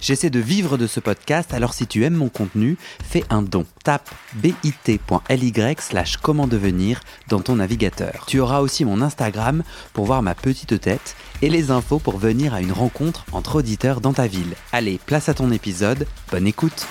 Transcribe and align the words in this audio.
J'essaie 0.00 0.30
de 0.30 0.38
vivre 0.38 0.78
de 0.78 0.86
ce 0.86 1.00
podcast, 1.00 1.52
alors 1.52 1.74
si 1.74 1.86
tu 1.86 2.04
aimes 2.04 2.14
mon 2.14 2.28
contenu, 2.28 2.76
fais 3.02 3.24
un 3.30 3.42
don. 3.42 3.66
Tape 3.82 4.08
bit.ly 4.34 5.52
slash 5.78 6.16
comment 6.18 6.46
devenir 6.46 7.00
dans 7.28 7.40
ton 7.40 7.56
navigateur. 7.56 8.24
Tu 8.26 8.38
auras 8.40 8.60
aussi 8.60 8.84
mon 8.84 9.02
Instagram 9.02 9.62
pour 9.92 10.04
voir 10.06 10.22
ma 10.22 10.34
petite 10.34 10.80
tête 10.80 11.16
et 11.42 11.50
les 11.50 11.70
infos 11.70 11.98
pour 11.98 12.18
venir 12.18 12.54
à 12.54 12.60
une 12.60 12.72
rencontre 12.72 13.24
entre 13.32 13.56
auditeurs 13.56 14.00
dans 14.00 14.12
ta 14.12 14.26
ville. 14.26 14.54
Allez, 14.72 15.00
place 15.04 15.28
à 15.28 15.34
ton 15.34 15.50
épisode, 15.50 16.06
bonne 16.30 16.46
écoute 16.46 16.86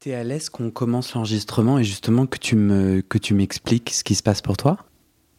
T'es 0.00 0.12
à 0.12 0.22
l'aise 0.22 0.50
qu'on 0.50 0.70
commence 0.70 1.14
l'enregistrement 1.14 1.78
et 1.78 1.84
justement 1.84 2.26
que 2.26 2.36
tu 2.36 2.56
me 2.56 3.00
que 3.00 3.16
tu 3.16 3.32
m'expliques 3.32 3.88
ce 3.88 4.04
qui 4.04 4.14
se 4.14 4.22
passe 4.22 4.42
pour 4.42 4.58
toi? 4.58 4.76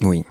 Oui. 0.01 0.23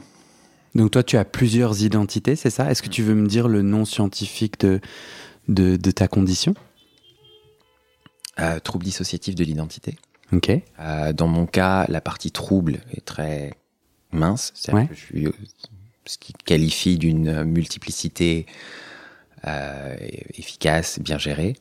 Donc 0.74 0.91
toi, 0.91 1.02
tu 1.02 1.16
as 1.16 1.24
plusieurs 1.24 1.83
identités, 1.83 2.34
c'est 2.37 2.51
ça? 2.51 2.70
Est-ce 2.70 2.82
que 2.82 2.88
tu 2.88 3.02
veux 3.02 3.15
me 3.15 3.27
dire 3.28 3.46
le 3.48 3.62
nom 3.62 3.84
scientifique 3.84 4.59
de, 4.60 4.80
de, 5.48 5.77
de 5.77 5.91
ta 5.91 6.09
condition? 6.09 6.55
Euh, 8.41 8.59
trouble 8.59 8.84
dissociatif 8.84 9.37
de 9.37 9.45
l'identité. 9.45 9.96
Ok. 10.32 10.51
Euh, 10.80 11.12
dans 11.12 11.29
mon 11.29 11.46
cas, 11.46 11.87
la 11.88 12.01
partie 12.01 12.32
trouble 12.32 12.80
est 12.92 13.05
très 13.05 13.55
mince. 14.10 14.51
C'est-à-dire 14.56 14.82
Ouais. 14.82 14.88
que 14.88 14.95
je 14.96 15.05
suis 15.05 15.27
euh, 15.27 15.32
ce 16.06 16.18
qui 16.18 16.32
qualifie 16.32 16.98
d'une 16.98 17.45
multiplicité 17.45 18.46
euh, 19.46 19.95
efficace, 20.37 20.99
bien 20.99 21.18
gérée. 21.18 21.54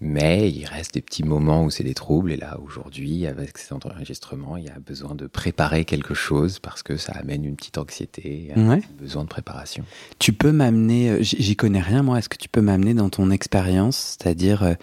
Mais 0.00 0.50
il 0.50 0.64
reste 0.66 0.94
des 0.94 1.02
petits 1.02 1.24
moments 1.24 1.64
où 1.64 1.70
c'est 1.70 1.84
des 1.84 1.94
troubles. 1.94 2.32
Et 2.32 2.36
là, 2.36 2.58
aujourd'hui, 2.64 3.26
avec 3.26 3.58
cet 3.58 3.84
enregistrement, 3.84 4.56
il 4.56 4.64
y 4.64 4.68
a 4.68 4.78
besoin 4.78 5.14
de 5.14 5.26
préparer 5.26 5.84
quelque 5.84 6.14
chose 6.14 6.58
parce 6.58 6.82
que 6.82 6.96
ça 6.96 7.12
amène 7.12 7.44
une 7.44 7.56
petite 7.56 7.78
anxiété, 7.78 8.50
un 8.54 8.68
Ouais. 8.68 8.80
petit 8.80 8.92
besoin 8.98 9.24
de 9.24 9.28
préparation. 9.28 9.84
Tu 10.18 10.32
peux 10.32 10.52
m'amener, 10.52 11.10
euh, 11.10 11.18
j'y 11.22 11.56
connais 11.56 11.80
rien 11.80 12.02
moi, 12.02 12.18
est-ce 12.18 12.28
que 12.28 12.36
tu 12.38 12.48
peux 12.48 12.60
m'amener 12.62 12.94
dans 12.94 13.10
ton 13.10 13.30
expérience? 13.30 14.16
C'est-à-dire, 14.18 14.62
euh, 14.62 14.74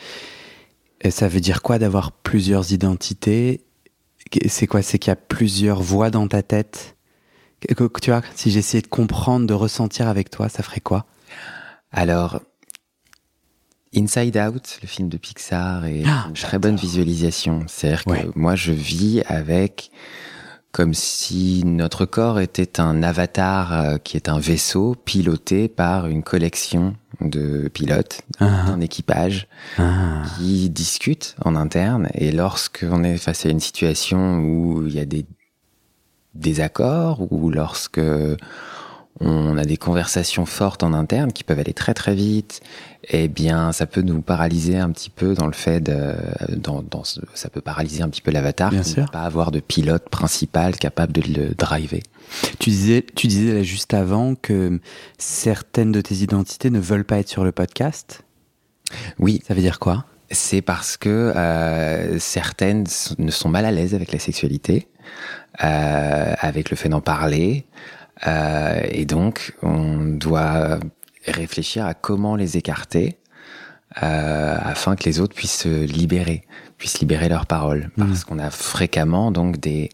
ça 1.10 1.28
veut 1.28 1.42
dire 1.42 1.62
quoi 1.62 1.80
d'avoir 1.80 2.12
plusieurs 2.12 2.72
identités? 2.74 3.62
C'est 4.48 4.68
quoi? 4.68 4.82
C'est 4.82 4.98
qu'il 5.00 5.12
y 5.12 5.14
a 5.14 5.16
plusieurs 5.18 5.82
voix 5.82 6.10
dans 6.10 6.28
ta 6.28 6.42
tête? 6.42 6.96
Tu 8.02 8.12
vois, 8.12 8.22
si 8.36 8.52
j'essayais 8.52 8.82
de 8.82 8.88
comprendre, 8.88 9.48
de 9.48 9.54
ressentir 9.54 10.08
avec 10.08 10.30
toi, 10.30 10.50
ça 10.50 10.62
ferait 10.62 10.82
quoi? 10.82 11.06
Alors, 11.92 12.42
Inside 13.96 14.38
Out, 14.38 14.80
le 14.82 14.88
film 14.88 15.10
de 15.10 15.18
Pixar, 15.18 15.86
est 15.86 16.04
Ah, 16.06 16.26
une 16.28 16.34
très 16.34 16.60
bonne 16.60 16.76
visualisation. 16.76 17.64
C'est-à-dire 17.68 18.04
que 18.06 18.38
moi, 18.38 18.56
je 18.56 18.72
vis 18.72 19.22
avec 19.28 19.92
comme 20.72 20.94
si 20.94 21.64
notre 21.66 22.06
corps 22.06 22.42
était 22.42 22.82
un 22.82 23.02
avatar 23.02 23.72
euh, 23.72 23.98
qui 23.98 24.18
est 24.18 24.28
un 24.28 24.40
vaisseau 24.40 24.94
piloté 25.06 25.70
par 25.70 26.08
une 26.08 26.22
collection 26.22 26.98
de 27.22 27.70
pilotes, 27.70 28.24
Ah, 28.42 28.66
un 28.68 28.82
équipage 28.82 29.48
ah, 29.78 30.24
qui 30.38 30.70
discutent 30.70 31.38
en 31.46 31.56
interne. 31.56 32.10
Et 32.14 32.34
lorsqu'on 32.34 33.06
est 33.06 33.16
face 33.16 33.46
à 33.46 33.50
une 33.50 33.62
situation 33.62 34.40
où 34.40 34.86
il 34.86 34.94
y 34.94 35.00
a 35.00 35.06
des 35.06 35.26
désaccords 36.34 37.32
ou 37.32 37.50
lorsque 37.50 38.02
on 39.22 39.58
a 39.58 39.64
des 39.64 39.78
conversations 39.78 40.46
fortes 40.46 40.84
en 40.84 40.94
interne 40.94 41.32
qui 41.32 41.44
peuvent 41.44 41.60
aller 41.60 41.74
très 41.74 41.94
très 41.94 42.16
vite, 42.16 42.62
eh 43.10 43.28
bien, 43.28 43.72
ça 43.72 43.86
peut 43.86 44.02
nous 44.02 44.22
paralyser 44.22 44.78
un 44.78 44.90
petit 44.92 45.10
peu 45.10 45.36
dans 45.36 45.46
le 45.48 45.54
fait 45.54 45.80
de, 45.80 46.16
dans, 46.58 46.84
ça 47.34 47.50
peut 47.50 47.62
paralyser 47.62 48.04
un 48.04 48.10
petit 48.10 48.22
peu 48.22 48.32
l'avatar, 48.32 48.74
ne 48.74 49.06
pas 49.08 49.22
avoir 49.22 49.52
de 49.52 49.60
pilote 49.60 50.10
principal 50.10 50.76
capable 50.78 51.14
de 51.14 51.22
le 51.22 51.54
driver. 51.54 52.02
Tu 52.60 52.72
disais, 52.72 53.06
tu 53.16 53.28
disais 53.28 53.54
là 53.54 53.64
juste 53.64 53.94
avant 53.94 54.36
que 54.36 54.80
certaines 55.18 55.92
de 55.92 56.02
tes 56.02 56.16
identités 56.16 56.70
ne 56.70 56.80
veulent 56.80 57.06
pas 57.06 57.20
être 57.20 57.30
sur 57.30 57.44
le 57.44 57.52
podcast. 57.52 58.24
Oui, 59.20 59.42
Ça 59.48 59.54
veut 59.54 59.62
dire 59.62 59.80
quoi? 59.80 60.06
C'est 60.32 60.62
parce 60.62 60.98
que 60.98 61.10
euh, 61.10 62.18
certaines 62.20 62.86
ne 63.20 63.32
sont 63.32 63.50
mal 63.50 63.66
à 63.66 63.72
l'aise 63.72 63.94
avec 63.94 64.12
la 64.12 64.20
sexualité, 64.20 64.88
euh, 65.64 66.34
avec 66.40 66.72
le 66.72 66.76
fait 66.76 66.90
d'en 66.90 67.02
parler, 67.02 67.66
euh, 68.28 68.82
et 68.90 69.06
donc 69.06 69.56
on 69.62 70.06
doit 70.06 70.80
réfléchir 71.26 71.86
à 71.86 71.94
comment 71.94 72.36
les 72.36 72.58
écarter 72.58 73.18
euh, 74.04 74.58
afin 74.62 74.96
que 74.96 75.04
les 75.06 75.20
autres 75.20 75.36
puissent 75.36 75.60
se 75.60 75.86
libérer, 75.86 76.44
puissent 76.78 77.00
libérer 77.00 77.30
leurs 77.30 77.46
paroles, 77.46 77.92
parce 77.98 78.26
qu'on 78.26 78.40
a 78.40 78.50
fréquemment 78.50 79.32
donc 79.32 79.60
des 79.60 79.90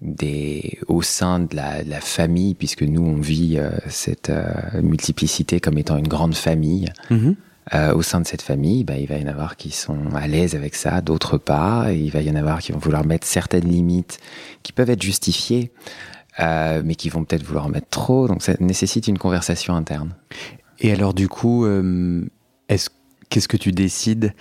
des 0.00 0.78
au 0.88 1.02
sein 1.02 1.40
de 1.40 1.54
la, 1.54 1.84
de 1.84 1.90
la 1.90 2.00
famille, 2.00 2.54
puisque 2.54 2.82
nous 2.82 3.02
on 3.02 3.20
vit 3.20 3.58
euh, 3.58 3.70
cette 3.88 4.30
euh, 4.30 4.80
multiplicité 4.82 5.60
comme 5.60 5.78
étant 5.78 5.96
une 5.96 6.08
grande 6.08 6.34
famille. 6.34 6.90
Mhm. 7.10 7.36
Euh, 7.74 7.94
au 7.94 8.02
sein 8.02 8.20
de 8.20 8.26
cette 8.26 8.42
famille, 8.42 8.82
bah, 8.82 8.96
il 8.96 9.06
va 9.06 9.16
y 9.18 9.22
en 9.22 9.28
avoir 9.28 9.56
qui 9.56 9.70
sont 9.70 9.98
à 10.16 10.26
l'aise 10.26 10.56
avec 10.56 10.74
ça, 10.74 11.02
d'autres 11.02 11.38
pas. 11.38 11.92
Et 11.92 11.98
il 11.98 12.10
va 12.10 12.20
y 12.20 12.30
en 12.30 12.34
avoir 12.34 12.60
qui 12.60 12.72
vont 12.72 12.78
vouloir 12.78 13.04
mettre 13.04 13.26
certaines 13.26 13.68
limites 13.68 14.18
qui 14.62 14.72
peuvent 14.72 14.90
être 14.90 15.02
justifiées, 15.02 15.70
euh, 16.40 16.82
mais 16.84 16.94
qui 16.94 17.08
vont 17.08 17.24
peut-être 17.24 17.42
vouloir 17.44 17.66
en 17.66 17.68
mettre 17.68 17.88
trop. 17.88 18.28
Donc 18.28 18.42
ça 18.42 18.54
nécessite 18.60 19.08
une 19.08 19.18
conversation 19.18 19.74
interne. 19.74 20.14
Et 20.78 20.92
alors 20.92 21.14
du 21.14 21.28
coup, 21.28 21.64
euh, 21.66 22.24
est-ce 22.68 22.90
qu'est-ce 23.28 23.48
que 23.48 23.56
tu 23.56 23.72
décides? 23.72 24.34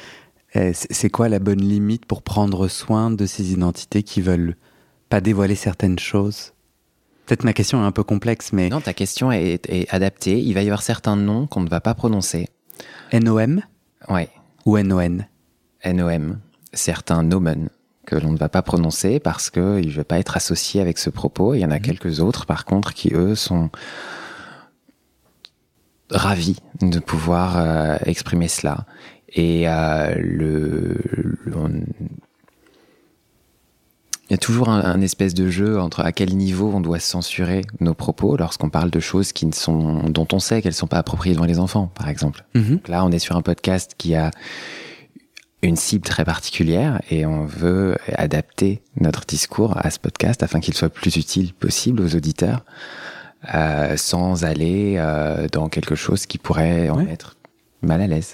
Euh, 0.56 0.72
C'est 0.74 0.92
c'est 0.94 1.09
quoi 1.09 1.30
la 1.30 1.40
bonne 1.40 1.62
limite 1.62 2.06
pour 2.06 2.22
prendre 2.22 2.68
soin 2.68 3.12
de 3.12 3.26
ces 3.26 3.52
identités 3.52 4.04
qui 4.04 4.22
veulent 4.22 4.56
pas 5.09 5.22
dévoiler 5.22 5.56
certaines 5.56 6.00
choses? 6.00 6.54
Peut-être 7.26 7.44
ma 7.44 7.54
question 7.54 7.84
est 7.84 7.86
un 7.86 7.92
peu 7.92 8.04
complexe, 8.04 8.54
mais 8.54 8.70
Non, 8.70 8.82
ta 8.82 8.94
question 8.94 9.32
est, 9.32 9.70
est 9.70 9.88
adaptée. 9.94 10.40
Il 10.40 10.54
va 10.56 10.64
y 10.64 10.66
avoir 10.66 10.82
certains 10.82 11.16
noms 11.16 11.46
qu'on 11.46 11.62
ne 11.62 11.70
va 11.70 11.80
pas 11.82 11.94
prononcer. 11.94 12.48
NOM 13.14 13.62
Ouais, 14.08 14.30
ou 14.66 14.80
NON 14.80 15.20
NOM. 15.86 16.40
Certains 16.74 17.22
nomen 17.24 17.70
que 18.09 18.16
l'on 18.16 18.31
ne 18.31 18.38
va 18.38 18.50
pas 18.50 18.62
prononcer 18.62 19.20
parce 19.20 19.50
que 19.50 19.80
il 19.80 19.88
ne 19.90 19.94
veut 19.94 20.03
pas 20.03 20.18
être 20.20 20.36
associé 20.36 20.81
avec 20.81 20.97
ce 20.97 21.09
propos. 21.09 21.53
Il 21.53 21.59
y 21.59 21.66
en 21.66 21.72
a 21.72 21.80
quelques 21.80 22.20
autres, 22.20 22.46
par 22.46 22.66
contre, 22.66 22.94
qui 22.94 23.12
eux 23.14 23.36
sont 23.36 23.70
ravis 26.12 26.58
de 26.81 27.00
pouvoir 27.00 27.58
euh, 27.58 27.97
exprimer 28.06 28.47
cela. 28.47 28.86
Et 29.30 29.70
euh, 29.70 30.16
le, 30.18 30.97
le- 31.46 31.56
on- 31.58 31.84
il 34.30 34.34
y 34.34 34.36
a 34.36 34.38
toujours 34.38 34.70
un, 34.70 34.84
un 34.84 35.02
espèce 35.02 35.34
de 35.34 35.50
jeu 35.50 35.80
entre 35.80 36.02
à 36.02 36.12
quel 36.12 36.36
niveau 36.38 36.72
on 36.74 36.81
doit 36.81 37.00
censurer 37.00 37.62
nos 37.80 37.96
propos 37.96 38.38
lorsqu'on 38.38 38.70
parle 38.70 38.91
de 38.91 39.00
choses 39.00 39.31
qui 39.34 39.47
ne 39.47 39.53
sont, 39.53 40.03
dont 40.09 40.28
on 40.34 40.40
sait 40.40 40.62
qu'elles 40.62 40.74
ne 40.74 40.76
sont 40.76 40.86
pas 40.88 41.00
appropriées 41.00 41.34
devant 41.34 41.47
les 41.47 41.58
enfants, 41.58 41.91
par 41.96 42.09
exemple. 42.09 42.46
Mhm. 42.53 42.76
Donc 42.76 42.88
là, 42.90 43.03
on 43.06 43.12
est 43.12 43.18
sur 43.20 43.36
un 43.36 43.41
podcast 43.41 43.96
qui 43.97 44.14
a 44.16 44.30
une 45.62 45.75
cible 45.75 46.06
très 46.06 46.24
particulière 46.24 47.02
et 47.09 47.25
on 47.25 47.46
veut 47.46 47.97
adapter 48.14 48.81
notre 49.00 49.25
discours 49.25 49.75
à 49.78 49.90
ce 49.90 50.00
podcast 50.00 50.42
afin 50.44 50.59
qu'il 50.59 50.74
soit 50.74 50.90
plus 50.90 51.16
utile 51.18 51.53
possible 51.53 52.02
aux 52.02 52.16
auditeurs, 52.16 52.64
euh, 53.53 53.97
sans 53.97 54.46
aller 54.46 54.96
euh, 54.97 55.47
dans 55.52 55.68
quelque 55.70 55.96
chose 55.96 56.25
qui 56.25 56.38
pourrait 56.38 56.90
en 56.90 56.97
Ouais. 56.97 57.06
mettre 57.06 57.36
mal 57.81 58.02
à 58.02 58.08
l'aise. 58.08 58.34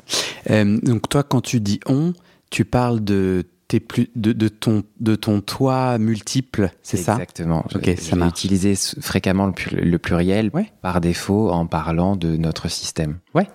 Euh, 0.50 0.80
donc 0.82 1.10
toi, 1.10 1.24
quand 1.24 1.42
tu 1.42 1.60
dis 1.60 1.80
on, 1.88 2.14
tu 2.50 2.64
parles 2.66 3.04
de 3.04 3.46
tes 3.68 3.80
plus 3.80 4.10
de, 4.16 4.32
de 4.32 4.48
ton 4.48 4.84
de 5.00 5.16
ton 5.16 5.42
toi 5.42 5.98
multiple, 5.98 6.70
c'est 6.84 6.98
ça? 6.98 7.14
Exactement. 7.14 7.66
Ok, 7.74 7.96
Je- 7.98 8.02
ça 8.02 8.16
marche. 8.16 8.30
utiliser 8.32 8.76
fréquemment 9.02 9.52
le, 9.72 9.98
pluriel 9.98 10.52
Ouais. 10.54 10.72
par 10.84 11.02
défaut 11.02 11.50
en 11.50 11.66
parlant 11.66 12.16
de 12.16 12.38
notre 12.38 12.68
système. 12.70 13.18
Ouais. 13.34 13.48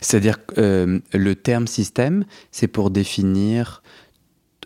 C'est-à-dire 0.00 0.44
que 0.46 0.54
euh, 0.60 0.98
le 1.12 1.34
terme 1.34 1.66
système, 1.66 2.24
c'est 2.50 2.68
pour 2.68 2.90
définir 2.90 3.82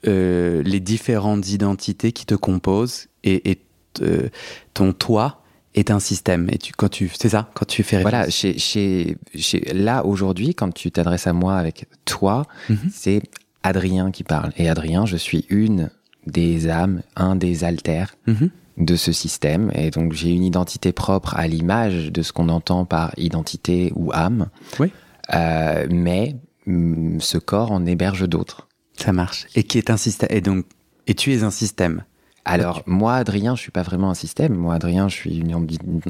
euh, 0.07 0.63
les 0.63 0.81
différentes 0.81 1.49
identités 1.51 2.13
qui 2.13 2.27
te 2.27 2.35
composent 2.35 3.09
et, 3.25 3.51
et 3.51 3.61
euh, 4.03 4.29
ton 4.75 4.93
toi 4.93 5.43
est 5.75 5.91
un 5.91 6.01
système. 6.01 6.49
Et 6.51 6.59
tu, 6.59 6.73
quand 6.73 6.89
tu, 6.89 7.11
c'est 7.19 7.29
ça, 7.31 7.51
quand 7.55 7.67
tu 7.67 7.83
fais 7.83 8.01
Voilà, 8.03 8.25
référence. 8.25 8.35
chez, 8.35 8.59
chez, 8.59 9.17
chez, 9.35 9.61
là 9.75 10.05
aujourd'hui, 10.07 10.55
quand 10.55 10.73
tu 10.73 10.91
t'adresses 10.91 11.27
à 11.27 11.33
moi 11.33 11.57
avec 11.57 11.87
toi, 12.05 12.47
Mhm. 12.69 12.79
c'est 12.93 13.23
Adrien 13.63 14.11
qui 14.11 14.23
parle. 14.25 14.53
Et 14.57 14.69
Adrien, 14.69 15.07
je 15.07 15.17
suis 15.17 15.45
une 15.51 15.91
des 16.27 16.69
âmes, 16.69 17.03
un 17.17 17.37
des 17.37 17.65
altères 17.65 18.15
Mhm. 18.27 18.51
De 18.77 18.97
ce 18.97 19.13
système. 19.13 19.71
Et 19.75 19.91
donc 19.91 20.13
j'ai 20.13 20.31
une 20.31 20.45
identité 20.45 20.93
propre 20.93 21.35
à 21.37 21.47
l'image 21.49 22.13
de 22.13 22.23
ce 22.23 22.33
qu'on 22.33 22.49
entend 22.49 22.85
par 22.85 23.13
identité 23.17 23.93
ou 23.95 24.13
âme. 24.13 24.49
Oui. 24.79 24.91
Euh, 25.35 25.87
mais 25.91 26.37
mm, 26.67 27.21
ce 27.21 27.39
corps 27.39 27.73
en 27.73 27.85
héberge 27.87 28.29
d'autres. 28.29 28.69
Ça 28.97 29.13
marche. 29.13 29.47
Et 29.55 29.63
qui 29.65 29.79
est 29.79 29.91
un 29.91 29.97
système. 29.97 30.29
Et 30.31 30.41
donc, 30.41 30.65
et 31.07 31.15
tu 31.15 31.33
es 31.35 31.43
un 31.43 31.51
système. 31.51 32.05
Alors, 32.45 32.83
moi, 32.87 33.15
Adrien, 33.15 33.57
je 33.57 33.61
suis 33.61 33.73
pas 33.73 33.83
vraiment 33.83 34.09
un 34.11 34.15
système. 34.15 34.55
Moi, 34.55 34.75
Adrien, 34.75 35.09
je 35.09 35.15
suis 35.17 35.37
une 35.39 35.67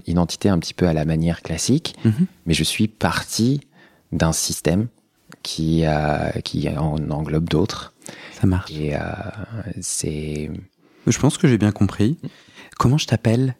identité 0.06 0.48
un 0.50 0.58
petit 0.58 0.74
peu 0.74 0.86
à 0.86 0.92
la 0.92 1.04
manière 1.06 1.40
classique, 1.42 1.94
Mhm. 2.04 2.26
mais 2.44 2.52
je 2.54 2.62
suis 2.62 2.88
parti 2.88 3.60
d'un 4.12 4.32
système 4.32 4.88
qui, 5.42 5.84
euh, 5.86 6.30
qui 6.44 6.69
en 6.69 7.10
englobe 7.10 7.48
d'autres. 7.48 7.94
Ça 8.38 8.46
marche. 8.46 8.70
Et 8.72 8.94
euh, 8.94 9.00
c'est. 9.80 10.50
Je 11.06 11.19
pense 11.19 11.38
que 11.38 11.48
j'ai 11.48 11.58
bien 11.58 11.72
compris. 11.72 12.19
Comment 12.78 12.99
je 12.99 13.06
t'appelle? 13.06 13.56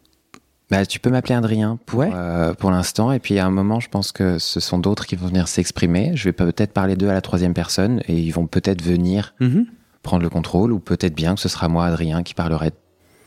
Bah, 0.69 0.85
tu 0.85 0.99
peux 0.99 1.09
m'appeler 1.09 1.35
Adrien 1.35 1.79
pour, 1.85 1.99
Ouais. 1.99 2.11
euh, 2.13 2.53
pour 2.53 2.71
l'instant. 2.71 3.11
Et 3.13 3.19
puis 3.19 3.39
à 3.39 3.45
un 3.45 3.49
moment, 3.51 3.79
je 3.79 3.89
pense 3.89 4.11
que 4.11 4.37
ce 4.37 4.59
sont 4.59 4.79
d'autres 4.79 5.05
qui 5.05 5.15
vont 5.15 5.27
venir 5.27 5.47
s'exprimer. 5.47 6.11
Je 6.15 6.25
vais 6.25 6.33
peut-être 6.33 6.73
parler 6.73 6.95
d'eux 6.95 7.09
à 7.09 7.13
la 7.13 7.21
troisième 7.21 7.53
personne 7.53 8.01
et 8.07 8.19
ils 8.19 8.31
vont 8.31 8.47
peut-être 8.47 8.81
venir 8.81 9.33
Mhm. 9.39 9.65
prendre 10.03 10.23
le 10.23 10.29
contrôle 10.29 10.71
ou 10.73 10.79
peut-être 10.79 11.15
bien 11.15 11.35
que 11.35 11.41
ce 11.41 11.47
sera 11.49 11.69
moi, 11.69 11.85
Adrien, 11.85 12.21
qui 12.23 12.33
parlerai 12.33 12.71
de 12.71 12.75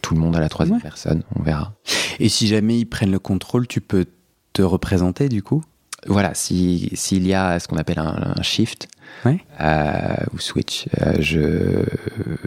tout 0.03 0.15
le 0.15 0.21
monde 0.21 0.37
à 0.37 0.41
la 0.41 0.49
troisième 0.51 0.77
Ouais. 0.77 0.83
personne. 0.83 1.23
On 1.39 1.43
verra. 1.43 1.73
Et 2.19 2.29
si 2.29 2.47
jamais 2.47 2.79
ils 2.79 2.87
prennent 2.87 3.11
le 3.11 3.19
contrôle, 3.19 3.67
tu 3.67 3.81
peux 3.81 4.05
te 4.53 4.63
représenter 4.63 5.29
du 5.31 5.43
coup? 5.43 5.63
Voilà, 6.07 6.35
si- 6.35 6.91
s'il 6.95 7.27
y 7.27 7.35
a 7.35 7.59
ce 7.59 7.69
qu'on 7.69 7.77
appelle 7.77 7.99
un, 7.99 8.35
un 8.37 8.43
shift 8.43 8.89
Ouais. 9.25 9.39
euh, 9.61 10.15
ou 10.33 10.39
switch, 10.39 10.87
euh, 11.01 11.15
je, 11.21 11.85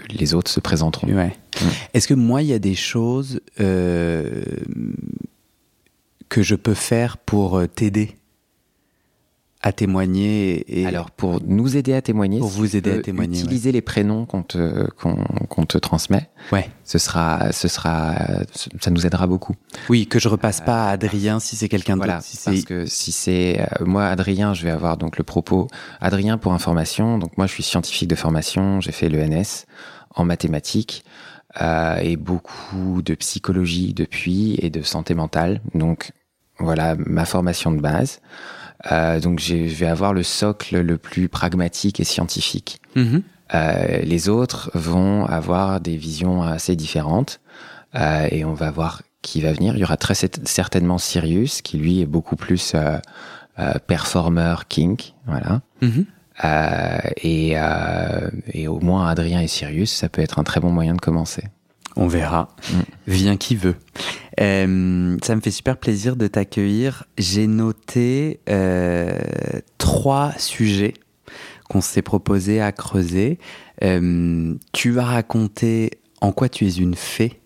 les 0.10 0.33
autres 0.33 0.50
se 0.50 0.60
présenteront. 0.60 1.07
Ouais. 1.07 1.36
Mm. 1.62 1.65
Est-ce 1.94 2.07
que 2.07 2.13
moi, 2.13 2.42
il 2.42 2.48
y 2.48 2.54
a 2.54 2.60
des 2.60 2.75
choses 2.75 3.42
euh, 3.60 4.44
que 6.30 6.42
je 6.42 6.56
peux 6.56 6.74
faire 6.74 7.18
pour 7.18 7.62
t'aider? 7.75 8.15
À 9.65 9.71
témoigner 9.71 10.81
et, 10.81 10.86
Alors, 10.86 11.10
pour 11.10 11.39
nous 11.42 11.77
aider 11.77 11.94
à 11.94 12.01
témoigner, 12.01 12.39
Pour 12.39 12.50
vous 12.50 12.75
aider 12.75 12.92
à 12.92 13.00
témoigner, 13.00 13.39
utiliser 13.39 13.71
les 13.71 13.81
prénoms 13.81 14.25
qu'on 14.25 14.44
te, 14.44 14.89
qu'on, 14.92 15.15
qu'on 15.48 15.65
te 15.65 15.77
transmet. 15.77 16.30
ouais. 16.51 16.69
Ce 16.83 16.98
sera, 16.98 17.54
ce 17.54 17.69
sera, 17.69 18.13
ça 18.81 18.92
nous 18.92 19.06
aidera 19.07 19.25
beaucoup. 19.25 19.56
Oui, 19.88 20.06
que 20.06 20.19
je 20.19 20.27
repasse 20.27 20.60
pas 20.60 20.89
à 20.89 20.92
Adrien 20.92 21.39
si 21.39 21.56
c'est 21.56 21.69
quelqu'un 21.69 21.95
d'autre. 21.95 22.07
Voilà, 22.07 22.21
si 22.21 22.38
parce 22.44 22.65
que 22.65 22.86
si 22.86 23.13
c'est 23.13 23.62
euh, 23.62 23.86
moi, 23.86 24.06
Adrien, 24.07 24.54
je 24.54 24.65
vais 24.65 24.69
avoir 24.69 24.98
donc 24.98 25.18
le 25.18 25.24
propos. 25.24 25.69
Adrien, 26.01 26.38
pour 26.38 26.51
information, 26.51 27.18
donc 27.18 27.38
moi, 27.38 27.48
je 27.48 27.54
suis 27.54 27.63
scientifique 27.63 28.10
de 28.10 28.15
formation, 28.15 28.81
j'ai 28.81 28.92
fait 28.92 29.07
l'ENS 29.07 29.65
en 30.13 30.25
mathématiques 30.25 31.06
euh, 31.62 31.95
et 32.01 32.18
beaucoup 32.18 33.01
de 33.01 33.15
psychologie 33.15 33.94
depuis 33.94 34.57
et 34.60 34.69
de 34.69 34.81
santé 34.81 35.13
mentale. 35.15 35.62
Donc 35.74 36.12
voilà 36.60 36.95
ma 36.98 37.24
formation 37.24 37.71
de 37.71 37.80
base. 37.80 38.19
Euh, 38.91 39.19
donc 39.19 39.39
je 39.39 39.56
vais 39.56 39.88
avoir 39.88 40.13
le 40.13 40.24
socle 40.24 40.80
le 40.81 40.97
plus 40.97 41.30
pragmatique 41.30 42.00
et 42.00 42.03
scientifique. 42.03 42.80
Mhm. 42.95 43.24
Euh, 43.53 44.00
les 44.03 44.30
autres 44.30 44.71
vont 44.74 45.25
avoir 45.25 45.80
des 45.80 45.95
visions 45.95 46.41
assez 46.44 46.75
différentes 46.75 47.39
euh, 47.95 48.27
et 48.31 48.44
on 48.45 48.53
va 48.53 48.71
voir 48.71 49.01
qui 49.21 49.41
va 49.41 49.53
venir. 49.53 49.75
Il 49.75 49.80
y 49.80 49.83
aura 49.83 49.95
très 49.97 50.15
cer- 50.15 50.45
certainement 50.45 50.97
Sirius 50.97 51.62
qui 51.62 51.77
lui 51.77 52.01
est 52.01 52.06
beaucoup 52.06 52.35
plus 52.35 52.74
euh, 52.75 52.97
performeur 53.88 54.68
kink, 54.68 55.13
voilà. 55.27 55.62
Mhm. 55.81 56.06
Et, 57.18 57.53
euh, 57.56 58.29
et 58.51 58.68
au 58.68 58.79
moins 58.79 59.07
Adrien 59.07 59.39
et 59.39 59.47
Sirius, 59.47 59.91
ça 59.91 60.09
peut 60.09 60.21
être 60.21 60.39
un 60.39 60.44
très 60.44 60.59
bon 60.59 60.71
moyen 60.71 60.95
de 60.95 61.00
commencer. 61.00 61.44
On 61.95 62.07
verra. 62.07 62.50
Mm. 62.71 62.75
Viens 63.07 63.38
qui 63.38 63.56
veut. 63.56 63.75
Euh, 64.39 65.18
ça 65.24 65.35
me 65.35 65.41
fait 65.41 65.51
super 65.51 65.77
plaisir 65.77 66.15
de 66.15 66.27
t'accueillir. 66.27 67.06
J'ai 67.18 67.47
noté 67.47 68.39
euh, 68.50 69.19
trois 69.77 70.33
sujets 70.38 70.94
qu'on 71.69 71.81
s'est 71.81 72.01
proposé 72.01 72.62
à 72.62 72.71
creuser. 72.71 73.38
Euh, 73.83 74.56
tu 74.71 75.00
as 75.00 75.06
raconté 75.06 75.91
en 76.21 76.31
quoi 76.31 76.50
tu 76.50 76.65
es 76.68 76.71
une 76.71 76.95
fée 76.95 77.39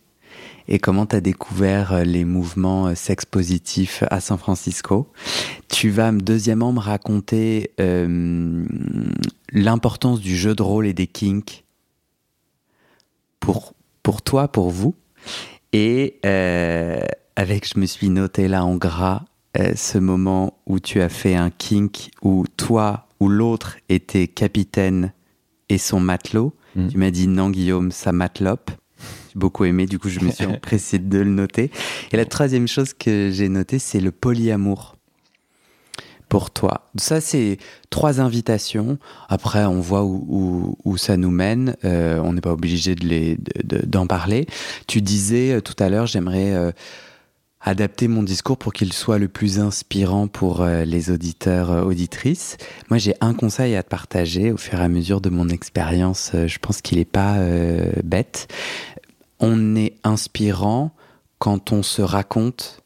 et 0.69 0.80
comment 0.80 1.06
tu 1.06 1.16
as 1.16 1.22
découvert 1.22 2.04
les 2.04 2.25
mouvements 2.25 2.94
sex 2.94 3.25
positifs 3.25 4.04
à 4.12 4.19
San 4.19 4.38
Francisco. 4.38 5.07
Tu 5.69 5.90
vas 5.90 6.12
deuxièmement 6.12 6.74
me 6.74 6.80
raconter 6.80 7.72
l'importance 9.54 10.19
du 10.19 10.36
jeu 10.36 10.56
de 10.56 10.62
rôle 10.62 10.86
et 10.86 10.94
des 10.94 11.07
kinks 11.07 11.63
pour, 13.40 13.74
pour 14.04 14.22
toi, 14.22 14.50
pour 14.50 14.69
vous. 14.69 14.94
Et 15.74 16.19
euh, 16.25 17.02
avec, 17.36 17.68
je 17.68 17.80
me 17.80 17.86
suis 17.86 18.10
noté 18.10 18.48
là 18.48 18.66
en 18.66 18.75
gras, 18.75 19.25
euh, 19.58 19.74
ce 19.75 19.98
moment 19.98 20.60
où 20.66 20.80
tu 20.80 21.02
as 21.02 21.10
fait 21.10 21.36
un 21.36 21.50
kink 21.50 22.12
où 22.22 22.46
toi 22.58 23.08
ou 23.19 23.30
l'autre 23.30 23.78
était 23.90 24.28
capitaine 24.28 25.14
et 25.69 25.78
son 25.78 26.00
matelot. 26.00 26.54
Mhm. 26.75 26.90
Tu 26.90 26.98
m'as 26.98 27.12
dit 27.12 27.28
non, 27.28 27.50
Guillaume, 27.50 27.92
ça 27.92 28.12
matelope. 28.12 28.72
J'ai 29.30 29.40
beaucoup 29.40 29.66
aimé, 29.66 29.86
du 29.86 30.00
coup, 30.00 30.10
je 30.10 30.19
me 30.19 30.31
suis 30.31 30.46
empressé 30.48 31.00
de 31.00 31.19
le 31.19 31.30
noter. 31.30 31.72
Et 32.12 32.18
la 32.18 32.25
troisième 32.25 32.68
chose 32.68 32.94
que 32.94 33.30
j'ai 33.31 33.50
notée, 33.50 33.80
c'est 33.80 34.00
le 34.00 34.12
polyamour 34.12 34.97
pour 36.30 36.52
toi. 36.52 36.90
Ça, 36.98 37.22
c'est 37.22 37.58
trois 37.90 38.20
invitations. 38.20 38.98
Après, 39.30 39.66
on 39.66 39.80
voit 39.80 40.04
où, 40.04 40.76
ça 40.98 41.16
nous 41.18 41.32
mène. 41.32 41.76
Euh, 41.86 42.20
on 42.24 42.34
n'est 42.34 42.42
pas 42.42 42.52
obligé 42.52 42.96
de 42.96 43.06
les- 43.06 43.38
de- 43.38 43.78
de- 43.78 43.86
d'en 43.86 44.08
parler. 44.08 44.46
Tu 44.88 45.02
disais 45.02 45.54
euh, 45.54 45.62
tout 45.62 45.76
à 45.80 45.90
l'heure, 45.90 46.06
j'aimerais 46.08 46.54
euh, 46.54 46.72
adapter 47.62 48.08
mon 48.08 48.24
discours 48.24 48.58
pour 48.58 48.74
qu'il 48.74 48.94
soit 48.94 49.18
le 49.20 49.28
plus 49.28 49.60
inspirant 49.60 50.28
pour 50.28 50.64
les 50.66 51.10
auditeurs, 51.12 51.86
auditrices. 51.86 52.56
Moi, 52.90 52.98
j'ai 52.98 53.14
un 53.20 53.34
conseil 53.34 53.76
à 53.76 53.84
te 53.84 53.90
partager 53.90 54.52
au 54.52 54.58
fur 54.58 54.80
et 54.80 54.84
à 54.84 54.88
mesure 54.88 55.22
de 55.22 55.30
mon 55.30 55.50
expérience. 55.50 56.32
Je 56.34 56.58
pense 56.60 56.82
qu'il 56.82 56.98
n'est 57.00 57.04
pas 57.06 57.36
bête. 58.04 58.48
On 59.40 59.76
est 59.76 59.96
inspirant 60.04 60.92
quand 61.40 61.72
on 61.74 61.84
se 61.84 62.02
raconte, 62.02 62.84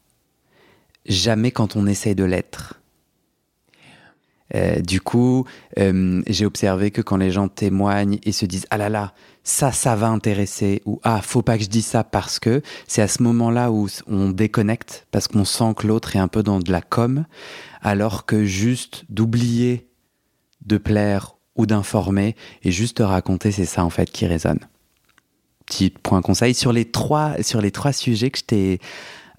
jamais 1.06 1.50
quand 1.52 1.76
on 1.76 1.86
essaye 1.86 2.14
de 2.14 2.24
l'être. 2.24 2.80
Euh, 4.54 4.80
du 4.80 5.00
coup, 5.00 5.46
euh, 5.78 6.22
j'ai 6.26 6.44
observé 6.44 6.90
que 6.90 7.00
quand 7.00 7.16
les 7.16 7.30
gens 7.30 7.48
témoignent 7.48 8.18
et 8.24 8.32
se 8.32 8.44
disent 8.44 8.66
ah 8.70 8.76
là 8.76 8.88
là, 8.88 9.14
ça, 9.44 9.72
ça 9.72 9.96
va 9.96 10.08
intéresser 10.08 10.82
ou 10.84 11.00
ah, 11.02 11.20
faut 11.22 11.42
pas 11.42 11.56
que 11.56 11.64
je 11.64 11.68
dise 11.68 11.86
ça 11.86 12.04
parce 12.04 12.38
que 12.38 12.62
c'est 12.86 13.02
à 13.02 13.08
ce 13.08 13.22
moment-là 13.22 13.72
où 13.72 13.88
on 14.06 14.30
déconnecte 14.30 15.06
parce 15.10 15.26
qu'on 15.26 15.44
sent 15.44 15.74
que 15.76 15.86
l'autre 15.86 16.16
est 16.16 16.20
un 16.20 16.28
peu 16.28 16.42
dans 16.42 16.60
de 16.60 16.70
la 16.70 16.82
com, 16.82 17.24
alors 17.80 18.26
que 18.26 18.44
juste 18.44 19.04
d'oublier 19.08 19.88
de 20.66 20.76
plaire 20.76 21.36
ou 21.56 21.66
d'informer 21.66 22.36
et 22.62 22.70
juste 22.70 22.98
de 22.98 23.04
raconter, 23.04 23.52
c'est 23.52 23.64
ça 23.64 23.84
en 23.84 23.90
fait 23.90 24.10
qui 24.10 24.26
résonne. 24.26 24.60
Petit 25.66 25.90
point 25.90 26.22
conseil 26.22 26.54
sur 26.54 26.72
les 26.72 26.84
trois 26.84 27.42
sur 27.42 27.60
les 27.60 27.70
trois 27.70 27.92
sujets 27.92 28.30
que 28.30 28.38
je 28.38 28.44
t'ai 28.44 28.80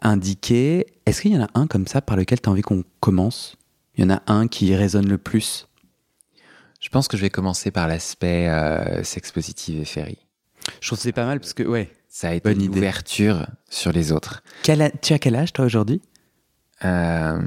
indiqués. 0.01 0.87
Est-ce 1.05 1.21
qu'il 1.21 1.33
y 1.33 1.37
en 1.37 1.43
a 1.43 1.49
un 1.53 1.67
comme 1.67 1.87
ça 1.87 2.01
par 2.01 2.17
lequel 2.17 2.41
tu 2.41 2.49
as 2.49 2.51
envie 2.51 2.61
qu'on 2.61 2.83
commence? 2.99 3.57
Il 3.95 4.03
y 4.03 4.07
en 4.07 4.09
a 4.09 4.21
un 4.27 4.47
qui 4.47 4.73
résonne 4.75 5.07
le 5.07 5.17
plus 5.17 5.67
Je 6.79 6.89
pense 6.89 7.07
que 7.07 7.15
je 7.17 7.21
vais 7.21 7.29
commencer 7.29 7.71
par 7.71 7.87
l'aspect 7.87 8.47
euh, 8.49 9.03
sex 9.03 9.31
positive 9.31 9.79
et 9.81 9.85
ferry. 9.85 10.17
Je 10.81 10.87
trouve 10.87 10.97
que 10.97 11.03
c'est 11.03 11.11
pas 11.11 11.25
mal 11.25 11.39
parce 11.39 11.53
que, 11.53 11.63
ouais. 11.63 11.89
Ça 12.09 12.29
a 12.29 12.33
été 12.33 12.47
Bonne 12.47 12.59
une 12.59 12.65
idée. 12.69 12.77
ouverture 12.77 13.47
sur 13.69 13.91
les 13.91 14.11
autres. 14.11 14.43
Quel 14.61 14.81
a- 14.83 14.91
tu 14.91 15.13
as 15.13 15.19
quel 15.19 15.35
âge 15.35 15.51
toi 15.51 15.65
aujourd'hui? 15.65 15.99
Euh, 16.85 17.39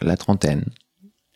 la 0.00 0.16
trentaine. 0.16 0.64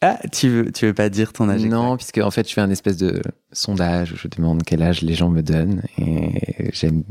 Ah, 0.00 0.18
tu 0.32 0.49
veux, 0.49 0.73
tu 0.73 0.87
veux 0.87 0.94
pas 0.94 1.11
dire 1.11 1.32
ton 1.34 1.49
âge 1.50 1.62
Non, 1.64 1.96
puisque 1.99 2.18
en 2.18 2.30
fait, 2.30 2.49
je 2.49 2.54
fais 2.54 2.61
un 2.62 2.70
espèce 2.70 2.96
de 2.96 3.20
sondage 3.52 4.12
où 4.12 4.16
je 4.16 4.28
demande 4.28 4.62
quel 4.64 4.82
âge 4.82 5.02
les 5.02 5.14
gens 5.14 5.28
me 5.28 5.42
donnent 5.42 5.82
et 5.99 6.70
j'aime 6.73 7.04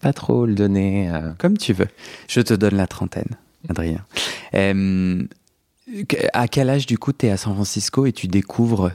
pas 0.00 0.12
trop 0.12 0.44
le 0.46 0.54
donner. 0.54 1.10
euh. 1.10 1.32
Comme 1.38 1.56
tu 1.56 1.72
veux. 1.72 1.88
Je 2.28 2.40
te 2.42 2.52
donne 2.54 2.76
la 2.76 2.86
trentaine, 2.86 3.36
Adrien. 3.70 4.04
Euh, 4.54 5.22
à 6.32 6.48
quel 6.48 6.68
âge, 6.70 6.86
du 6.86 6.98
coup, 6.98 7.12
tu 7.12 7.26
es 7.26 7.30
à 7.30 7.36
San 7.36 7.54
Francisco 7.54 8.06
et 8.06 8.12
tu 8.12 8.26
découvres 8.28 8.92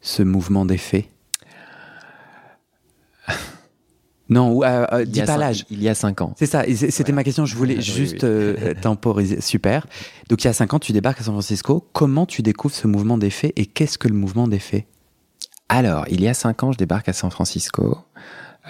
ce 0.00 0.22
mouvement 0.22 0.64
des 0.66 0.78
fées? 0.78 1.08
Non, 4.28 4.62
euh, 4.62 4.86
euh, 4.92 5.04
dis 5.04 5.20
pas 5.22 5.36
l'âge. 5.36 5.66
Il 5.68 5.82
y 5.82 5.90
a 5.90 5.94
cinq 5.94 6.22
ans. 6.22 6.32
C'est 6.38 6.46
ça, 6.46 6.64
c'était 6.74 7.12
ma 7.12 7.22
question, 7.22 7.44
je 7.44 7.54
voulais 7.54 7.74
Oui, 7.76 7.82
juste 7.82 8.22
oui. 8.22 8.28
euh, 8.30 8.72
temporiser. 8.80 9.42
Super. 9.42 9.86
Donc 10.30 10.42
il 10.42 10.46
y 10.46 10.50
a 10.50 10.54
5 10.54 10.72
ans, 10.72 10.78
tu 10.78 10.92
débarques 10.92 11.20
à 11.20 11.24
San 11.24 11.34
Francisco. 11.34 11.86
Comment 11.92 12.24
tu 12.24 12.40
découvres 12.40 12.74
ce 12.74 12.86
mouvement 12.86 13.18
des 13.18 13.28
fées 13.28 13.52
et 13.56 13.66
qu'est-ce 13.66 13.98
que 13.98 14.08
le 14.08 14.14
mouvement 14.14 14.48
des 14.48 14.60
fées? 14.60 14.86
Alors, 15.68 16.06
il 16.08 16.22
y 16.22 16.28
a 16.28 16.34
cinq 16.34 16.62
ans, 16.62 16.72
je 16.72 16.78
débarque 16.78 17.10
à 17.10 17.12
San 17.12 17.30
Francisco 17.30 17.98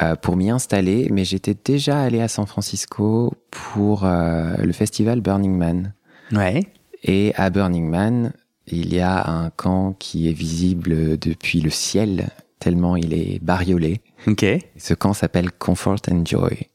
euh, 0.03 0.17
pour 0.17 0.37
m'y 0.37 0.51
installer, 0.51 1.09
mais 1.12 1.25
j'étais 1.25 1.55
déjà 1.65 2.01
allé 2.03 2.21
à 2.21 2.27
San 2.29 2.47
Francisco 2.47 3.33
pour 3.51 4.05
le 4.05 4.73
festival 4.73 5.21
Burning 5.21 5.57
Man. 5.57 5.93
Ouais. 6.33 6.67
Et 7.02 7.32
à 7.37 7.50
Burning 7.50 7.88
Man, 7.88 8.32
il 8.66 8.94
y 8.94 9.00
a 9.00 9.28
un 9.28 9.50
camp 9.50 9.94
qui 9.99 10.28
est 10.28 10.32
visible 10.32 11.18
depuis 11.18 11.61
le 11.61 11.71
ciel, 11.71 12.28
tellement 12.59 12.97
il 12.97 13.12
est 13.12 13.42
bariolé. 13.42 14.00
Ok. 14.26 14.44
Ce 14.76 14.94
camp 14.94 15.12
s'appelle 15.12 15.50
Comfort 15.50 15.99
and 16.11 16.23
Joy. 16.25 16.68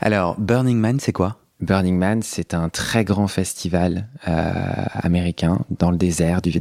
Alors, 0.00 0.38
Burning 0.40 0.78
Man, 0.78 0.98
c'est 1.00 1.12
quoi? 1.12 1.38
Burning 1.60 1.96
Man, 1.96 2.22
c'est 2.22 2.54
un 2.54 2.68
très 2.68 3.04
grand 3.04 3.28
festival 3.28 4.08
euh, 4.26 4.52
américain 4.94 5.60
dans 5.78 5.90
le 5.90 5.96
désert, 5.96 6.40
du, 6.42 6.58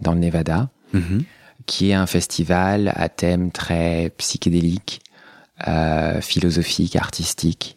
dans 0.00 0.12
le 0.14 0.20
Nevada, 0.20 0.68
Mhm. 0.92 1.24
qui 1.66 1.90
est 1.90 1.94
un 1.94 2.06
festival 2.06 2.92
à 2.96 3.08
thème 3.08 3.50
très 3.50 4.10
psychédélique, 4.18 5.00
euh, 5.68 6.20
philosophique, 6.20 6.96
artistique, 6.96 7.76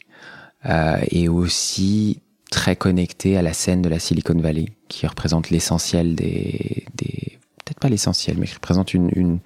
euh, 0.65 0.98
et 1.10 1.30
aussi 1.30 2.22
très 2.52 2.75
connecté 2.75 3.38
à 3.38 3.42
la 3.42 3.54
scène 3.54 3.82
de 3.82 3.90
la 3.90 4.00
Silicon 4.00 4.38
Valley, 4.40 4.68
qui 4.88 5.08
représente 5.08 5.50
l'essentiel 5.50 6.16
des, 6.16 6.86
des 6.96 7.38
peut-être 7.64 7.80
pas 7.80 7.90
l'essentiel, 7.90 8.38
mais 8.38 8.46
qui 8.48 8.54
représente 8.56 8.94
une, 8.94 9.10
une, 9.16 9.40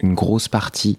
une 0.00 0.14
grosse 0.14 0.48
partie 0.48 0.96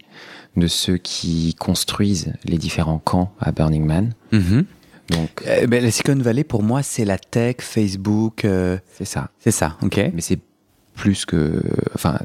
de 0.58 0.68
ceux 0.68 0.98
qui 0.98 1.54
construisent 1.60 2.34
les 2.46 2.58
différents 2.58 3.00
camps 3.00 3.34
à 3.40 3.52
Burning 3.52 3.86
Man. 3.86 4.14
Mhm. 4.32 4.66
Donc, 5.10 5.44
Euh, 5.46 5.68
ben, 5.68 5.84
la 5.84 5.92
Silicon 5.92 6.20
Valley, 6.22 6.44
pour 6.44 6.64
moi, 6.64 6.82
c'est 6.82 7.06
la 7.06 7.18
tech, 7.20 7.58
Facebook. 7.60 8.44
euh, 8.46 8.78
c'est 8.98 9.06
ça. 9.06 9.30
c'est 9.40 9.52
ça, 9.52 9.78
ok 9.84 9.98
Mais 10.14 10.22
c'est 10.22 10.40
plus 10.96 11.26
que, 11.26 11.62
enfin, 11.94 12.18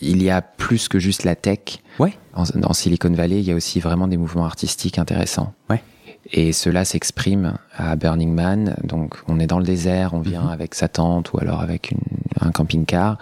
il 0.00 0.22
y 0.22 0.30
a 0.30 0.40
plus 0.42 0.88
que 0.88 0.98
juste 0.98 1.22
la 1.24 1.36
tech. 1.36 1.78
Ouais. 2.00 2.14
En, 2.34 2.44
en 2.64 2.72
Silicon 2.72 3.10
Valley, 3.12 3.38
il 3.40 3.44
y 3.46 3.52
a 3.52 3.54
aussi 3.54 3.78
vraiment 3.80 4.08
des 4.08 4.16
mouvements 4.16 4.46
artistiques 4.46 4.98
intéressants. 4.98 5.52
Ouais. 5.70 5.82
Et 6.30 6.52
cela 6.52 6.84
s'exprime 6.84 7.54
à 7.76 7.96
Burning 7.96 8.32
Man. 8.34 8.76
Donc, 8.84 9.16
on 9.28 9.40
est 9.40 9.46
dans 9.46 9.58
le 9.58 9.64
désert, 9.64 10.12
on 10.14 10.20
vient 10.20 10.42
Mhm. 10.44 10.48
avec 10.50 10.74
sa 10.74 10.88
tente 10.88 11.32
ou 11.32 11.38
alors 11.40 11.60
avec 11.60 11.90
une- 11.90 11.98
un 12.40 12.50
camping-car. 12.50 13.18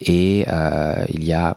Et 0.00 0.44
euh, 0.48 1.04
il 1.10 1.24
y 1.24 1.32
a 1.32 1.56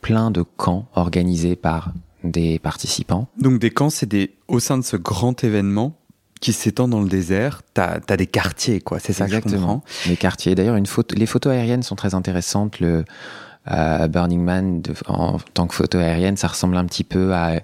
plein 0.00 0.30
de 0.30 0.42
camps 0.42 0.86
organisés 0.94 1.56
par 1.56 1.92
des 2.24 2.58
participants. 2.58 3.28
Donc 3.38 3.58
des 3.60 3.70
camps, 3.70 3.90
c'est 3.90 4.06
des 4.06 4.34
au 4.48 4.58
sein 4.60 4.76
de 4.78 4.82
ce 4.82 4.96
grand 4.96 5.44
événement 5.44 5.94
qui 6.40 6.52
s'étend 6.54 6.88
dans 6.88 7.00
le 7.02 7.08
désert. 7.08 7.62
T'as 7.74 7.98
as 8.08 8.16
des 8.16 8.26
quartiers, 8.26 8.80
quoi. 8.80 8.98
C'est 8.98 9.12
ça 9.12 9.26
que 9.26 9.32
je 9.32 9.38
comprends. 9.40 9.82
Les 10.08 10.16
quartiers. 10.16 10.54
D'ailleurs, 10.54 10.76
une 10.76 10.86
photo, 10.86 11.14
les 11.14 11.26
photos 11.26 11.52
aériennes 11.52 11.82
sont 11.82 11.96
très 11.96 12.14
intéressantes. 12.14 12.80
Le 12.80 13.04
euh, 13.70 14.08
Burning 14.08 14.42
Man, 14.42 14.80
de- 14.80 14.94
en 15.06 15.36
tant 15.52 15.66
que 15.66 15.74
photo 15.74 15.98
aérienne, 15.98 16.38
ça 16.38 16.48
ressemble 16.48 16.78
un 16.78 16.86
petit 16.86 17.04
peu 17.04 17.34
à 17.34 17.60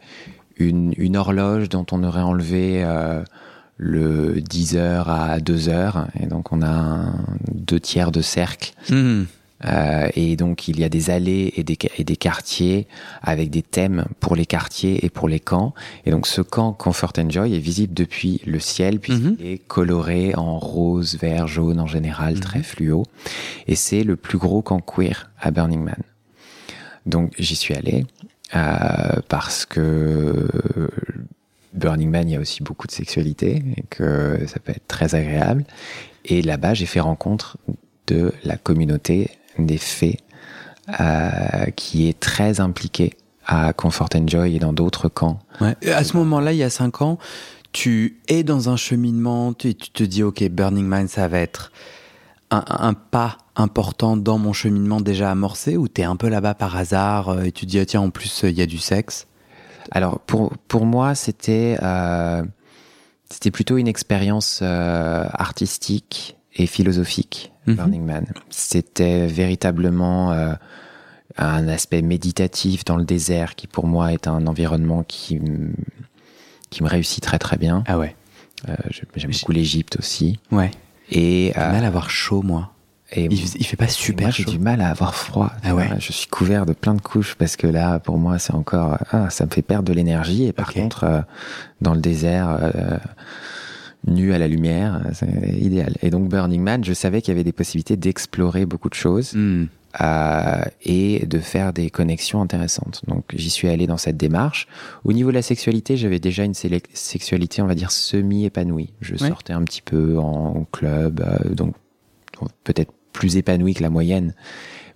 une, 0.56 0.94
une 0.96 1.16
horloge 1.16 1.68
dont 1.68 1.86
on 1.92 2.02
aurait 2.04 2.20
enlevé 2.22 2.82
euh, 2.84 3.22
le 3.76 4.40
10 4.40 4.76
heures 4.76 5.08
à 5.10 5.38
2 5.40 5.68
heures. 5.68 6.08
Et 6.20 6.26
donc, 6.26 6.52
on 6.52 6.62
a 6.62 6.68
un, 6.68 7.14
deux 7.52 7.80
tiers 7.80 8.10
de 8.12 8.22
cercle. 8.22 8.72
Mhm. 8.90 9.26
Euh, 9.64 10.08
et 10.14 10.36
donc, 10.36 10.68
il 10.68 10.78
y 10.78 10.84
a 10.84 10.90
des 10.90 11.08
allées 11.08 11.50
et 11.56 11.64
des, 11.64 11.78
et 11.96 12.04
des 12.04 12.16
quartiers 12.16 12.86
avec 13.22 13.48
des 13.48 13.62
thèmes 13.62 14.04
pour 14.20 14.36
les 14.36 14.44
quartiers 14.44 15.02
et 15.04 15.08
pour 15.08 15.28
les 15.30 15.40
camps. 15.40 15.72
Et 16.04 16.10
donc, 16.10 16.26
ce 16.26 16.42
camp 16.42 16.74
Comfort 16.74 17.12
and 17.18 17.30
Joy 17.30 17.54
est 17.54 17.58
visible 17.58 17.94
depuis 17.94 18.42
le 18.46 18.60
ciel, 18.60 19.00
puisqu'il 19.00 19.28
Mhm. 19.30 19.36
est 19.42 19.58
coloré 19.66 20.34
en 20.36 20.58
rose, 20.58 21.16
vert, 21.18 21.46
jaune 21.46 21.80
en 21.80 21.86
général, 21.86 22.38
très 22.38 22.62
fluo. 22.62 23.04
Et 23.66 23.76
c'est 23.76 24.04
le 24.04 24.16
plus 24.16 24.36
gros 24.36 24.60
camp 24.60 24.80
queer 24.80 25.30
à 25.40 25.50
Burning 25.50 25.82
Man. 25.82 26.02
Donc, 27.06 27.32
j'y 27.38 27.56
suis 27.56 27.72
allé 27.74 28.04
euh, 28.54 29.20
parce 29.28 29.66
que 29.66 30.48
Burning 31.74 32.10
Man, 32.10 32.28
il 32.28 32.32
y 32.32 32.36
a 32.36 32.40
aussi 32.40 32.62
beaucoup 32.62 32.86
de 32.86 32.92
sexualité 32.92 33.62
et 33.76 33.82
que 33.90 34.38
ça 34.46 34.60
peut 34.60 34.72
être 34.72 34.86
très 34.88 35.14
agréable. 35.14 35.64
Et 36.24 36.42
là-bas, 36.42 36.74
j'ai 36.74 36.86
fait 36.86 37.00
rencontre 37.00 37.58
de 38.06 38.32
la 38.44 38.56
communauté 38.56 39.30
des 39.58 39.78
fées 39.78 40.18
euh, 41.00 41.66
qui 41.74 42.08
est 42.08 42.18
très 42.18 42.60
impliquée 42.60 43.14
à 43.46 43.72
Comfort 43.72 44.08
and 44.14 44.28
Joy 44.28 44.56
et 44.56 44.58
dans 44.58 44.72
d'autres 44.72 45.08
camps. 45.08 45.38
À 45.60 46.04
ce 46.04 46.16
moment-là, 46.16 46.52
il 46.52 46.58
y 46.58 46.62
a 46.62 46.70
cinq 46.70 47.02
ans, 47.02 47.18
tu 47.72 48.18
es 48.28 48.42
dans 48.42 48.68
un 48.70 48.76
cheminement, 48.76 49.52
tu, 49.52 49.74
tu 49.74 49.90
te 49.90 50.02
dis, 50.02 50.22
ok, 50.22 50.42
Burning 50.48 50.86
Man, 50.86 51.08
ça 51.08 51.28
va 51.28 51.38
être 51.38 51.72
un 52.50 52.94
pas 52.94 53.38
important 53.56 54.16
dans 54.16 54.38
mon 54.38 54.52
cheminement 54.52 55.00
déjà 55.00 55.30
amorcé, 55.30 55.76
ou 55.76 55.88
tu 55.88 56.02
es 56.02 56.04
un 56.04 56.16
peu 56.16 56.28
là-bas 56.28 56.54
par 56.54 56.76
hasard 56.76 57.30
euh, 57.30 57.42
et 57.44 57.52
tu 57.52 57.66
te 57.66 57.70
dis, 57.70 57.78
ah, 57.78 57.86
tiens, 57.86 58.02
en 58.02 58.10
plus, 58.10 58.44
euh, 58.44 58.50
il 58.50 58.56
y 58.56 58.62
a 58.62 58.66
du 58.66 58.78
sexe? 58.78 59.26
Alors 59.90 60.20
pour 60.20 60.52
pour 60.68 60.86
moi, 60.86 61.14
c'était 61.14 61.78
euh, 61.82 62.44
c'était 63.30 63.50
plutôt 63.50 63.76
une 63.76 63.88
expérience 63.88 64.60
euh, 64.62 65.26
artistique 65.32 66.36
et 66.54 66.66
philosophique. 66.66 67.52
Mhm. 67.66 67.74
Burning 67.74 68.04
Man, 68.04 68.26
c'était 68.50 69.26
véritablement 69.26 70.32
euh, 70.32 70.54
un 71.36 71.68
aspect 71.68 72.02
méditatif 72.02 72.84
dans 72.84 72.96
le 72.96 73.04
désert 73.04 73.54
qui 73.54 73.66
pour 73.66 73.86
moi 73.86 74.12
est 74.12 74.28
un 74.28 74.46
environnement 74.46 75.02
qui 75.02 75.40
qui 76.70 76.82
me 76.82 76.88
réussit 76.88 77.22
très 77.22 77.38
très 77.38 77.56
bien. 77.56 77.84
Ah 77.86 77.98
ouais. 77.98 78.14
J'aime 78.90 79.30
beaucoup 79.30 79.52
l'Égypte 79.52 79.96
aussi. 79.98 80.40
Ouais. 80.50 80.70
Et, 81.10 81.52
J'ai 81.54 81.60
mal 81.60 81.84
à 81.84 81.86
avoir 81.86 82.10
chaud, 82.10 82.42
moi. 82.42 82.72
Et 83.12 83.24
Il, 83.26 83.32
il 83.32 83.64
fait 83.64 83.76
pas 83.76 83.88
super 83.88 84.26
moi, 84.28 84.30
j'ai 84.36 84.44
du 84.44 84.58
mal 84.58 84.80
à 84.80 84.88
avoir 84.90 85.14
froid. 85.14 85.52
Ah 85.64 85.74
ouais. 85.74 85.88
Je 85.98 86.12
suis 86.12 86.26
couvert 86.28 86.66
de 86.66 86.72
plein 86.72 86.94
de 86.94 87.00
couches 87.00 87.34
parce 87.36 87.56
que 87.56 87.66
là, 87.66 87.98
pour 88.00 88.18
moi, 88.18 88.38
c'est 88.38 88.54
encore, 88.54 88.98
ah, 89.10 89.30
ça 89.30 89.46
me 89.46 89.50
fait 89.50 89.62
perdre 89.62 89.84
de 89.88 89.92
l'énergie. 89.92 90.44
Et 90.44 90.52
par 90.52 90.72
contre, 90.72 91.04
euh, 91.04 91.20
dans 91.80 91.94
le 91.94 92.00
désert, 92.00 92.58
euh, 92.60 92.98
nu 94.06 94.32
à 94.32 94.38
la 94.38 94.48
lumière, 94.48 95.00
c'est 95.12 95.28
idéal. 95.58 95.94
Et 96.02 96.10
donc, 96.10 96.28
Burning 96.28 96.62
Man, 96.62 96.84
je 96.84 96.92
savais 96.92 97.22
qu'il 97.22 97.32
y 97.32 97.36
avait 97.36 97.44
des 97.44 97.52
possibilités 97.52 97.96
d'explorer 97.96 98.66
beaucoup 98.66 98.88
de 98.88 98.94
choses 98.94 99.34
Hmm. 99.34 99.66
euh, 100.00 100.62
et 100.84 101.26
de 101.26 101.38
faire 101.38 101.72
des 101.72 101.90
connexions 101.90 102.40
intéressantes. 102.42 103.02
Donc, 103.08 103.24
j'y 103.34 103.50
suis 103.50 103.68
allé 103.68 103.86
dans 103.86 103.96
cette 103.96 104.16
démarche. 104.16 104.66
Au 105.04 105.12
niveau 105.12 105.30
de 105.30 105.34
la 105.36 105.42
sexualité, 105.42 105.96
j'avais 105.96 106.18
déjà 106.20 106.44
une 106.44 106.54
sexualité, 106.54 107.62
on 107.62 107.66
va 107.66 107.74
dire, 107.74 107.90
semi-épanouie. 107.92 108.92
Je 109.00 109.12
Ouais. 109.14 109.28
sortais 109.28 109.52
un 109.54 109.62
petit 109.62 109.82
peu 109.82 110.18
en 110.18 110.66
club, 110.72 111.20
euh, 111.26 111.54
donc 111.54 111.74
peut-être 112.64 112.92
plus 113.12 113.36
épanouie 113.36 113.74
que 113.74 113.82
la 113.82 113.90
moyenne, 113.90 114.34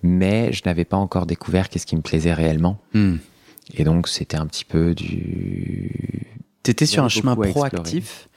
mais 0.03 0.53
je 0.53 0.63
n'avais 0.67 0.85
pas 0.85 0.97
encore 0.97 1.27
découvert 1.27 1.69
qu'est-ce 1.69 1.87
qui 1.87 1.97
me 1.97 2.03
plaisait 2.03 2.35
réellement. 2.35 2.79
Hmm. 2.95 3.17
Et 3.75 3.85
donc, 3.85 4.09
c'était 4.09 4.37
un 4.37 4.47
petit 4.47 4.65
peu 4.65 4.95
du... 4.95 6.27
T'étais 6.63 6.87
sur 6.87 7.05
un 7.05 7.09
chemin 7.09 7.37
proactif? 7.37 8.29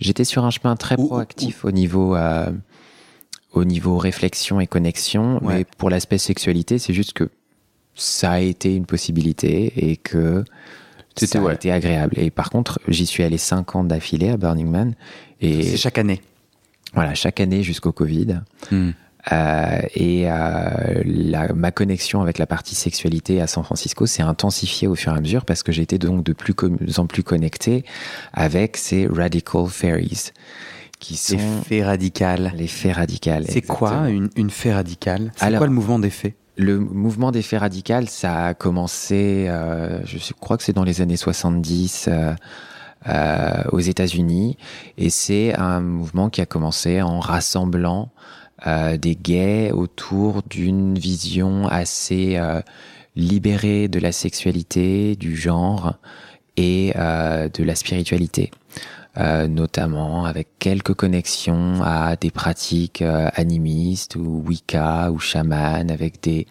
J'étais 0.00 0.24
sur 0.24 0.44
un 0.44 0.50
chemin 0.50 0.76
très 0.76 0.96
Ou- 0.98 1.04
ou- 1.04 1.08
proactif 1.08 1.64
au 1.64 1.70
niveau... 1.70 2.16
euh, 2.16 2.50
au 3.52 3.64
niveau 3.64 3.98
réflexion 3.98 4.60
et 4.60 4.66
connexion, 4.68 5.44
Ouais. 5.44 5.58
mais 5.58 5.64
pour 5.76 5.90
l'aspect 5.90 6.18
sexualité, 6.18 6.78
c'est 6.78 6.94
juste 6.94 7.14
que 7.14 7.30
ça 7.96 8.32
a 8.32 8.40
été 8.40 8.76
une 8.76 8.86
possibilité 8.86 9.72
et 9.90 9.96
que 9.96 10.44
C'était- 11.16 11.32
ça 11.32 11.38
a 11.40 11.42
ouais. 11.42 11.54
été 11.54 11.72
agréable. 11.72 12.14
Et 12.16 12.30
par 12.30 12.50
contre, 12.50 12.78
j'y 12.86 13.06
suis 13.06 13.24
allé 13.24 13.38
cinq 13.38 13.74
ans 13.74 13.82
d'affilée 13.82 14.28
à 14.28 14.36
Burning 14.36 14.68
Man 14.70 14.94
et 15.40 15.64
C'est 15.64 15.76
chaque 15.78 15.98
année. 15.98 16.20
Voilà 16.94 17.14
chaque 17.14 17.40
année 17.40 17.62
jusqu'au 17.62 17.92
Covid. 17.92 18.40
Hmm. 18.70 18.90
Euh, 19.32 19.80
et 19.94 20.30
euh, 20.30 21.02
la- 21.04 21.52
ma 21.52 21.70
connexion 21.70 22.22
avec 22.22 22.38
la 22.38 22.46
partie 22.46 22.74
sexualité 22.74 23.42
à 23.42 23.46
San 23.46 23.62
Francisco 23.62 24.06
s'est 24.06 24.22
intensifiée 24.22 24.88
au 24.88 24.94
fur 24.94 25.12
et 25.12 25.16
à 25.16 25.20
mesure 25.20 25.44
parce 25.44 25.62
que 25.62 25.72
j'étais 25.72 25.98
donc 25.98 26.24
de 26.24 26.32
plus 26.32 26.54
en 26.96 27.06
plus 27.06 27.22
connecté 27.22 27.84
avec 28.32 28.78
ces 28.78 29.06
radical 29.06 29.66
fairies 29.68 30.30
qui 31.00 31.16
sont 31.18 31.36
Les 31.36 31.62
faits 31.68 31.84
radicales. 31.84 32.52
les 32.56 32.66
fées 32.66 32.92
radicales. 32.92 33.44
C'est 33.46 33.60
quoi 33.60 34.08
une, 34.08 34.30
une 34.36 34.48
fée 34.50 34.72
radicale? 34.72 35.32
C'est 35.36 35.54
quoi 35.56 35.66
le 35.66 35.72
mouvement 35.74 35.98
des 35.98 36.10
faits 36.10 36.34
Le 36.56 36.78
mouvement 36.78 37.30
des 37.30 37.42
faits 37.42 37.60
radicales, 37.60 38.08
ça 38.08 38.46
a 38.46 38.54
commencé, 38.54 39.46
euh, 39.48 40.00
je 40.06 40.16
crois 40.32 40.56
que 40.56 40.62
c'est 40.62 40.72
dans 40.72 40.84
les 40.84 41.02
années 41.02 41.16
70 41.18 42.06
euh, 42.08 42.32
euh, 43.08 43.62
aux 43.72 43.80
États-Unis, 43.80 44.56
et 44.98 45.10
c'est 45.10 45.54
un 45.54 45.80
mouvement 45.80 46.30
qui 46.30 46.40
a 46.40 46.46
commencé 46.46 47.02
en 47.02 47.20
rassemblant 47.20 48.10
euh, 48.66 48.96
des 48.96 49.16
gays 49.16 49.72
autour 49.72 50.42
d'une 50.42 50.98
vision 50.98 51.66
assez 51.68 52.36
euh, 52.36 52.60
libérée 53.16 53.88
de 53.88 53.98
la 53.98 54.12
sexualité, 54.12 55.16
du 55.16 55.36
genre 55.36 55.94
et 56.56 56.92
euh, 56.96 57.48
de 57.48 57.64
la 57.64 57.74
spiritualité. 57.74 58.50
Euh, 59.18 59.48
notamment 59.48 60.24
avec 60.24 60.46
quelques 60.60 60.94
connexions 60.94 61.82
à 61.82 62.14
des 62.14 62.30
pratiques 62.30 63.02
euh, 63.02 63.28
animistes 63.34 64.14
ou 64.14 64.44
Wicca 64.46 65.10
ou 65.10 65.18
chaman, 65.18 65.90
avec 65.90 66.22
des, 66.22 66.46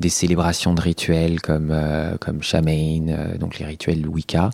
des 0.00 0.10
célébrations 0.10 0.74
de 0.74 0.82
rituels 0.82 1.40
comme, 1.40 1.70
euh, 1.70 2.18
comme 2.18 2.42
Shamain, 2.42 3.08
euh, 3.08 3.38
donc 3.38 3.58
les 3.58 3.64
rituels 3.64 4.06
Wicca. 4.06 4.50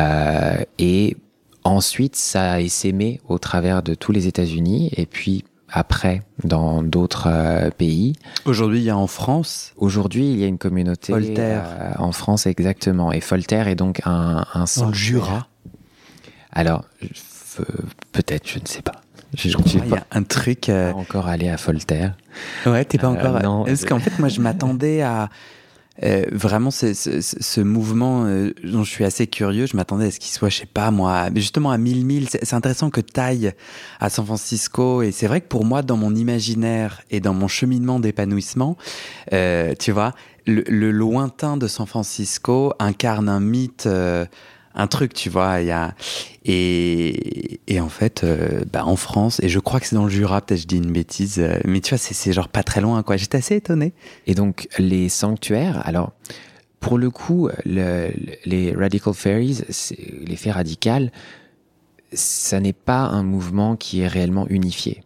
Euh, 0.00 0.58
et 0.78 1.16
ensuite, 1.64 2.16
ça 2.16 2.52
a 2.52 2.60
essaimé 2.60 3.20
au 3.28 3.38
travers 3.38 3.82
de 3.82 3.94
tous 3.94 4.12
les 4.12 4.26
États-Unis 4.26 4.90
et 4.96 5.06
puis 5.06 5.44
après 5.68 6.22
dans 6.44 6.82
d'autres 6.82 7.26
euh, 7.28 7.70
pays. 7.70 8.14
Aujourd'hui, 8.44 8.78
il 8.80 8.84
y 8.84 8.90
a 8.90 8.96
en 8.96 9.06
France. 9.08 9.72
Aujourd'hui, 9.76 10.30
il 10.30 10.38
y 10.38 10.44
a 10.44 10.46
une 10.46 10.58
communauté 10.58 11.12
Voltaire. 11.12 11.64
euh, 11.66 11.90
en 11.98 12.12
France 12.12 12.46
exactement. 12.46 13.10
Et 13.12 13.20
Voltaire 13.20 13.66
est 13.68 13.74
donc 13.74 14.00
un, 14.04 14.44
un 14.54 14.64
Dans 14.76 14.86
le. 14.88 14.94
Jura. 14.94 15.48
Alors, 16.52 16.84
peut-être, 18.12 18.48
je 18.48 18.58
ne 18.58 18.66
sais 18.66 18.82
pas. 18.82 18.92
Je 19.36 19.48
il 19.48 19.86
y 19.86 19.90
pas 19.90 19.96
a 19.96 20.06
un 20.12 20.22
truc. 20.22 20.68
euh, 20.68 20.92
encore 20.92 21.26
allé 21.26 21.48
à 21.48 21.56
Voltaire. 21.56 22.14
Ouais, 22.64 22.84
t'es 22.84 22.96
pas 22.96 23.08
Euh, 23.08 23.10
encore. 23.10 23.42
non, 23.42 23.64
Parce 23.64 23.84
qu'en 23.84 23.98
fait, 23.98 24.18
moi, 24.18 24.28
je 24.28 24.40
m'attendais 24.40 25.02
à 25.02 25.28
euh, 26.02 26.24
vraiment 26.30 26.70
ce, 26.70 26.92
ce, 26.94 27.60
mouvement 27.60 28.24
euh, 28.26 28.52
dont 28.64 28.84
je 28.84 28.90
suis 28.90 29.04
assez 29.04 29.26
curieux. 29.26 29.66
Je 29.66 29.76
m'attendais 29.76 30.06
à 30.06 30.10
ce 30.10 30.20
qu'il 30.20 30.30
soit, 30.30 30.48
je 30.48 30.58
sais 30.58 30.66
pas 30.66 30.90
moi, 30.90 31.30
mais 31.30 31.40
justement 31.40 31.70
à 31.70 31.78
1000 31.78 32.04
milles. 32.04 32.28
C'est 32.28 32.44
c'est 32.44 32.54
intéressant 32.54 32.90
que 32.90 33.00
taille 33.00 33.52
à 34.00 34.10
San 34.10 34.24
Francisco. 34.24 35.02
Et 35.02 35.12
c'est 35.12 35.26
vrai 35.26 35.40
que 35.40 35.48
pour 35.48 35.64
moi, 35.64 35.82
dans 35.82 35.96
mon 35.96 36.14
imaginaire 36.14 37.02
et 37.10 37.20
dans 37.20 37.34
mon 37.34 37.48
cheminement 37.48 37.98
d'épanouissement, 37.98 38.76
euh, 39.32 39.74
tu 39.78 39.92
vois, 39.92 40.12
le, 40.46 40.62
le 40.68 40.90
lointain 40.90 41.56
de 41.56 41.66
San 41.66 41.86
Francisco 41.86 42.72
incarne 42.78 43.28
un 43.28 43.40
mythe, 43.40 43.86
euh, 43.86 44.26
un 44.76 44.86
truc, 44.86 45.14
tu 45.14 45.28
vois. 45.30 45.60
Il 45.60 45.66
y 45.66 45.70
a, 45.72 45.94
et, 46.44 47.60
et 47.66 47.80
en 47.80 47.88
fait, 47.88 48.22
euh, 48.24 48.64
bah, 48.72 48.84
en 48.84 48.96
France, 48.96 49.40
et 49.42 49.48
je 49.48 49.58
crois 49.58 49.80
que 49.80 49.86
c'est 49.86 49.96
dans 49.96 50.04
le 50.04 50.10
Jura, 50.10 50.40
peut-être 50.40 50.60
je 50.60 50.66
dis 50.66 50.76
une 50.76 50.92
bêtise, 50.92 51.38
euh, 51.38 51.58
mais 51.64 51.80
tu 51.80 51.90
vois, 51.90 51.98
c'est 51.98 52.14
c'est 52.14 52.32
genre 52.32 52.48
pas 52.48 52.62
très 52.62 52.80
loin, 52.80 53.02
quoi. 53.02 53.16
J'étais 53.16 53.38
assez 53.38 53.56
étonné. 53.56 53.92
Et 54.26 54.34
donc, 54.34 54.68
les 54.78 55.08
sanctuaires, 55.08 55.82
alors, 55.86 56.12
pour 56.80 56.98
le 56.98 57.10
coup, 57.10 57.48
le- 57.64 58.08
le- 58.10 58.34
les 58.44 58.72
Radical 58.74 59.14
Fairies, 59.14 59.62
les 60.24 60.36
fées 60.36 60.52
radicales, 60.52 61.10
ça 62.12 62.60
n'est 62.60 62.72
pas 62.72 63.00
un 63.06 63.22
mouvement 63.24 63.74
qui 63.76 64.00
est 64.00 64.06
réellement 64.08 64.46
unifié. 64.48 65.02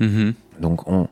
Mhm. 0.00 0.34
Donc, 0.60 0.86
on, 0.88 1.08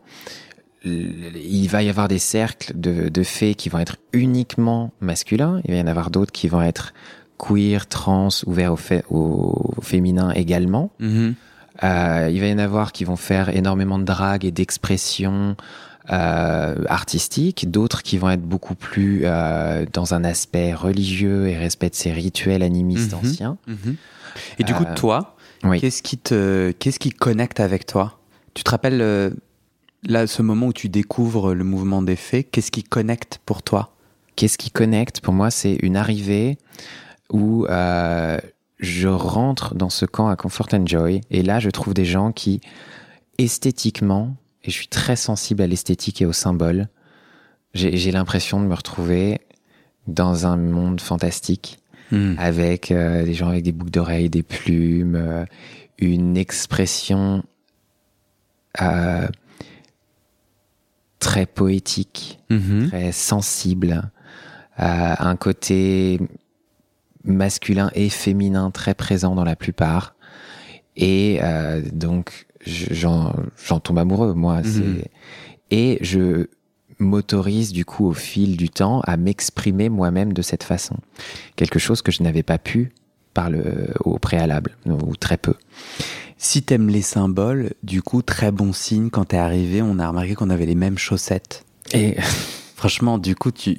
il 0.85 1.66
va 1.69 1.83
y 1.83 1.88
avoir 1.88 2.09
des 2.09 2.19
cercles 2.19 2.73
de, 2.75 3.09
de 3.09 3.23
fées 3.23 3.54
qui 3.54 3.69
vont 3.69 3.78
être 3.78 3.97
uniquement 4.12 4.92
masculins. 5.00 5.61
Il 5.64 5.73
va 5.73 5.78
y 5.78 5.81
en 5.83 5.87
avoir 5.87 6.11
d'autres 6.11 6.33
qui 6.33 6.49
vont 6.49 6.62
être 6.62 6.92
queer, 7.47 7.87
trans, 7.89 8.29
ouverts 8.47 8.75
au, 9.11 9.75
au 9.77 9.81
féminin 9.83 10.31
également. 10.33 10.91
Mhm. 11.01 11.35
Euh, 11.83 12.29
il 12.33 12.39
va 12.41 12.47
y 12.47 12.53
en 12.53 12.59
avoir 12.59 12.93
qui 12.93 13.05
vont 13.05 13.17
faire 13.17 13.49
énormément 13.57 13.99
de 13.99 14.05
drague 14.05 14.45
et 14.45 14.51
d'expression 14.53 15.57
euh, 16.11 16.75
artistique, 16.89 17.71
d'autres 17.71 18.03
qui 18.03 18.19
vont 18.19 18.31
être 18.31 18.43
beaucoup 18.43 18.75
plus 18.75 19.23
euh, 19.25 19.87
dans 19.93 20.15
un 20.15 20.25
aspect 20.25 20.75
religieux 20.75 21.49
et 21.49 21.57
respect 21.57 21.91
de 21.91 21.95
ces 21.95 22.13
rituels 22.13 22.63
animistes 22.63 23.13
Mhm. 23.13 23.19
anciens. 23.21 23.57
Mhm. 23.69 23.97
Et 24.59 24.65
du 24.65 24.75
coup, 24.75 24.85
Euh, 24.85 24.95
toi, 24.95 25.37
oui. 25.65 25.81
qu'est-ce 25.81 26.03
qui 26.03 26.19
te, 26.19 26.73
qu'est-ce 26.73 26.99
qui 26.99 27.11
connecte 27.11 27.61
avec 27.61 27.87
toi? 27.87 28.19
Tu 28.55 28.65
te 28.65 28.71
rappelles 28.71 29.33
là 30.05 30.27
ce 30.27 30.43
moment 30.43 30.67
où 30.67 30.73
tu 30.73 30.89
découvres 30.89 31.55
le 31.55 31.65
mouvement 31.65 32.03
des 32.03 32.17
fées? 32.17 32.43
Qu'est-ce 32.45 32.71
qui 32.73 32.83
connecte 32.83 33.41
pour 33.47 33.63
toi? 33.63 33.95
Qu'est-ce 34.37 34.59
qui 34.59 34.71
connecte? 34.71 35.21
Pour 35.21 35.33
moi, 35.35 35.51
c'est 35.51 35.75
une 35.83 35.97
arrivée 35.97 36.59
où 37.33 37.67
euh, 37.67 38.39
je 38.79 39.09
rentre 39.09 39.75
dans 39.75 39.91
ce 39.91 40.07
camp 40.07 40.29
à 40.29 40.37
Comfort 40.37 40.69
and 40.73 40.87
Joy 40.87 41.21
et 41.31 41.43
là, 41.43 41.59
je 41.59 41.71
trouve 41.71 41.95
des 41.95 42.05
gens 42.05 42.31
qui, 42.31 42.61
esthétiquement, 43.39 44.37
et 44.62 44.71
je 44.71 44.77
suis 44.77 44.89
très 44.89 45.17
sensible 45.17 45.62
à 45.62 45.67
l'esthétique 45.67 46.23
et 46.23 46.27
aux 46.27 46.33
symboles, 46.33 46.89
j'ai 47.75 48.12
l'impression 48.12 48.61
de 48.61 48.67
me 48.67 48.75
retrouver 48.75 49.41
dans 50.07 50.47
un 50.47 50.57
monde 50.57 51.01
fantastique 51.01 51.79
Hmm. 52.11 52.35
avec 52.37 52.91
euh, 52.91 53.25
des 53.25 53.33
gens 53.33 53.49
avec 53.49 53.62
des 53.65 53.73
boucles 53.73 53.91
d'oreilles, 53.91 54.29
des 54.29 54.43
plumes, 54.43 55.15
euh, 55.17 55.47
une 55.97 56.37
expression 56.37 57.43
euh, 58.83 59.27
très 61.19 61.47
poétique, 61.47 62.39
Mhm. 62.51 62.89
très 62.89 63.12
sensible, 63.12 64.11
un 64.77 65.37
côté 65.37 66.21
masculin 67.25 67.91
et 67.95 68.09
féminin 68.09 68.71
très 68.71 68.95
présent 68.95 69.35
dans 69.35 69.45
la 69.45 69.57
plupart. 69.57 70.14
Et 70.97 71.38
euh, 71.43 71.81
donc, 71.93 72.47
je- 72.67 72.87
j'en 72.93 73.35
j'en 73.67 73.81
tombe 73.81 73.99
amoureux, 73.99 74.35
moi. 74.35 74.59
Mhm. 74.62 74.64
c'est 74.64 75.11
Et 75.71 75.99
je 76.02 76.47
m'autorise 76.99 77.73
du 77.73 77.85
coup 77.85 78.07
au 78.07 78.12
fil 78.12 78.57
du 78.57 78.69
temps 78.69 79.00
à 79.07 79.17
m'exprimer 79.17 79.88
moi-même 79.88 80.33
de 80.33 80.43
cette 80.43 80.62
façon. 80.62 80.97
Quelque 81.57 81.79
chose 81.79 82.02
que 82.02 82.12
je 82.12 82.23
n'avais 82.23 82.43
pas 82.43 82.59
pu 82.59 82.93
par 83.35 83.49
le, 83.50 83.88
au 84.05 84.19
préalable, 84.19 84.76
ou 84.87 85.17
très 85.17 85.38
peu. 85.38 85.55
Si 86.37 86.62
t'aimes 86.62 86.88
les 86.91 87.00
symboles, 87.02 87.71
du 87.83 88.02
coup, 88.02 88.21
très 88.21 88.52
bon 88.52 88.73
signe 88.75 89.09
quand 89.09 89.25
t'es 89.26 89.38
arrivé, 89.38 89.81
on 89.81 89.99
a 89.99 90.07
remarqué 90.07 90.35
qu'on 90.35 90.50
avait 90.50 90.67
les 90.67 90.75
mêmes 90.75 90.99
chaussettes. 90.99 91.64
Et 91.95 92.17
Franchement, 92.76 93.17
du 93.17 93.35
coup, 93.35 93.50
tu 93.50 93.79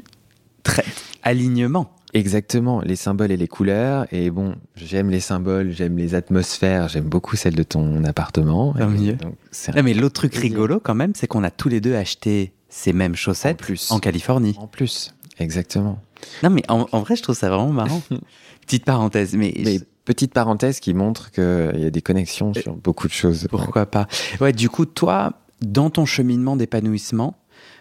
très 0.64 0.84
alignement. 1.22 1.92
Exactement, 2.14 2.82
les 2.82 2.96
symboles 2.96 3.32
et 3.32 3.38
les 3.38 3.48
couleurs. 3.48 4.06
Et 4.12 4.30
bon, 4.30 4.56
j'aime 4.76 5.10
les 5.10 5.20
symboles, 5.20 5.72
j'aime 5.72 5.98
les 5.98 6.14
atmosphères, 6.16 6.88
j'aime 6.88 7.06
beaucoup 7.06 7.36
celle 7.36 7.56
de 7.56 7.64
ton 7.64 8.04
appartement. 8.04 8.74
Donc, 8.74 8.82
un- 8.82 9.72
Non, 9.76 9.84
mais 9.84 9.94
l'autre 9.94 10.16
truc 10.16 10.36
rigolo 10.36 10.80
quand 10.80 10.96
même, 10.96 11.14
c'est 11.16 11.28
qu'on 11.28 11.44
a 11.44 11.50
tous 11.52 11.70
les 11.70 11.82
deux 11.82 11.96
acheté 11.96 12.54
ces 12.70 12.94
mêmes 12.94 13.16
chaussettes 13.16 13.62
En 13.62 13.66
plus. 13.66 13.92
en 13.92 14.00
Californie. 14.00 14.56
En 14.60 14.68
plus, 14.68 15.14
exactement. 15.40 16.00
Non, 16.44 16.50
mais 16.52 16.64
en, 16.70 16.88
en 16.92 17.00
vrai, 17.02 17.16
je 17.16 17.24
trouve 17.24 17.36
ça 17.36 17.50
vraiment 17.50 17.72
marrant. 17.72 18.02
Petite 18.66 18.86
parenthèse, 18.86 19.34
mais, 19.36 19.54
Mais 19.66 19.80
petite 20.06 20.34
parenthèse 20.34 20.80
qui 20.80 20.94
montre 20.94 21.32
qu'il 21.32 21.44
y 21.82 21.86
a 21.86 21.90
des 21.90 22.02
connexions 22.02 22.54
sur 22.54 22.76
beaucoup 22.76 23.08
de 23.08 23.14
choses. 23.14 23.48
pourquoi 23.50 23.86
pas 23.86 24.08
Ouais, 24.40 24.54
du 24.54 24.70
coup, 24.70 24.86
toi, 24.86 25.34
dans 25.62 25.90
ton 25.90 26.06
cheminement 26.06 26.56
d'épanouissement, 26.56 27.36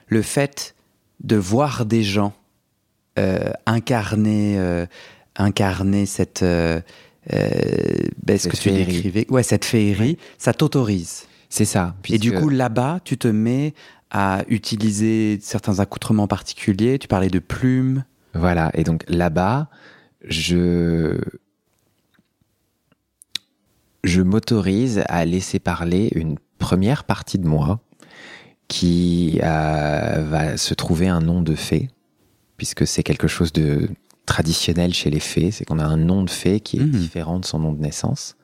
le 0.08 0.22
fait 0.22 0.74
de 1.22 1.36
voir 1.36 1.86
des 1.86 2.02
gens 2.02 2.32
euh, 2.32 2.38
incarner, 3.66 4.58
euh, 4.58 4.86
incarner 5.36 6.06
cette, 6.06 6.42
euh, 6.42 6.80
euh, 7.32 7.48
ben, 8.22 8.38
ce 8.38 8.48
que 8.48 8.56
tu 8.56 8.70
féerie. 8.70 8.86
décrivais, 8.86 9.26
ouais, 9.30 9.42
cette 9.42 9.64
féerie, 9.64 10.18
ça 10.38 10.52
t'autorise. 10.52 11.26
C'est 11.48 11.64
ça. 11.64 11.94
Et 12.08 12.18
du 12.18 12.32
coup, 12.32 12.48
là-bas, 12.48 13.00
tu 13.04 13.18
te 13.18 13.28
mets 13.28 13.74
à 14.10 14.42
utiliser 14.48 15.38
certains 15.42 15.80
accoutrements 15.80 16.26
particuliers. 16.26 16.98
Tu 16.98 17.08
parlais 17.08 17.28
de 17.28 17.38
plumes. 17.38 18.04
Voilà, 18.34 18.70
et 18.74 18.84
donc 18.84 19.04
là-bas, 19.08 19.68
je 20.26 21.18
je 24.04 24.20
m'autorise 24.20 25.04
à 25.08 25.24
laisser 25.24 25.58
parler 25.58 26.10
une 26.14 26.36
première 26.58 27.04
partie 27.04 27.38
de 27.38 27.46
moi 27.46 27.80
qui 28.68 29.38
euh, 29.42 30.24
va 30.28 30.56
se 30.56 30.74
trouver 30.74 31.08
un 31.08 31.20
nom 31.20 31.42
de 31.42 31.54
fée, 31.54 31.90
puisque 32.56 32.86
c'est 32.86 33.02
quelque 33.02 33.28
chose 33.28 33.52
de 33.52 33.88
traditionnel 34.26 34.94
chez 34.94 35.10
les 35.10 35.20
fées, 35.20 35.50
c'est 35.50 35.64
qu'on 35.64 35.78
a 35.78 35.84
un 35.84 35.96
nom 35.96 36.22
de 36.22 36.30
fée 36.30 36.60
qui 36.60 36.76
est 36.78 36.80
Mhm. 36.84 36.90
différent 36.90 37.38
de 37.40 37.44
son 37.44 37.58
nom 37.58 37.72
de 37.72 37.80
naissance 37.80 38.36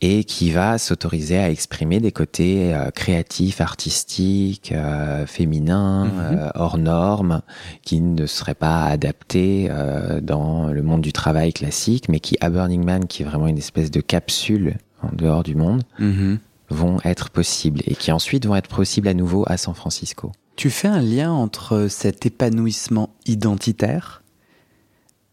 et 0.00 0.24
qui 0.24 0.50
va 0.50 0.76
s'autoriser 0.76 1.38
à 1.38 1.48
exprimer 1.50 1.98
des 1.98 2.12
côtés 2.12 2.74
euh, 2.74 2.90
créatifs, 2.90 3.62
artistiques, 3.62 4.72
euh, 4.72 5.24
féminins, 5.26 6.04
Mhm. 6.06 6.12
euh, 6.38 6.50
hors 6.56 6.76
normes, 6.76 7.40
qui 7.82 8.00
ne 8.02 8.26
seraient 8.26 8.54
pas 8.54 8.84
adaptés 8.84 9.70
dans 10.22 10.66
le 10.68 10.82
monde 10.82 11.00
du 11.00 11.12
travail 11.12 11.52
classique, 11.54 12.08
mais 12.10 12.20
qui, 12.20 12.36
à 12.42 12.50
Burning 12.50 12.84
Man, 12.84 13.06
qui 13.06 13.22
est 13.22 13.26
vraiment 13.26 13.46
une 13.46 13.56
espèce 13.58 13.90
de 13.90 14.00
capsule 14.02 14.76
en 15.02 15.14
dehors 15.14 15.42
du 15.42 15.54
monde, 15.54 15.82
vont 16.68 16.98
être 17.04 17.30
possibles 17.30 17.80
et 17.86 17.94
qui 17.94 18.12
ensuite 18.12 18.44
vont 18.46 18.56
être 18.56 18.68
possibles 18.68 19.08
à 19.08 19.14
nouveau 19.14 19.44
à 19.46 19.56
San 19.56 19.74
Francisco. 19.74 20.32
Tu 20.56 20.70
fais 20.70 20.88
un 20.88 21.00
lien 21.00 21.32
entre 21.32 21.88
cet 21.88 22.26
épanouissement 22.26 23.10
identitaire 23.26 24.22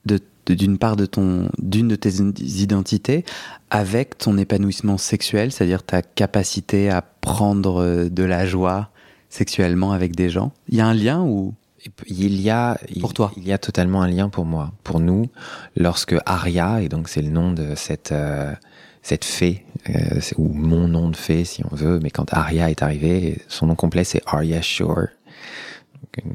de 0.06 0.20
de- 0.48 0.56
d'une 0.56 0.80
part 0.80 0.96
de 0.96 1.06
ton 1.06 1.50
d'une 1.60 1.88
de 1.88 1.96
tes 1.96 2.10
identités 2.20 3.24
avec 3.70 4.18
ton 4.18 4.38
épanouissement 4.40 4.98
sexuel, 4.98 5.52
c'est-à-dire 5.52 5.84
ta 5.84 6.02
capacité 6.02 6.90
à 6.90 7.02
prendre 7.04 7.82
euh, 7.82 8.10
de 8.10 8.24
la 8.24 8.48
joie 8.48 8.90
sexuellement 9.30 9.92
avec 9.92 10.16
des 10.16 10.30
gens. 10.30 10.52
Il 10.70 10.76
y 10.78 10.82
a 10.82 10.88
un 10.88 10.96
lien 10.96 11.22
ou? 11.22 11.54
Il 12.08 12.40
y 12.42 12.50
a, 12.52 12.78
il, 12.90 13.02
Pour 13.02 13.14
toi. 13.14 13.32
il 13.38 13.44
y 13.48 13.52
a 13.54 13.58
totalement 13.58 14.02
un 14.04 14.08
lien 14.08 14.30
pour 14.30 14.46
moi, 14.46 14.72
pour 14.84 15.00
nous, 15.00 15.30
lorsque 15.76 16.16
Aria, 16.28 16.82
et 16.82 16.90
donc 16.90 17.08
c'est 17.10 17.24
le 17.24 17.30
nom 17.30 17.52
de 17.54 17.74
cette 17.76 18.12
euh, 18.12 18.54
cette 19.02 19.26
fée, 19.26 19.66
euh, 19.90 20.20
ou 20.38 20.48
mon 20.54 20.88
nom 20.88 21.10
de 21.10 21.16
fée 21.16 21.44
si 21.44 21.64
on 21.70 21.76
veut, 21.76 22.00
mais 22.02 22.12
quand 22.12 22.34
Aria 22.34 22.70
est 22.70 22.84
arrivée, 22.84 23.40
son 23.48 23.68
nom 23.68 23.76
complet 23.76 24.04
c'est 24.04 24.22
Arya 24.26 24.62
Shore. 24.62 25.08
Une 26.18 26.34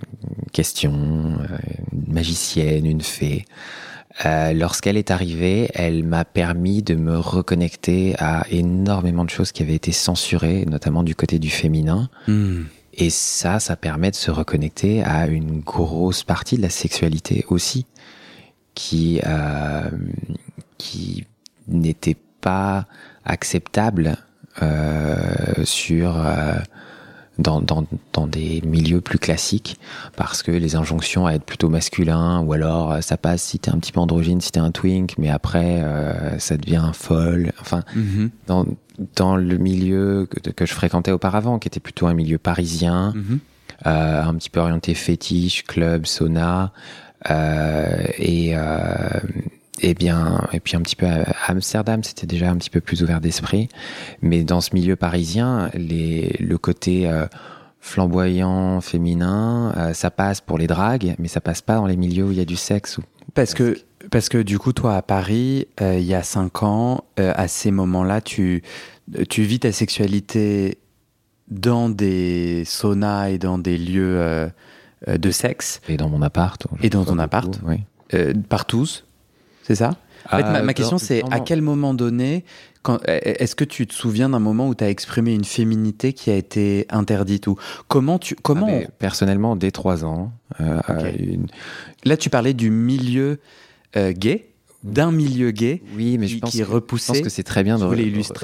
question, 0.53 0.93
euh, 0.93 1.59
une 1.93 2.13
magicienne, 2.13 2.87
une 2.87 3.03
fée. 3.03 3.45
Euh, 4.25 4.55
Lorsqu'elle 4.55 4.97
est 4.97 5.11
arrivée, 5.11 5.69
elle 5.75 6.05
m'a 6.05 6.25
permis 6.25 6.83
de 6.83 6.95
me 6.95 7.19
reconnecter 7.19 8.15
à 8.19 8.47
énormément 8.51 9.25
de 9.25 9.31
choses 9.31 9.53
qui 9.53 9.63
avaient 9.63 9.75
été 9.75 9.93
censurées, 9.93 10.65
notamment 10.67 11.03
du 11.03 11.15
côté 11.15 11.39
du 11.39 11.51
féminin. 11.51 12.09
Hmm. 12.27 12.63
Et 12.95 13.11
ça, 13.11 13.61
ça 13.61 13.77
permet 13.77 14.11
de 14.11 14.17
se 14.17 14.31
reconnecter 14.31 15.03
à 15.03 15.27
une 15.27 15.61
grosse 15.61 16.25
partie 16.25 16.57
de 16.57 16.63
la 16.63 16.71
sexualité 16.71 17.45
aussi, 17.51 17.85
qui, 18.75 19.21
euh, 19.27 19.91
qui 20.79 21.27
n'était 21.69 22.17
pas 22.47 22.87
acceptable 23.25 24.17
euh, 24.63 25.65
sur 25.65 26.09
euh, 26.17 26.55
dans, 27.39 27.61
dans, 27.61 27.85
dans 28.15 28.27
des 28.27 28.63
milieux 28.65 29.01
plus 29.03 29.19
classiques, 29.19 29.79
parce 30.17 30.43
que 30.43 30.51
les 30.53 30.75
injonctions 30.77 31.27
à 31.27 31.33
être 31.35 31.45
plutôt 31.45 31.69
masculin, 31.69 32.41
ou 32.41 32.53
alors 32.55 32.93
euh, 32.93 33.01
ça 33.03 33.17
passe 33.17 33.43
si 33.43 33.59
t'es 33.59 33.71
un 33.71 33.79
petit 33.79 33.93
peu 33.93 34.01
androgyne, 34.01 34.41
si 34.41 34.51
t'es 34.53 34.61
un 34.61 34.71
twink, 34.71 35.15
mais 35.19 35.29
après 35.29 35.83
euh, 35.83 36.39
ça 36.39 36.57
devient 36.57 36.91
folle. 36.95 37.53
Enfin, 37.61 37.83
Mhm. 37.95 38.31
dans, 38.47 38.65
dans 39.17 39.37
le 39.37 39.59
milieu 39.59 40.27
que, 40.31 40.51
que 40.51 40.65
je 40.67 40.73
fréquentais 40.73 41.13
auparavant, 41.13 41.59
qui 41.59 41.69
était 41.69 41.81
plutôt 41.89 42.07
un 42.07 42.15
milieu 42.15 42.39
parisien, 42.39 43.13
Mhm. 43.15 43.39
euh, 43.87 44.23
un 44.31 44.35
petit 44.37 44.49
peu 44.51 44.61
orienté 44.61 44.95
fétiche, 44.95 45.65
club, 45.65 46.07
sauna, 46.07 46.73
euh, 47.31 48.07
et, 48.19 48.55
et 49.81 49.95
bien, 49.95 50.41
et 50.53 50.61
puis 50.61 50.77
un 50.77 50.81
petit 50.81 50.97
peu 50.97 51.07
à 51.07 51.25
Amsterdam, 51.49 52.03
c'était 52.03 52.27
déjà 52.27 52.51
un 52.51 52.57
petit 52.57 52.71
peu 52.71 52.81
plus 52.81 53.03
ouvert 53.03 53.21
d'esprit. 53.21 53.69
Mais 54.23 54.43
dans 54.43 54.61
ce 54.61 54.75
milieu 54.75 54.97
parisien, 54.97 55.71
les, 55.75 56.37
le 56.41 56.59
côté 56.59 57.09
euh, 57.09 57.27
flamboyant, 57.81 58.81
féminin, 58.81 59.75
euh, 59.77 59.93
ça 59.93 60.11
passe 60.11 60.41
pour 60.41 60.59
les 60.59 60.67
dragues, 60.67 61.15
mais 61.19 61.29
ça 61.29 61.41
passe 61.41 61.61
pas 61.61 61.75
dans 61.75 61.87
les 61.87 61.97
milieux 61.97 62.25
où 62.25 62.33
il 62.33 62.39
y 62.39 62.41
a 62.41 62.47
du 62.47 62.57
sexe. 62.57 62.99
Parce 63.35 63.53
que, 63.53 63.79
parce 64.11 64.29
que 64.29 64.39
du 64.39 64.59
coup, 64.59 64.73
toi, 64.73 64.97
à 64.97 65.03
Paris, 65.03 65.67
euh, 65.83 65.99
il 65.99 66.07
y 66.07 66.15
a 66.15 66.23
cinq 66.23 66.63
ans, 66.63 67.05
à 67.17 67.49
ces 67.49 67.71
moments-là, 67.71 68.21
tu, 68.23 68.63
tu 69.29 69.43
vis 69.43 69.61
ta 69.61 69.73
sexualité 69.73 70.79
dans 71.49 71.91
des 71.91 72.65
saunas 72.65 73.29
et 73.29 73.39
dans 73.39 73.59
des 73.59 73.77
lieux 73.77 74.51
de 75.07 75.31
sexe. 75.31 75.81
Et 75.87 75.97
dans 75.97 76.09
mon 76.09 76.23
appart. 76.23 76.67
Et 76.83 76.89
dans 76.89 77.05
ton 77.05 77.19
appart. 77.19 77.61
Oui. 77.65 77.85
par 78.49 78.65
tous, 78.65 79.06
c'est 79.67 79.75
ça? 79.75 79.97
En 80.31 80.39
fait, 80.39 80.63
ma, 80.63 80.75
question, 80.75 80.99
c'est 80.99 81.23
à 81.31 81.41
quel 81.41 81.63
moment 81.63 81.95
donné, 81.95 82.45
est-ce 83.07 83.55
que 83.55 83.65
tu 83.65 83.87
te 83.87 83.95
souviens 83.95 84.29
d'un 84.29 84.39
moment 84.39 84.69
où 84.69 84.75
tu 84.75 84.83
as 84.83 84.91
exprimé 84.91 85.33
une 85.33 85.45
féminité 85.45 86.13
qui 86.13 86.31
a 86.31 86.35
été 86.35 86.87
interdite 86.91 87.47
ou 87.47 87.57
comment 87.89 88.19
tu 88.19 88.35
comment 88.35 88.69
ah, 88.69 88.89
personnellement 88.99 89.55
dès 89.57 89.71
trois 89.71 90.05
ans. 90.05 90.33
Euh, 90.61 90.81
Là, 92.05 92.17
tu 92.17 92.31
parlais 92.31 92.55
du 92.55 92.71
milieu 92.71 93.39
euh, 93.97 94.13
gay? 94.13 94.49
D'un 94.87 95.11
milieu 95.11 95.51
gay 95.51 95.83
oui, 95.97 96.17
mais 96.19 96.27
qui, 96.27 96.35
je 96.35 96.39
pense 96.39 96.51
qui 96.51 96.63
repoussé. 96.63 97.07
Je 97.09 97.19
pense 97.19 97.23
que 97.23 97.29
c'est 97.29 97.43
très 97.43 97.65
bien 97.65 97.79
de 97.79 97.85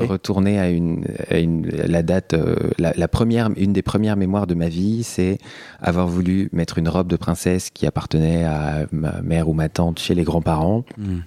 retourner 0.05 0.59
à 0.59 0.69
une, 0.71 1.05
une 1.31 1.67
la 1.67 2.03
date, 2.03 2.35
euh, 2.35 2.57
la, 2.79 3.09
première, 3.09 3.51
une 3.57 3.73
des 3.73 3.83
premières 3.83 4.17
mémoires 4.17 4.47
de 4.47 4.55
ma 4.55 4.69
vie, 4.69 5.05
c'est 5.05 5.39
avoir 5.81 6.09
voulu 6.09 6.49
mettre 6.53 6.79
une 6.79 6.89
robe 6.89 7.09
de 7.09 7.17
princesse 7.17 7.71
qui 7.71 7.87
appartenait 7.87 8.45
à 8.45 8.87
ma 8.91 9.23
mère 9.23 9.49
ou 9.49 9.53
ma 9.53 9.69
tante 9.69 9.99
chez 9.99 10.15
les 10.15 10.25
grands-parents. 10.25 10.85
Hmm. 10.99 11.21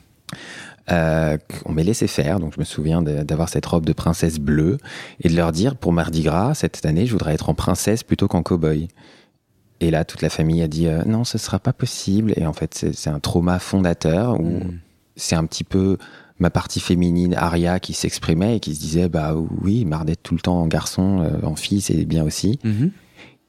Euh, 0.91 1.37
on 1.65 1.71
m'ait 1.71 1.83
laissé 1.83 2.05
faire, 2.07 2.39
donc 2.39 2.53
je 2.53 2.59
me 2.59 2.65
souviens 2.65 3.01
d'avoir 3.01 3.49
cette 3.49 3.65
robe 3.65 3.85
de 3.85 3.93
princesse 3.93 4.37
bleue 4.37 4.77
et 5.21 5.29
de 5.29 5.35
leur 5.35 5.51
dire 5.51 5.75
pour 5.75 5.93
Mardi 5.93 6.21
Gras 6.21 6.53
cette 6.53 6.85
année, 6.85 7.07
je 7.07 7.11
voudrais 7.11 7.33
être 7.33 7.49
en 7.49 7.55
princesse 7.55 8.03
plutôt 8.03 8.27
qu'en 8.27 8.43
cow-boy. 8.43 8.89
Et 9.81 9.91
là, 9.91 10.05
toute 10.05 10.21
la 10.21 10.29
famille 10.29 10.61
a 10.61 10.67
dit 10.67 10.87
euh, 10.87 11.03
non, 11.05 11.23
ce 11.23 11.37
sera 11.37 11.59
pas 11.59 11.73
possible. 11.73 12.33
Et 12.37 12.45
en 12.45 12.53
fait, 12.53 12.87
c'est 12.93 13.09
un 13.09 13.19
trauma 13.19 13.59
fondateur 13.59 14.39
où 14.39 14.59
hmm. 14.59 14.79
C'est 15.15 15.35
un 15.35 15.45
petit 15.45 15.63
peu 15.63 15.97
ma 16.39 16.49
partie 16.49 16.79
féminine, 16.79 17.33
Aria, 17.35 17.79
qui 17.79 17.93
s'exprimait 17.93 18.57
et 18.57 18.59
qui 18.59 18.75
se 18.75 18.79
disait 18.79 19.09
bah 19.09 19.35
oui, 19.61 19.85
marre 19.85 20.05
d'être 20.05 20.23
tout 20.23 20.35
le 20.35 20.41
temps 20.41 20.59
en 20.59 20.67
garçon, 20.67 21.21
euh, 21.21 21.45
en 21.45 21.55
fille, 21.55 21.81
c'est 21.81 22.05
bien 22.05 22.23
aussi. 22.23 22.59
Mhm. 22.63 22.91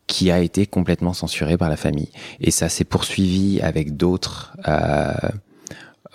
qui 0.09 0.31
a 0.31 0.39
été 0.39 0.67
complètement 0.67 1.13
censuré 1.13 1.57
par 1.57 1.69
la 1.69 1.77
famille. 1.77 2.11
Et 2.39 2.53
ça 2.53 2.69
s'est 2.69 2.85
poursuivi 2.85 3.61
avec 3.61 3.97
d'autres 3.97 4.57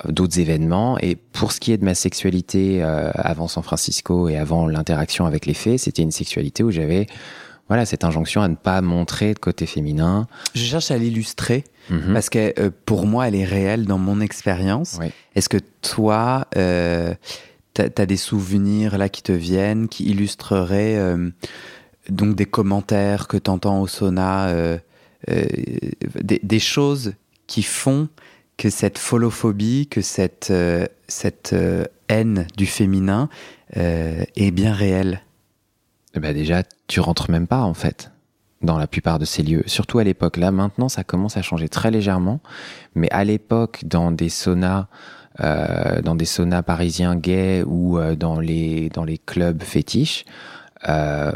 d'autres 0.08 0.40
événements. 0.40 0.98
Et 1.00 1.16
pour 1.16 1.52
ce 1.52 1.60
qui 1.60 1.72
est 1.72 1.78
de 1.78 1.86
ma 1.86 1.96
sexualité 1.96 2.84
euh, 2.84 3.12
avant 3.16 3.48
San 3.48 3.64
Francisco 3.64 4.30
et 4.30 4.38
avant 4.38 4.68
l'interaction 4.68 5.26
avec 5.26 5.46
les 5.46 5.54
faits, 5.54 5.80
c'était 5.80 6.02
une 6.02 6.12
sexualité 6.12 6.64
où 6.64 6.72
j'avais 6.72 7.08
voilà 7.72 7.86
cette 7.86 8.04
injonction 8.04 8.42
à 8.42 8.50
ne 8.50 8.56
pas 8.56 8.82
montrer 8.82 9.34
de 9.34 9.40
côté 9.40 9.66
féminin. 9.66 10.28
Je 10.54 10.64
cherche 10.66 10.92
à 10.92 10.98
l'illustrer 10.98 11.64
mhm. 11.90 12.12
parce 12.12 12.30
que 12.30 12.54
euh, 12.60 12.70
pour 12.86 13.08
moi, 13.08 13.30
elle 13.30 13.36
est 13.36 13.46
réelle 13.46 13.86
dans 13.86 13.98
mon 13.98 14.20
expérience. 14.20 15.00
Est-ce 15.36 15.48
que 15.48 15.60
toi, 15.82 16.48
euh, 16.58 17.14
tu 17.74 17.82
as, 17.82 18.06
des 18.06 18.18
souvenirs 18.18 18.98
là 18.98 19.08
qui 19.08 19.24
te 19.24 19.32
viennent, 19.32 19.88
qui 19.88 20.04
illustreraient 20.04 20.98
euh, 20.98 21.30
donc 22.10 22.36
des 22.36 22.46
commentaires 22.46 23.30
que 23.30 23.38
tu 23.38 23.50
entends 23.50 23.80
au 23.80 23.88
sauna, 23.88 24.54
des, 25.30 26.40
des, 26.44 26.60
choses 26.60 27.14
qui 27.48 27.64
font 27.64 28.10
que 28.62 28.70
cette 28.70 29.00
folophobie, 29.00 29.88
que 29.88 30.02
cette, 30.02 30.50
euh, 30.52 30.86
cette 31.08 31.54
euh, 31.54 31.86
haine 32.10 32.46
du 32.58 32.68
féminin 32.68 33.28
euh, 33.78 34.24
est 34.36 34.52
bien 34.52 34.72
réelle? 34.72 35.22
Eh 36.13 36.19
ben 36.19 36.34
Déjà, 36.34 36.63
tu 36.88 37.00
rentres 37.00 37.30
même 37.30 37.47
pas 37.47 37.62
en 37.62 37.74
fait 37.74 38.12
dans 38.62 38.78
la 38.78 38.86
plupart 38.86 39.17
de 39.17 39.26
ces 39.26 39.41
lieux, 39.41 39.63
surtout 39.65 40.00
à 40.00 40.04
l'époque. 40.04 40.38
Là, 40.38 40.52
maintenant, 40.52 40.88
ça 40.88 41.04
commence 41.04 41.36
à 41.36 41.41
changer 41.41 41.67
très 41.67 41.89
légèrement, 41.89 42.41
mais 42.93 43.10
à 43.10 43.24
l'époque, 43.24 43.82
dans 43.86 44.12
des 44.12 44.30
saunas, 44.30 44.88
dans 45.39 46.15
des 46.15 46.26
saunas 46.26 46.62
parisiens 46.62 47.15
gays 47.15 47.63
ou 47.65 47.97
dans 48.15 48.39
les 48.39 48.89
dans 48.89 49.04
les 49.04 49.17
clubs 49.17 49.63
fétiches, 49.63 50.26
euh, 50.88 51.32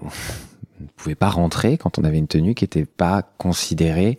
on 0.00 0.06
ne 0.06 0.88
pouvait 0.96 1.14
pas 1.14 1.28
rentrer 1.28 1.76
quand 1.76 1.98
on 1.98 2.04
avait 2.04 2.18
une 2.18 2.28
tenue 2.28 2.54
qui 2.54 2.64
n'était 2.64 2.86
pas 2.86 3.22
considérée 3.38 4.18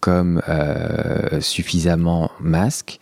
comme 0.00 0.40
euh, 0.48 1.40
suffisamment 1.40 2.30
masque 2.40 2.98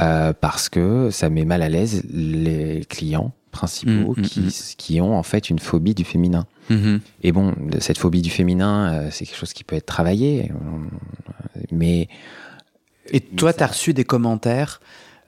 euh, 0.00 0.32
parce 0.38 0.68
que 0.68 1.10
ça 1.10 1.30
met 1.30 1.44
mal 1.44 1.62
à 1.62 1.68
l'aise 1.68 2.02
les 2.10 2.84
clients 2.88 3.32
principaux 3.54 4.14
mm, 4.14 4.20
mm, 4.20 4.22
qui, 4.22 4.40
mm. 4.40 4.50
qui, 4.76 5.00
ont 5.00 5.16
en 5.16 5.22
fait 5.22 5.48
une 5.48 5.58
phobie 5.58 5.94
du 5.94 6.04
féminin. 6.04 6.46
Mm-hmm. 6.70 7.00
Et 7.22 7.32
bon, 7.32 7.54
cette 7.78 7.98
phobie 7.98 8.20
du 8.20 8.30
féminin, 8.30 8.92
euh, 8.92 9.08
c'est 9.10 9.24
quelque 9.24 9.38
chose 9.38 9.54
qui 9.54 9.64
peut 9.64 9.76
être 9.76 9.86
travaillé, 9.86 10.52
mais... 11.70 12.08
Et 13.12 13.20
toi, 13.20 13.52
tu 13.52 13.62
as 13.62 13.66
reçu 13.66 13.92
des 13.92 14.04
commentaires 14.04 14.80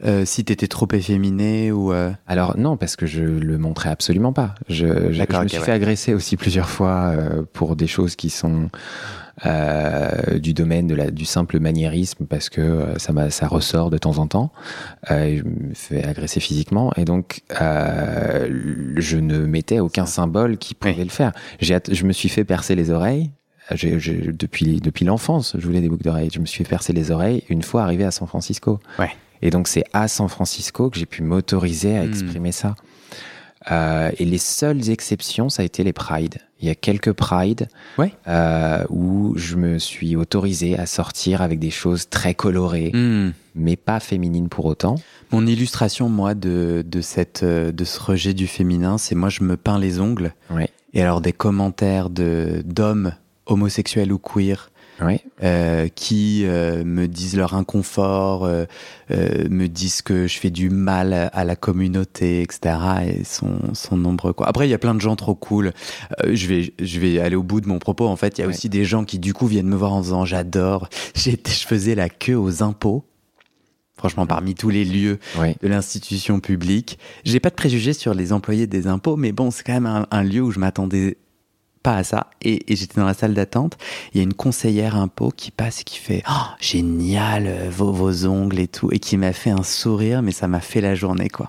euh, 0.04 0.26
si 0.26 0.44
tu 0.44 0.52
étais 0.52 0.66
trop 0.66 0.88
efféminé 0.92 1.72
ou 1.72 1.92
euh 1.92 2.12
Alors 2.26 2.58
non, 2.58 2.76
parce 2.76 2.96
que 2.96 3.06
je 3.06 3.22
le 3.22 3.56
montrais 3.56 3.88
absolument 3.88 4.32
pas. 4.32 4.54
Je, 4.68 5.12
je, 5.12 5.22
me 5.22 5.48
suis 5.48 5.58
fait 5.58 5.72
agresser 5.72 6.12
aussi 6.12 6.36
plusieurs 6.36 6.68
fois 6.68 7.12
euh, 7.16 7.42
pour 7.52 7.76
des 7.76 7.86
choses 7.86 8.14
qui 8.14 8.28
sont 8.28 8.68
du 9.44 10.54
domaine 10.54 10.86
de 10.86 10.94
la, 10.94 11.10
du 11.10 11.24
simple 11.24 11.60
maniérisme 11.60 12.26
parce 12.26 12.48
que 12.48 12.60
euh, 12.60 12.98
ça, 12.98 13.12
ça 13.30 13.46
ressort 13.46 13.90
de 13.90 13.98
temps 13.98 14.18
en 14.18 14.26
temps. 14.26 14.52
Euh, 15.10 15.38
je 15.38 15.44
me 15.44 15.74
fais 15.74 16.04
agresser 16.04 16.40
physiquement 16.40 16.92
et 16.96 17.04
donc 17.04 17.42
euh, 17.60 18.48
je 18.96 19.18
ne 19.18 19.38
mettais 19.40 19.80
aucun 19.80 20.06
symbole 20.06 20.56
qui 20.56 20.74
pouvait 20.74 21.04
le 21.04 21.10
faire. 21.10 21.32
Je 21.60 22.04
me 22.04 22.12
suis 22.12 22.28
fait 22.28 22.44
percer 22.44 22.74
les 22.74 22.90
oreilles. 22.90 23.30
depuis 23.70 24.80
depuis 24.80 25.04
l'enfance, 25.04 25.56
je 25.58 25.66
voulais 25.66 25.80
des 25.80 25.88
boucles 25.88 26.04
d'oreilles. 26.04 26.30
Je 26.32 26.40
me 26.40 26.46
suis 26.46 26.64
fait 26.64 26.70
percer 26.70 26.92
les 26.92 27.10
oreilles 27.10 27.42
une 27.48 27.62
fois 27.62 27.82
arrivé 27.82 28.04
à 28.04 28.10
San 28.10 28.26
Francisco. 28.26 28.80
Ouais. 28.98 29.10
Et 29.42 29.50
donc 29.50 29.68
c'est 29.68 29.84
à 29.92 30.08
San 30.08 30.28
Francisco 30.28 30.88
que 30.90 30.98
j'ai 30.98 31.06
pu 31.06 31.22
m'autoriser 31.22 31.96
à 31.96 32.04
hmm. 32.04 32.08
exprimer 32.08 32.52
ça. 32.52 32.74
Euh, 33.70 34.10
et 34.18 34.24
les 34.24 34.38
seules 34.38 34.90
exceptions, 34.90 35.48
ça 35.48 35.62
a 35.62 35.64
été 35.64 35.82
les 35.82 35.92
prides. 35.92 36.38
Il 36.60 36.68
y 36.68 36.70
a 36.70 36.74
quelques 36.74 37.12
prides 37.12 37.68
euh, 38.28 38.84
où 38.88 39.34
je 39.36 39.56
me 39.56 39.78
suis 39.78 40.16
autorisé 40.16 40.78
à 40.78 40.86
sortir 40.86 41.42
avec 41.42 41.58
des 41.58 41.70
choses 41.70 42.08
très 42.08 42.34
colorées, 42.34 42.92
hmm. 42.94 43.32
mais 43.54 43.76
pas 43.76 44.00
féminines 44.00 44.48
pour 44.48 44.66
autant. 44.66 44.94
Mon 45.32 45.46
illustration, 45.46 46.08
moi, 46.08 46.34
de, 46.34 46.84
de, 46.86 47.00
cette, 47.00 47.42
euh, 47.42 47.72
de 47.72 47.84
ce 47.84 48.00
rejet 48.00 48.34
du 48.34 48.46
féminin, 48.46 48.98
c'est 48.98 49.14
moi, 49.14 49.28
je 49.28 49.42
me 49.42 49.56
peins 49.56 49.78
les 49.78 50.00
ongles. 50.00 50.32
Et 50.94 51.02
alors, 51.02 51.20
des 51.20 51.32
commentaires 51.32 52.08
d'hommes 52.08 53.12
homosexuels 53.44 54.12
ou 54.12 54.18
queer 54.18 54.70
oui. 55.00 55.20
euh, 55.42 55.88
qui 55.88 56.44
euh, 56.44 56.84
me 56.84 57.06
disent 57.06 57.36
leur 57.36 57.54
inconfort, 57.54 58.44
euh, 58.44 58.66
me 59.10 59.66
disent 59.66 60.02
que 60.02 60.26
je 60.26 60.38
fais 60.38 60.50
du 60.50 60.70
mal 60.70 61.30
à 61.32 61.44
la 61.44 61.56
communauté, 61.56 62.42
etc. 62.42 62.76
Et 63.06 63.24
sont, 63.24 63.58
sont 63.74 63.96
nombreux. 63.96 64.32
Quoi. 64.32 64.48
Après, 64.48 64.66
il 64.66 64.70
y 64.70 64.74
a 64.74 64.78
plein 64.78 64.94
de 64.94 65.00
gens 65.00 65.16
trop 65.16 65.34
cool. 65.34 65.72
je, 66.28 66.46
vais, 66.46 66.74
je 66.78 67.00
vais 67.00 67.20
aller 67.20 67.36
au 67.36 67.42
bout 67.42 67.60
de 67.60 67.68
mon 67.68 67.78
propos. 67.78 68.06
En 68.06 68.16
fait, 68.16 68.38
il 68.38 68.42
y 68.42 68.44
a 68.44 68.48
aussi 68.48 68.68
des 68.68 68.84
gens 68.84 69.04
qui, 69.04 69.18
du 69.18 69.34
coup, 69.34 69.46
viennent 69.46 69.68
me 69.68 69.76
voir 69.76 69.92
en 69.92 70.00
disant 70.00 70.24
j'adore. 70.24 70.88
Je 71.16 71.66
faisais 71.66 71.94
la 71.94 72.08
queue 72.08 72.36
aux 72.36 72.62
impôts. 72.62 73.04
Franchement, 73.96 74.26
parmi 74.26 74.54
tous 74.54 74.68
les 74.68 74.84
lieux 74.84 75.18
de 75.62 75.68
l'institution 75.68 76.38
publique, 76.38 76.98
j'ai 77.24 77.40
pas 77.40 77.48
de 77.48 77.54
préjugés 77.54 77.94
sur 77.94 78.12
les 78.12 78.32
employés 78.32 78.66
des 78.66 78.86
impôts, 78.86 79.16
mais 79.16 79.32
bon, 79.32 79.50
c'est 79.50 79.64
quand 79.64 79.72
même 79.72 79.86
un, 79.86 80.06
un 80.10 80.22
lieu 80.22 80.42
où 80.42 80.50
je 80.50 80.58
m'attendais 80.58 81.16
à 81.94 82.04
ça. 82.04 82.30
Et, 82.42 82.64
j'étais 82.68 83.00
dans 83.00 83.06
la 83.06 83.14
salle 83.14 83.34
d'attente. 83.34 83.76
Il 84.12 84.18
y 84.18 84.20
a 84.20 84.24
une 84.24 84.34
conseillère 84.34 84.96
impôt 84.96 85.30
qui 85.34 85.50
passe 85.50 85.82
et 85.82 85.84
qui 85.84 85.98
fait 85.98 86.22
oh, 86.28 86.32
génial 86.60 87.46
euh, 87.46 87.70
vos, 87.70 87.92
vos, 87.92 88.26
ongles 88.26 88.58
et 88.58 88.68
tout, 88.68 88.90
et 88.90 88.98
qui 88.98 89.16
m'a 89.16 89.32
fait 89.32 89.50
un 89.50 89.62
sourire, 89.62 90.22
mais 90.22 90.32
ça 90.32 90.48
m'a 90.48 90.60
fait 90.60 90.80
la 90.80 90.94
journée 90.94 91.28
quoi. 91.28 91.48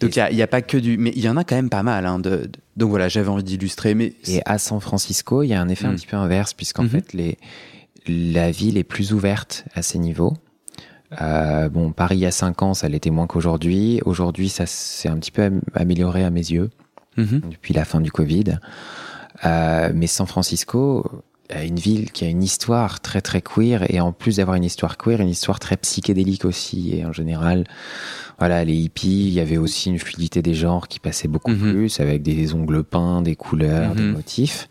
Donc 0.00 0.16
il 0.16 0.34
n'y 0.34 0.42
a, 0.42 0.46
pas 0.46 0.62
que 0.62 0.76
du, 0.76 0.96
mais 0.96 1.12
il 1.14 1.22
y 1.22 1.28
en 1.28 1.36
a 1.36 1.44
quand 1.44 1.56
même 1.56 1.70
pas 1.70 1.82
mal. 1.82 2.06
Hein, 2.06 2.18
de, 2.18 2.50
donc 2.76 2.90
voilà, 2.90 3.08
j'avais 3.08 3.28
envie 3.28 3.42
d'illustrer. 3.42 3.94
Mais 3.94 4.14
et 4.26 4.40
à 4.44 4.58
San 4.58 4.80
Francisco, 4.80 5.42
il 5.42 5.48
y 5.48 5.54
a 5.54 5.60
un 5.60 5.68
effet 5.68 5.86
un 5.86 5.92
mm. 5.92 5.96
petit 5.96 6.06
peu 6.06 6.16
inverse 6.16 6.54
puisqu'en 6.54 6.84
mm-hmm. 6.84 6.88
fait 6.88 7.12
les 7.12 7.38
la 8.08 8.50
ville 8.50 8.78
est 8.78 8.84
plus 8.84 9.12
ouverte 9.12 9.64
à 9.74 9.82
ces 9.82 9.98
niveaux. 9.98 10.34
Euh, 11.20 11.68
bon, 11.68 11.92
Paris 11.92 12.16
il 12.16 12.20
y 12.20 12.26
a 12.26 12.30
5 12.30 12.62
ans, 12.62 12.74
ça 12.74 12.88
l'était 12.88 13.10
moins 13.10 13.26
qu'aujourd'hui. 13.26 14.00
Aujourd'hui, 14.04 14.48
ça 14.48 14.66
s'est 14.66 15.08
un 15.08 15.18
petit 15.18 15.30
peu 15.30 15.50
amélioré 15.74 16.24
à 16.24 16.30
mes 16.30 16.50
yeux 16.50 16.70
mm-hmm. 17.16 17.50
depuis 17.50 17.74
la 17.74 17.84
fin 17.84 18.00
du 18.00 18.10
Covid. 18.10 18.58
Euh, 19.44 19.90
mais 19.94 20.06
San 20.06 20.26
Francisco, 20.26 21.04
une 21.54 21.78
ville 21.78 22.10
qui 22.12 22.24
a 22.24 22.28
une 22.28 22.42
histoire 22.42 23.00
très 23.00 23.20
très 23.20 23.40
queer 23.40 23.84
et 23.88 24.00
en 24.00 24.12
plus 24.12 24.36
d'avoir 24.36 24.56
une 24.56 24.64
histoire 24.64 24.96
queer, 24.98 25.20
une 25.20 25.28
histoire 25.30 25.58
très 25.58 25.76
psychédélique 25.76 26.44
aussi 26.44 26.94
et 26.96 27.06
en 27.06 27.12
général, 27.12 27.64
voilà, 28.38 28.64
les 28.64 28.74
hippies, 28.74 29.26
il 29.26 29.32
y 29.32 29.40
avait 29.40 29.56
aussi 29.56 29.90
une 29.90 29.98
fluidité 29.98 30.42
des 30.42 30.54
genres 30.54 30.86
qui 30.86 31.00
passait 31.00 31.26
beaucoup 31.26 31.50
mhm. 31.50 31.72
plus 31.72 32.00
avec 32.00 32.22
des 32.22 32.54
ongles 32.54 32.84
peints, 32.84 33.20
des 33.20 33.34
couleurs, 33.34 33.94
des 33.94 34.02
mhm. 34.02 34.12
motifs. 34.12 34.68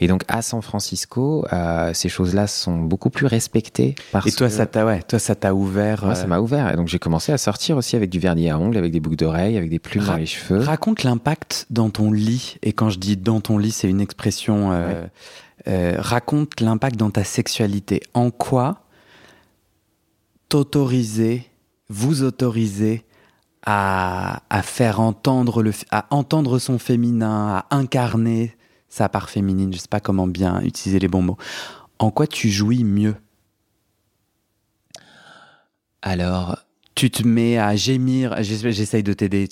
Et 0.00 0.06
donc 0.08 0.22
à 0.28 0.40
San 0.40 0.62
Francisco, 0.62 1.44
euh, 1.52 1.90
ces 1.92 2.08
choses-là 2.08 2.46
sont 2.46 2.78
beaucoup 2.78 3.10
plus 3.10 3.26
respectées. 3.26 3.94
Parce 4.12 4.26
Et 4.26 4.32
toi, 4.32 4.46
que- 4.46 4.52
ça 4.54 4.66
t'a 4.66 4.86
ouais, 4.86 5.02
toi, 5.02 5.18
ça 5.18 5.34
t'a 5.34 5.54
ouvert. 5.54 6.04
Moi, 6.04 6.14
ça 6.14 6.24
euh, 6.24 6.28
m'a 6.28 6.40
ouvert. 6.40 6.72
Et 6.72 6.76
donc 6.76 6.88
j'ai 6.88 6.98
commencé 6.98 7.32
à 7.32 7.38
sortir 7.38 7.76
aussi 7.76 7.96
avec 7.96 8.08
du 8.08 8.20
vernis 8.20 8.48
à 8.48 8.58
ongles, 8.58 8.78
avec 8.78 8.92
des 8.92 9.00
boucles 9.00 9.16
d'oreilles, 9.16 9.58
avec 9.58 9.68
des 9.68 9.78
plumes 9.78 10.04
Ra- 10.04 10.12
dans 10.12 10.18
les 10.18 10.26
cheveux. 10.26 10.60
Raconte 10.60 11.02
l'impact 11.02 11.66
dans 11.70 11.90
ton 11.90 12.10
lit. 12.10 12.56
Et 12.62 12.72
quand 12.72 12.88
je 12.88 12.98
dis 12.98 13.16
dans 13.16 13.40
ton 13.40 13.58
lit, 13.58 13.72
c'est 13.72 13.88
une 13.88 14.00
expression. 14.00 14.72
euh, 14.72 15.04
euh, 15.66 15.96
raconte 15.98 16.60
l'impact 16.60 16.96
dans 16.96 17.10
ta 17.10 17.24
sexualité. 17.24 18.02
En 18.12 18.30
quoi 18.30 18.82
t'autoriser, 20.48 21.50
vous 21.88 22.22
autoriser 22.22 23.04
à, 23.66 24.42
à 24.50 24.62
faire 24.62 25.00
entendre 25.00 25.64
entendre 26.10 26.58
son 26.58 26.78
féminin, 26.78 27.56
à 27.56 27.66
incarner 27.76 28.56
sa 28.88 29.08
part 29.08 29.30
féminine. 29.30 29.72
Je 29.72 29.78
sais 29.78 29.88
pas 29.88 30.00
comment 30.00 30.26
bien 30.26 30.60
utiliser 30.62 30.98
les 30.98 31.08
bons 31.08 31.22
mots. 31.22 31.38
En 31.98 32.10
quoi 32.10 32.26
tu 32.26 32.50
jouis 32.50 32.84
mieux? 32.84 33.16
Alors, 36.02 36.63
Tu 36.94 37.10
te 37.10 37.26
mets 37.26 37.58
à 37.58 37.74
gémir. 37.74 38.36
j'essa- 38.42 38.70
J'essaye 38.70 39.02
de 39.02 39.12
t'aider. 39.12 39.48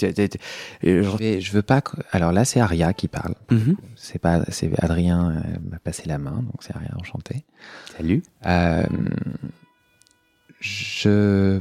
Je, 0.83 1.51
veux 1.53 1.63
pas. 1.63 1.81
que- 1.81 1.97
Alors 2.13 2.31
là, 2.33 2.45
c'est 2.45 2.61
Aria 2.61 2.93
qui 2.93 3.09
parle. 3.09 3.35
Mhm. 3.51 3.77
C'est 3.97 4.21
pas, 4.21 4.45
c'est 4.49 4.71
Adrien 4.81 5.31
euh, 5.31 5.59
m'a 5.71 5.79
passé 5.81 6.05
la 6.07 6.19
main, 6.19 6.37
donc 6.43 6.57
c'est 6.61 6.75
Aria 6.77 6.91
enchanté. 7.01 7.45
Salut. 7.97 8.23
Euh, 8.47 8.85
je, 10.61 11.59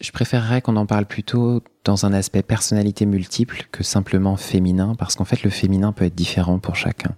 je 0.00 0.10
préférerais 0.12 0.60
qu'on 0.60 0.76
en 0.76 0.86
parle 0.86 1.06
plutôt 1.06 1.62
dans 1.84 2.04
un 2.06 2.12
aspect 2.12 2.42
personnalité 2.42 3.06
multiple 3.06 3.66
que 3.72 3.82
simplement 3.82 4.36
féminin, 4.36 4.94
parce 4.98 5.14
qu'en 5.16 5.24
fait, 5.24 5.42
le 5.42 5.50
féminin 5.50 5.92
peut 5.92 6.04
être 6.04 6.14
différent 6.14 6.58
pour 6.58 6.76
chacun. 6.76 7.14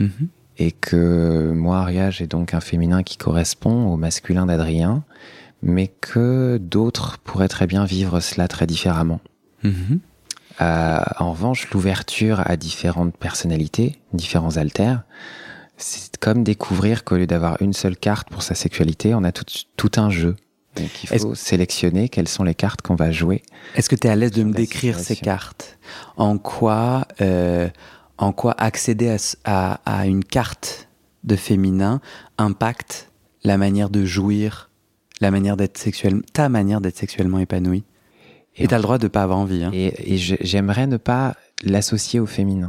Mhm. 0.00 0.28
Et 0.60 0.72
que 0.72 1.52
moi, 1.54 1.78
Aria, 1.80 2.10
j'ai 2.10 2.26
donc 2.26 2.52
un 2.54 2.60
féminin 2.60 3.02
qui 3.02 3.16
correspond 3.16 3.92
au 3.92 3.96
masculin 3.96 4.46
d'Adrien, 4.46 5.04
mais 5.62 5.88
que 6.00 6.58
d'autres 6.60 7.18
pourraient 7.18 7.48
très 7.48 7.66
bien 7.66 7.84
vivre 7.84 8.20
cela 8.20 8.48
très 8.48 8.66
différemment. 8.66 9.20
Mhm. 9.64 10.00
Euh, 10.60 10.98
en 11.18 11.32
revanche, 11.32 11.70
l'ouverture 11.70 12.42
à 12.44 12.56
différentes 12.56 13.16
personnalités, 13.16 13.96
différents 14.12 14.56
alters, 14.56 15.02
c'est 15.76 16.16
comme 16.16 16.42
découvrir 16.42 17.04
qu'au 17.04 17.16
lieu 17.16 17.26
d'avoir 17.28 17.60
une 17.62 17.72
seule 17.72 17.96
carte 17.96 18.28
pour 18.30 18.42
sa 18.42 18.54
sexualité, 18.54 19.14
on 19.14 19.22
a 19.22 19.30
tout, 19.32 19.44
tout 19.76 19.92
un 20.00 20.10
jeu. 20.10 20.34
Donc 20.76 21.04
il 21.04 21.08
faut 21.20 21.34
sélectionner 21.34 22.08
quelles 22.08 22.28
sont 22.28 22.44
les 22.44 22.54
cartes 22.54 22.82
qu'on 22.82 22.94
va 22.96 23.10
jouer. 23.12 23.42
Est-ce 23.74 23.88
que 23.88 23.96
tu 23.96 24.06
es 24.06 24.10
à 24.10 24.16
l'aise 24.16 24.32
de 24.32 24.42
me 24.42 24.52
décrire 24.52 24.98
ces 24.98 25.16
cartes? 25.16 25.78
En 26.16 26.38
quoi, 26.38 27.06
euh, 27.20 27.68
en 28.16 28.32
quoi 28.32 28.54
accéder 28.58 29.08
à, 29.10 29.18
ce- 29.18 29.36
à- 29.44 29.80
à 29.86 30.06
une 30.06 30.24
carte 30.24 30.88
de 31.24 31.36
féminin 31.36 32.00
impacte 32.36 33.10
la 33.44 33.56
manière 33.56 33.90
de 33.90 34.04
jouir, 34.04 34.67
la 35.20 35.30
manière 35.30 35.56
d'être 35.56 35.78
ta 36.32 36.48
manière 36.48 36.80
d'être 36.80 36.96
sexuellement 36.96 37.38
épanouie 37.38 37.84
Et 38.56 38.68
tu 38.68 38.74
as 38.74 38.78
le 38.78 38.82
droit 38.82 38.98
de 38.98 39.08
pas 39.08 39.22
avoir 39.22 39.38
envie. 39.38 39.64
Hein. 39.64 39.70
Et, 39.72 40.16
j'aimerais 40.16 40.86
ne 40.86 40.96
pas 40.96 41.36
l'associer 41.64 42.20
au 42.20 42.26
féminin. 42.26 42.68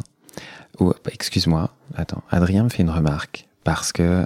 Ou, 0.80 0.94
excuse-moi, 1.12 1.74
attends, 1.96 2.24
Adrien 2.30 2.64
me 2.64 2.70
fait 2.70 2.84
une 2.84 2.90
remarque 2.90 3.48
parce 3.64 3.92
que. 3.92 4.26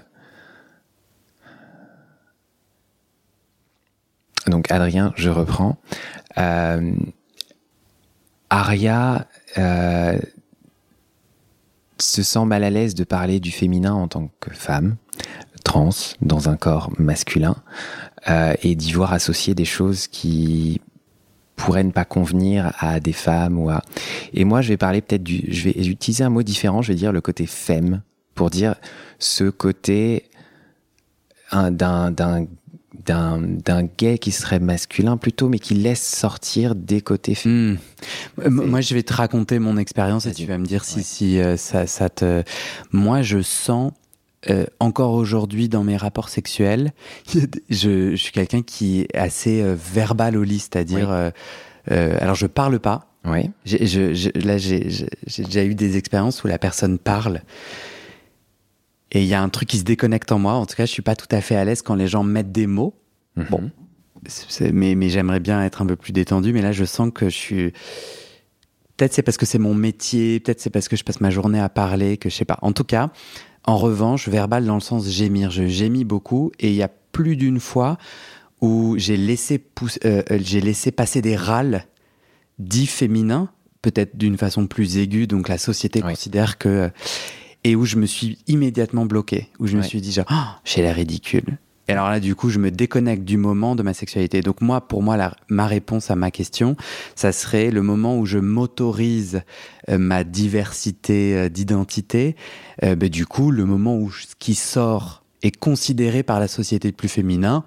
Donc, 4.47 4.69
Adrien, 4.71 5.13
je 5.15 5.29
reprends. 5.29 5.77
Euh, 6.37 6.93
Aria 8.49 9.27
euh, 9.57 10.19
se 11.99 12.21
sent 12.21 12.45
mal 12.45 12.63
à 12.63 12.69
l'aise 12.69 12.93
de 12.93 13.03
parler 13.03 13.39
du 13.39 13.51
féminin 13.51 13.93
en 13.93 14.07
tant 14.07 14.29
que 14.39 14.53
femme, 14.53 14.97
trans, 15.73 15.89
dans 16.21 16.49
un 16.49 16.55
corps 16.55 16.91
masculin, 16.99 17.55
euh, 18.29 18.53
et 18.61 18.75
d'y 18.75 18.91
voir 18.93 19.11
associer 19.11 19.55
des 19.55 19.65
choses 19.65 20.07
qui 20.07 20.81
pourraient 21.55 21.83
ne 21.83 21.91
pas 21.91 22.05
convenir 22.05 22.73
à 22.77 22.99
des 22.99 23.13
femmes 23.13 23.57
ou 23.57 23.69
à... 23.69 23.81
Et 24.33 24.43
moi, 24.45 24.61
je 24.61 24.69
vais 24.69 24.77
parler 24.77 25.01
peut-être 25.01 25.23
du... 25.23 25.43
Je 25.47 25.63
vais 25.65 25.71
utiliser 25.71 26.23
un 26.23 26.29
mot 26.29 26.43
différent, 26.43 26.81
je 26.83 26.89
vais 26.89 26.97
dire 26.97 27.11
le 27.11 27.21
côté 27.21 27.47
femme, 27.47 28.01
pour 28.35 28.49
dire 28.51 28.75
ce 29.17 29.49
côté 29.49 30.25
un- 31.51 31.71
d'un 31.71 32.11
d'un 33.05 33.83
gay 33.97 34.17
qui 34.17 34.31
serait 34.31 34.59
masculin 34.59 35.17
plutôt, 35.17 35.49
mais 35.49 35.59
qui 35.59 35.73
laisse 35.73 36.07
sortir 36.07 36.75
des 36.75 37.01
côtés 37.01 37.35
féminins. 37.35 37.79
Hmm. 38.37 38.49
Moi, 38.49 38.81
je 38.81 38.93
vais 38.93 39.03
te 39.03 39.13
raconter 39.13 39.59
mon 39.59 39.77
expérience 39.77 40.25
et 40.27 40.33
tu 40.33 40.45
vas 40.45 40.57
me 40.57 40.65
dire 40.65 40.85
si, 40.85 41.03
si 41.03 41.39
euh, 41.39 41.57
ça, 41.57 41.87
ça 41.87 42.09
te. 42.09 42.43
Moi, 42.91 43.21
je 43.23 43.41
sens. 43.41 43.91
Euh, 44.49 44.65
encore 44.79 45.13
aujourd'hui 45.13 45.69
dans 45.69 45.83
mes 45.83 45.97
rapports 45.97 46.29
sexuels, 46.29 46.91
je, 47.69 48.11
je 48.11 48.15
suis 48.15 48.31
quelqu'un 48.31 48.61
qui 48.61 49.01
est 49.01 49.15
assez 49.17 49.61
euh, 49.61 49.75
verbal 49.77 50.35
au 50.37 50.43
lit, 50.43 50.59
c'est-à-dire, 50.59 51.09
Oui. 51.09 51.91
euh, 51.91 52.17
alors 52.19 52.35
je 52.35 52.47
parle 52.47 52.79
pas. 52.79 53.07
Oui. 53.25 53.49
J'ai- 53.63 53.85
je- 53.87 54.13
je- 54.13 54.29
là, 54.45 54.57
j'ai 54.57 54.85
déjà 55.37 55.63
eu 55.63 55.75
des 55.75 55.95
expériences 55.97 56.43
où 56.43 56.47
la 56.47 56.57
personne 56.59 56.97
parle 56.99 57.41
et 59.11 59.21
il 59.21 59.27
y 59.27 59.33
a 59.33 59.41
un 59.41 59.49
truc 59.49 59.69
qui 59.69 59.77
se 59.77 59.83
déconnecte 59.83 60.31
en 60.31 60.39
moi. 60.39 60.53
En 60.53 60.65
tout 60.65 60.75
cas, 60.75 60.85
je 60.85 60.91
suis 60.91 61.01
pas 61.03 61.15
tout 61.15 61.27
à 61.31 61.39
fait 61.39 61.55
à 61.55 61.63
l'aise 61.63 61.81
quand 61.81 61.95
les 61.95 62.07
gens 62.07 62.23
mettent 62.23 62.51
des 62.51 62.67
mots. 62.67 62.95
Mhm. 63.35 63.45
Bon. 63.49 63.71
C'est- 64.25 64.71
mais 64.71 64.95
mais 64.95 65.09
j'aimerais 65.09 65.39
bien 65.39 65.63
être 65.63 65.81
un 65.81 65.85
peu 65.85 65.95
plus 65.95 66.13
détendu. 66.13 66.51
Mais 66.53 66.61
là, 66.61 66.71
je 66.71 66.85
sens 66.85 67.11
que 67.13 67.25
je 67.29 67.35
suis. 67.37 67.71
Peut-être 68.97 69.13
c'est 69.13 69.21
parce 69.23 69.37
que 69.37 69.45
c'est 69.45 69.57
mon 69.59 69.73
métier, 69.73 70.39
peut-être 70.39 70.61
c'est 70.61 70.69
parce 70.69 70.87
que 70.87 70.95
je 70.95 71.03
passe 71.03 71.19
ma 71.21 71.29
journée 71.29 71.59
à 71.59 71.67
parler, 71.69 72.17
que 72.17 72.29
je 72.29 72.35
sais 72.35 72.45
pas. 72.45 72.57
En 72.61 72.71
tout 72.73 72.83
cas, 72.85 73.11
en 73.65 73.77
revanche, 73.77 74.27
verbal 74.27 74.65
dans 74.65 74.75
le 74.75 74.81
sens 74.81 75.07
gémir. 75.07 75.51
Je 75.51 75.67
gémis 75.67 76.03
beaucoup 76.05 76.51
et 76.59 76.69
il 76.69 76.75
y 76.75 76.83
a 76.83 76.89
plus 77.11 77.35
d'une 77.35 77.59
fois 77.59 77.97
où 78.61 78.95
j'ai 78.97 79.17
laissé, 79.17 79.57
pousse- 79.57 79.99
euh, 80.05 80.23
euh, 80.31 80.39
j'ai 80.41 80.61
laissé 80.61 80.91
passer 80.91 81.21
des 81.21 81.35
râles 81.35 81.85
dits 82.59 82.87
féminins, 82.87 83.49
peut-être 83.81 84.17
d'une 84.17 84.37
façon 84.37 84.67
plus 84.67 84.97
aiguë, 84.97 85.27
donc 85.27 85.49
la 85.49 85.57
société 85.57 86.01
Oui. 86.03 86.11
considère 86.11 86.57
que. 86.57 86.89
Et 87.65 87.75
où 87.77 87.85
je 87.85 87.95
me 87.95 88.05
suis 88.05 88.39
immédiatement 88.47 89.05
bloqué, 89.05 89.47
où 89.59 89.67
je 89.67 89.77
me 89.77 89.81
suis 89.83 90.01
dit, 90.01 90.11
genre, 90.11 90.25
Ah, 90.27 90.59
j'ai 90.65 90.81
l'air 90.81 90.95
ridicule. 90.97 91.57
Et 91.87 91.91
alors 91.91 92.09
là, 92.09 92.19
du 92.19 92.33
coup, 92.33 92.49
je 92.49 92.59
me 92.59 92.71
déconnecte 92.71 93.23
du 93.23 93.37
moment 93.37 93.75
de 93.75 93.83
ma 93.83 93.93
sexualité. 93.93 94.41
Donc 94.41 94.61
moi, 94.61 94.87
pour 94.87 95.03
moi, 95.03 95.17
ma 95.49 95.67
réponse 95.67 96.11
à 96.11 96.15
ma 96.15 96.31
question, 96.31 96.77
ça 97.15 97.31
serait 97.31 97.71
le 97.71 97.81
moment 97.81 98.17
où 98.17 98.25
je 98.25 98.37
m'autorise 98.37 99.41
euh, 99.89 99.97
ma 99.97 100.23
diversité 100.23 101.35
euh, 101.35 101.49
d'identité. 101.49 102.35
Euh, 102.83 102.95
ben, 102.95 103.09
du 103.09 103.25
coup, 103.25 103.51
le 103.51 103.65
moment 103.65 103.97
où 103.97 104.11
ce 104.11 104.35
qui 104.39 104.55
sort 104.55 105.23
est 105.41 105.55
considéré 105.55 106.23
par 106.23 106.39
la 106.39 106.47
société 106.47 106.89
de 106.89 106.95
plus 106.95 107.09
féminin, 107.09 107.65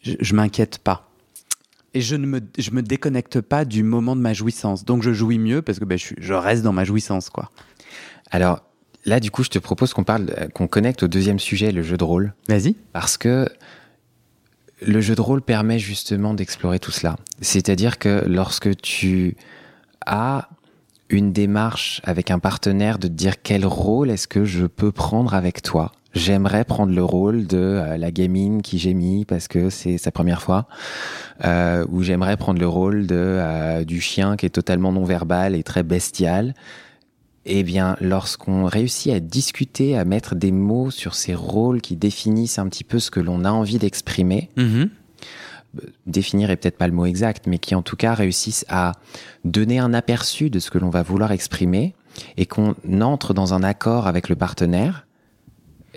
je, 0.00 0.34
m'inquiète 0.34 0.78
pas. 0.78 1.10
Et 1.92 2.00
je 2.00 2.16
ne 2.16 2.26
me, 2.26 2.40
je 2.56 2.70
me 2.70 2.80
déconnecte 2.80 3.40
pas 3.40 3.64
du 3.64 3.82
moment 3.82 4.16
de 4.16 4.20
ma 4.22 4.32
jouissance. 4.32 4.84
Donc 4.84 5.02
je 5.02 5.12
jouis 5.12 5.38
mieux 5.38 5.60
parce 5.60 5.78
que 5.78 5.84
ben, 5.84 5.98
je, 5.98 6.14
je 6.16 6.32
reste 6.32 6.62
dans 6.62 6.72
ma 6.72 6.84
jouissance, 6.84 7.28
quoi. 7.28 7.50
Alors 8.30 8.62
là, 9.06 9.20
du 9.20 9.30
coup, 9.30 9.42
je 9.42 9.50
te 9.50 9.58
propose 9.58 9.94
qu'on 9.94 10.04
parle, 10.04 10.26
euh, 10.38 10.48
qu'on 10.48 10.66
connecte 10.66 11.02
au 11.02 11.08
deuxième 11.08 11.38
sujet, 11.38 11.72
le 11.72 11.82
jeu 11.82 11.96
de 11.96 12.04
rôle. 12.04 12.34
Vas-y. 12.48 12.74
Parce 12.92 13.16
que 13.16 13.48
le 14.82 15.00
jeu 15.00 15.14
de 15.14 15.20
rôle 15.22 15.40
permet 15.40 15.78
justement 15.78 16.34
d'explorer 16.34 16.78
tout 16.78 16.90
cela. 16.90 17.16
C'est-à-dire 17.40 17.98
que 17.98 18.24
lorsque 18.26 18.76
tu 18.76 19.36
as 20.04 20.48
une 21.08 21.32
démarche 21.32 22.00
avec 22.04 22.30
un 22.30 22.38
partenaire 22.38 22.98
de 22.98 23.08
te 23.08 23.12
dire 23.12 23.42
quel 23.42 23.64
rôle 23.64 24.10
est-ce 24.10 24.28
que 24.28 24.44
je 24.44 24.66
peux 24.66 24.92
prendre 24.92 25.34
avec 25.34 25.62
toi. 25.62 25.92
J'aimerais 26.14 26.64
prendre 26.64 26.94
le 26.94 27.04
rôle 27.04 27.46
de 27.46 27.58
euh, 27.58 27.96
la 27.98 28.10
gamine 28.10 28.62
qui 28.62 28.78
gémit 28.78 29.26
parce 29.26 29.48
que 29.48 29.68
c'est 29.68 29.98
sa 29.98 30.10
première 30.10 30.40
fois, 30.40 30.66
euh, 31.44 31.84
ou 31.90 32.02
j'aimerais 32.02 32.38
prendre 32.38 32.58
le 32.58 32.66
rôle 32.66 33.06
de 33.06 33.16
euh, 33.16 33.84
du 33.84 34.00
chien 34.00 34.36
qui 34.36 34.46
est 34.46 34.50
totalement 34.50 34.92
non 34.92 35.04
verbal 35.04 35.54
et 35.54 35.62
très 35.62 35.82
bestial. 35.82 36.54
Eh 37.48 37.62
bien, 37.62 37.96
lorsqu'on 38.00 38.64
réussit 38.64 39.12
à 39.12 39.20
discuter, 39.20 39.96
à 39.96 40.04
mettre 40.04 40.34
des 40.34 40.50
mots 40.50 40.90
sur 40.90 41.14
ces 41.14 41.34
rôles 41.34 41.80
qui 41.80 41.94
définissent 41.96 42.58
un 42.58 42.68
petit 42.68 42.82
peu 42.84 42.98
ce 42.98 43.10
que 43.10 43.20
l'on 43.20 43.44
a 43.44 43.50
envie 43.52 43.78
d'exprimer, 43.78 44.50
définir 46.06 46.50
est 46.50 46.56
peut-être 46.56 46.78
pas 46.78 46.88
le 46.88 46.92
mot 46.94 47.06
exact, 47.06 47.46
mais 47.46 47.58
qui 47.58 47.74
en 47.74 47.82
tout 47.82 47.96
cas 47.96 48.14
réussissent 48.14 48.64
à 48.68 48.92
donner 49.44 49.78
un 49.78 49.92
aperçu 49.94 50.50
de 50.50 50.58
ce 50.58 50.70
que 50.70 50.78
l'on 50.78 50.90
va 50.90 51.02
vouloir 51.02 51.32
exprimer 51.32 51.94
et 52.36 52.46
qu'on 52.46 52.74
entre 53.00 53.34
dans 53.34 53.52
un 53.54 53.62
accord 53.62 54.06
avec 54.06 54.28
le 54.28 54.36
partenaire, 54.36 55.06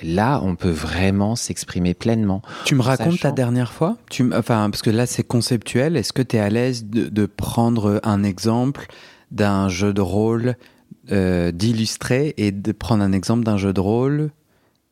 là, 0.04 0.42
on 0.44 0.56
peut 0.56 0.70
vraiment 0.70 1.36
s'exprimer 1.36 1.94
pleinement. 1.94 2.42
Tu 2.66 2.76
me 2.76 2.82
racontes 2.82 3.20
ta 3.20 3.30
Sachant- 3.30 3.36
dernière 3.36 3.72
fois? 3.72 3.98
Tu, 4.10 4.30
Enfin, 4.36 4.70
parce 4.70 4.82
que 4.82 4.90
là, 4.90 5.06
c'est 5.06 5.24
conceptuel. 5.24 5.96
Est-ce 5.98 6.14
que 6.14 6.22
tu 6.22 6.36
es 6.36 6.40
à 6.40 6.50
l'aise 6.50 6.86
de, 6.86 7.08
de 7.08 7.26
prendre 7.26 8.00
un 8.04 8.24
exemple 8.24 8.88
d'un 9.32 9.70
jeu 9.70 9.94
de 9.94 10.02
rôle, 10.02 10.56
euh, 11.12 11.52
d'illustrer 11.52 12.34
et 12.38 12.52
de 12.52 12.72
prendre 12.72 13.04
un 13.04 13.12
exemple 13.12 13.44
d'un 13.44 13.58
jeu 13.58 13.74
de 13.74 13.80
rôle 13.80 14.30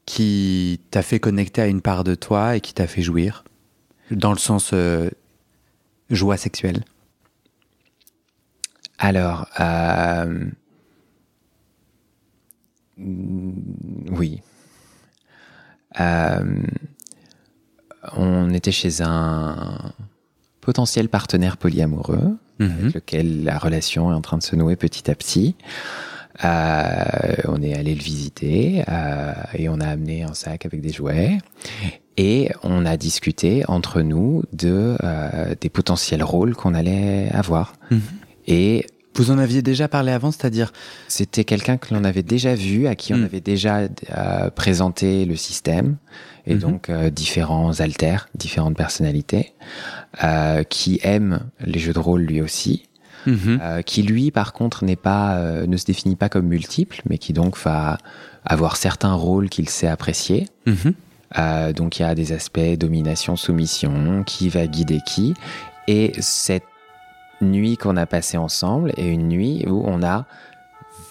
qui 0.06 0.82
t'a 0.90 1.04
fait 1.04 1.20
connecter 1.20 1.62
à 1.62 1.68
une 1.68 1.82
part 1.82 2.04
de 2.04 2.16
toi 2.16 2.56
et 2.56 2.62
qui 2.62 2.74
t'a 2.74 2.88
fait 2.88 3.02
jouir 3.02 3.44
Dans 4.10 4.32
le 4.32 4.38
sens 4.38 4.72
euh, 4.74 5.10
joie 6.10 6.38
sexuelle. 6.38 6.84
Alors, 8.98 9.48
euh, 9.60 10.46
Oui. 12.98 14.42
On 18.14 18.54
était 18.54 18.72
chez 18.72 19.02
un 19.02 19.94
potentiel 20.62 21.10
partenaire 21.10 21.58
polyamoureux 21.58 22.38
Mhm. 22.60 22.72
avec 22.72 22.94
lequel 22.96 23.44
la 23.44 23.58
relation 23.58 24.12
est 24.12 24.16
en 24.16 24.22
train 24.22 24.38
de 24.38 24.44
se 24.44 24.56
nouer 24.56 24.76
petit 24.76 25.10
à 25.10 25.16
petit. 25.16 25.56
Euh, 26.46 27.36
on 27.46 27.62
est 27.64 27.74
allé 27.74 27.96
le 27.96 28.02
visiter 28.02 28.84
euh, 28.88 29.34
et 29.56 29.70
on 29.70 29.80
a 29.80 29.88
amené 29.88 30.24
un 30.24 30.36
sac 30.36 30.66
avec 30.68 30.82
des 30.82 30.94
jouets 30.94 31.40
et 32.16 32.52
on 32.62 32.86
a 32.86 32.96
discuté 32.96 33.64
entre 33.68 34.02
nous 34.02 34.44
de 34.54 34.98
euh, 35.04 35.56
des 35.60 35.70
potentiels 35.70 36.24
rôles 36.24 36.56
qu'on 36.56 36.76
allait 36.76 37.30
avoir. 37.32 37.74
Mhm. 37.90 38.02
Et 38.48 38.86
Vous 39.18 39.32
en 39.32 39.38
aviez 39.40 39.62
déjà 39.62 39.88
parlé 39.88 40.12
avant, 40.12 40.32
c'est-à-dire 40.32 40.72
c'était 41.08 41.44
quelqu'un 41.44 41.78
que 41.78 41.94
l'on 41.94 42.04
avait 42.04 42.24
déjà 42.24 42.54
vu, 42.56 42.88
à 42.88 42.96
qui 42.96 43.14
on 43.14 43.18
Mm. 43.18 43.24
avait 43.26 43.42
déjà 43.42 43.80
euh, 44.16 44.50
présenté 44.52 45.26
le 45.26 45.36
système, 45.36 45.98
et 46.46 46.54
Mhm. 46.54 46.60
donc 46.60 46.90
euh, 46.90 47.10
différents 47.10 47.80
alters, 47.80 48.30
différentes 48.36 48.78
personnalités, 48.78 49.54
euh, 50.24 50.64
qui 50.64 51.00
aime 51.04 51.42
les 51.66 51.80
jeux 51.80 51.94
de 51.94 52.00
rôle 52.00 52.22
lui 52.22 52.42
aussi, 52.42 52.84
Mhm. 53.26 53.60
euh, 53.62 53.82
qui 53.82 54.04
lui 54.04 54.30
par 54.32 54.54
contre 54.54 54.86
n'est 54.86 54.96
pas, 54.96 55.36
euh, 55.38 55.66
ne 55.68 55.76
se 55.78 55.86
définit 55.86 56.16
pas 56.16 56.30
comme 56.30 56.46
multiple, 56.48 57.02
mais 57.10 57.18
qui 57.18 57.34
donc 57.34 57.58
va 57.58 57.98
avoir 58.46 58.78
certains 58.78 59.14
rôles 59.14 59.50
qu'il 59.50 59.68
sait 59.68 59.88
apprécier. 59.88 60.48
Mhm. 60.68 60.94
Euh, 61.38 61.74
donc 61.74 62.00
il 62.00 62.04
y 62.04 62.06
a 62.06 62.16
des 62.16 62.32
aspects 62.32 62.78
domination, 62.78 63.36
soumission, 63.36 64.24
qui 64.24 64.48
va 64.48 64.66
guider 64.68 65.00
qui. 65.06 65.34
Et 65.88 66.14
cette 66.20 66.64
nuit 67.42 67.78
qu'on 67.78 67.98
a 67.98 68.06
passée 68.06 68.38
ensemble 68.38 68.92
est 68.98 69.08
une 69.08 69.28
nuit 69.28 69.66
où 69.68 69.84
on 69.86 70.04
a 70.04 70.26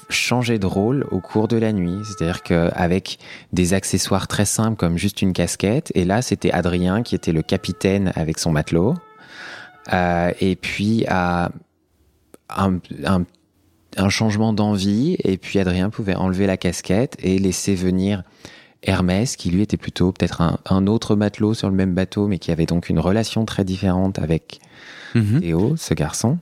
changé 0.09 0.59
de 0.59 0.67
rôle 0.67 1.07
au 1.11 1.21
cours 1.21 1.49
de 1.49 1.57
la 1.57 1.73
nuit. 1.73 1.99
C'est-à-dire 2.05 2.43
qu'avec 2.43 3.19
des 3.53 3.75
accessoires 3.75 4.29
très 4.29 4.45
simples 4.45 4.77
comme 4.77 4.97
juste 4.97 5.23
une 5.23 5.33
casquette, 5.33 5.91
et 5.95 6.05
là 6.05 6.23
c'était 6.23 6.53
Adrien 6.53 7.03
qui 7.03 7.15
était 7.15 7.33
le 7.33 7.43
capitaine 7.43 8.13
avec 8.15 8.39
son 8.39 8.53
matelot. 8.53 8.95
Euh, 9.93 10.33
et 10.41 10.57
puis 10.57 11.05
à 11.09 11.51
un, 12.49 12.79
un 13.05 13.25
un 13.97 14.09
changement 14.09 14.53
d'envie 14.53 15.17
et 15.25 15.37
puis 15.37 15.59
Adrien 15.59 15.91
pouvait 15.91 16.15
enlever 16.15 16.47
la 16.47 16.57
casquette 16.57 17.17
et 17.23 17.39
laisser 17.39 17.75
venir 17.75 18.23
Hermès 18.83 19.37
qui 19.37 19.51
lui 19.51 19.63
était 19.63 19.77
plutôt 19.77 20.13
peut-être 20.13 20.61
un 20.65 20.87
autre 20.87 21.17
matelot 21.17 21.55
sur 21.55 21.69
le 21.69 21.75
même 21.75 21.95
bateau 21.95 22.27
mais 22.29 22.39
qui 22.39 22.53
avait 22.53 22.67
donc 22.67 22.89
une 22.89 23.01
relation 23.01 23.45
très 23.45 23.65
différente 23.65 24.19
avec 24.19 24.61
Mhm. 25.19 25.41
Théo, 25.41 25.77
ce 25.77 25.95
garçon. 25.95 26.39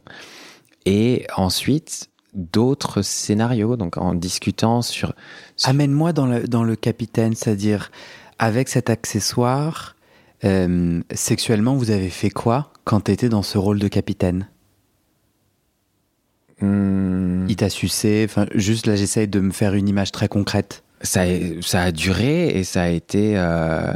Et 0.86 1.26
ensuite 1.36 2.10
d'autres 2.34 3.02
scénarios 3.02 3.76
donc 3.76 3.96
en 3.96 4.14
discutant 4.14 4.82
sur, 4.82 5.14
sur- 5.56 5.68
Amène-moi 5.70 6.12
dans 6.12 6.26
le, 6.26 6.44
dans 6.48 6.64
le 6.64 6.74
capitaine, 6.76 7.34
c'est-à-dire 7.34 7.90
avec 8.38 8.68
cet 8.68 8.90
accessoire, 8.90 9.94
euh, 10.44 11.00
sexuellement, 11.14 11.74
vous 11.76 11.90
avez 11.92 12.10
fait 12.10 12.30
quoi 12.30 12.72
quand 12.84 13.02
tu 13.04 13.12
étais 13.12 13.28
dans 13.28 13.42
ce 13.42 13.56
rôle 13.56 13.78
de 13.78 13.88
capitaine? 13.88 14.48
Hmm, 16.60 17.46
Il 17.48 17.56
t'a 17.56 17.68
sucé, 17.70 18.26
enfin, 18.28 18.46
juste 18.54 18.86
là, 18.86 18.96
j'essaye 18.96 19.28
de 19.28 19.40
me 19.40 19.50
faire 19.52 19.74
une 19.74 19.88
image 19.88 20.12
très 20.12 20.28
concrète. 20.28 20.82
ça, 21.02 21.22
a- 21.22 21.60
ça 21.62 21.82
a 21.82 21.92
duré 21.92 22.48
et 22.48 22.64
ça 22.64 22.82
a 22.82 22.88
été. 22.88 23.34
euh, 23.36 23.92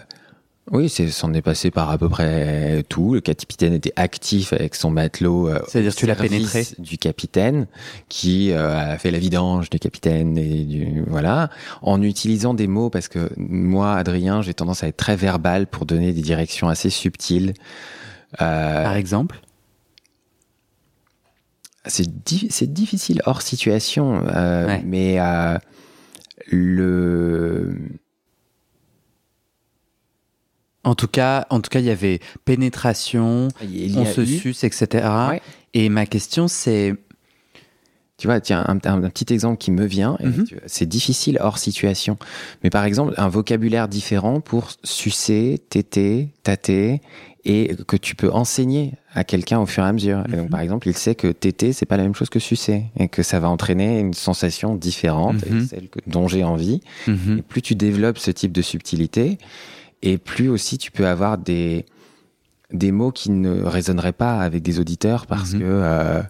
oui, 0.70 0.88
c'est, 0.88 1.08
s'en 1.08 1.32
est 1.34 1.42
passé 1.42 1.70
par 1.70 1.90
à 1.90 1.98
peu 1.98 2.08
près 2.08 2.84
tout. 2.88 3.14
Le 3.14 3.20
capitaine 3.20 3.72
était 3.72 3.92
actif 3.96 4.52
avec 4.52 4.74
son 4.74 4.90
matelot. 4.90 5.48
euh, 5.48 5.58
C'est-à-dire 5.68 5.94
tu 5.94 6.06
l'as 6.06 6.14
pénétré? 6.14 6.66
Du 6.78 6.98
capitaine, 6.98 7.66
qui 8.08 8.52
euh, 8.52 8.92
a 8.94 8.98
fait 8.98 9.10
la 9.10 9.18
vidange 9.18 9.70
du 9.70 9.78
capitaine 9.78 10.36
et 10.38 10.64
du 10.64 11.02
voilà, 11.06 11.50
en 11.82 12.02
utilisant 12.02 12.54
des 12.54 12.66
mots 12.66 12.90
parce 12.90 13.08
que 13.08 13.30
moi, 13.36 13.94
Adrien, 13.94 14.42
j'ai 14.42 14.54
tendance 14.54 14.82
à 14.84 14.88
être 14.88 14.96
très 14.96 15.16
verbal 15.16 15.66
pour 15.66 15.86
donner 15.86 16.12
des 16.12 16.22
directions 16.22 16.68
assez 16.68 16.90
subtiles. 16.90 17.54
Euh, 18.42 18.82
Par 18.84 18.96
exemple? 18.96 19.40
C'est, 21.86 22.22
di- 22.24 22.48
c'est 22.50 22.70
difficile 22.72 23.22
hors 23.24 23.40
situation, 23.40 24.22
euh, 24.28 24.66
Ouais. 24.66 24.82
mais 24.84 25.18
euh, 25.18 25.56
le 26.50 27.76
En 30.88 30.94
tout 30.94 31.06
cas, 31.08 31.46
en 31.50 31.60
tout 31.60 31.68
cas, 31.68 31.80
il 31.80 31.86
y 31.86 31.90
avait 31.90 32.18
pénétration, 32.46 33.48
il 33.62 33.90
y 33.94 33.98
on 33.98 34.06
se 34.06 34.22
eu- 34.22 34.38
suce, 34.38 34.64
etc. 34.64 35.06
Ouais. 35.30 35.42
Et 35.74 35.88
ma 35.90 36.06
question, 36.06 36.48
c'est 36.48 36.94
Tu 38.20 38.26
vois, 38.26 38.40
tiens, 38.40 38.64
un, 38.66 38.78
un- 38.84 39.04
un 39.04 39.10
petit 39.10 39.32
exemple 39.32 39.58
qui 39.58 39.70
me 39.70 39.84
vient, 39.84 40.16
Mhm. 40.20 40.44
c'est 40.66 40.86
difficile 40.86 41.38
hors 41.40 41.56
situation. 41.58 42.16
Mais 42.64 42.70
par 42.70 42.82
exemple, 42.84 43.14
un 43.16 43.28
vocabulaire 43.28 43.86
différent 43.86 44.40
pour 44.40 44.70
sucer, 44.82 45.60
téter, 45.70 46.30
tâter, 46.42 47.00
et 47.44 47.76
que 47.86 47.96
tu 47.96 48.16
peux 48.16 48.32
enseigner 48.32 48.94
à 49.14 49.22
quelqu'un 49.22 49.60
au 49.60 49.66
fur 49.66 49.84
et 49.84 49.86
à 49.86 49.92
mesure. 49.92 50.24
Et 50.32 50.32
donc, 50.36 50.46
Mhm. 50.46 50.48
par 50.50 50.60
exemple, 50.60 50.88
il 50.88 50.96
sait 50.96 51.14
que 51.14 51.28
téter, 51.28 51.72
c'est 51.72 51.86
pas 51.86 51.96
la 51.96 52.02
même 52.02 52.14
chose 52.16 52.28
que 52.28 52.40
sucer, 52.40 52.86
et 52.98 53.06
que 53.06 53.22
ça 53.22 53.38
va 53.38 53.48
entraîner 53.48 54.00
une 54.00 54.14
sensation 54.14 54.74
différente, 54.74 55.36
et 55.46 55.66
celle 55.66 55.88
que- 55.88 56.00
dont 56.08 56.26
j'ai 56.26 56.42
envie. 56.42 56.80
Mhm. 57.06 57.38
Et 57.38 57.42
plus 57.42 57.62
tu 57.62 57.76
développes 57.76 58.18
ce 58.18 58.32
type 58.32 58.50
de 58.50 58.62
subtilité, 58.62 59.38
et 60.02 60.18
plus 60.18 60.48
aussi 60.48 60.78
tu 60.78 60.90
peux 60.90 61.06
avoir 61.06 61.38
des, 61.38 61.86
des 62.72 62.92
mots 62.92 63.10
qui 63.12 63.30
ne 63.30 63.62
résonneraient 63.62 64.12
pas 64.12 64.40
avec 64.40 64.62
des 64.62 64.78
auditeurs 64.78 65.26
parce 65.26 65.52
Mhm. 65.54 65.58
que 65.60 65.64
euh, 65.66 66.22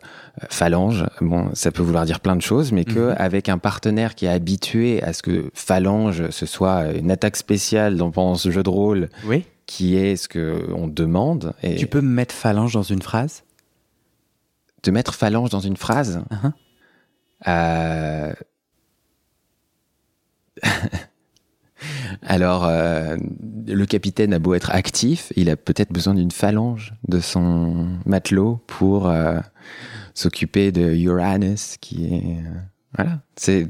phalange, 0.51 1.05
bon, 1.21 1.51
ça 1.55 1.71
peut 1.73 1.83
vouloir 1.83 2.05
dire 2.07 2.21
plein 2.21 2.37
de 2.37 2.43
choses, 2.43 2.71
mais 2.73 2.85
que 2.85 3.11
Mhm. 3.11 3.17
avec 3.19 3.49
un 3.49 3.59
partenaire 3.59 4.15
qui 4.15 4.27
est 4.27 4.31
habitué 4.31 5.03
à 5.03 5.13
ce 5.13 5.23
que 5.23 5.51
phalange 5.55 6.31
ce 6.31 6.47
soit 6.47 6.93
une 6.93 7.11
attaque 7.11 7.37
spéciale 7.37 7.97
dans 7.97 8.11
pendant 8.11 8.37
ce 8.37 8.51
jeu 8.51 8.63
de 8.63 8.71
rôle, 8.71 9.09
Oui. 9.27 9.45
qui 9.67 9.97
est 9.97 10.17
ce 10.17 10.29
que 10.29 10.71
on 10.75 10.87
demande, 10.89 11.53
et 11.63 11.77
Tu 11.77 11.87
peux 11.87 12.01
me 12.01 12.09
mettre 12.09 12.35
phalange 12.35 12.73
dans 12.73 12.83
une 12.85 13.03
phrase? 13.03 13.43
De 14.85 14.91
mettre 14.93 15.15
phalange 15.15 15.51
dans 15.51 15.61
une 15.61 15.77
phrase? 15.77 16.23
Mhm. 16.31 16.53
Euh, 17.49 18.33
Alors, 22.23 22.65
euh, 22.65 23.17
le 23.67 23.87
capitaine 23.87 24.33
a 24.33 24.39
beau 24.39 24.55
être 24.55 24.71
actif, 24.71 25.33
il 25.37 25.51
a 25.51 25.57
peut-être 25.57 25.93
besoin 25.93 26.15
d'une 26.15 26.31
phalange 26.31 26.95
de 27.07 27.21
son 27.21 27.99
matelot 28.07 28.61
pour 28.67 29.09
euh, 29.09 29.39
s'occuper 30.15 30.73
de 30.73 30.95
Uranus, 30.95 31.77
qui 31.81 32.07
est 32.07 32.39
euh, 32.39 32.61
voilà. 32.97 33.21
C'est 33.37 33.69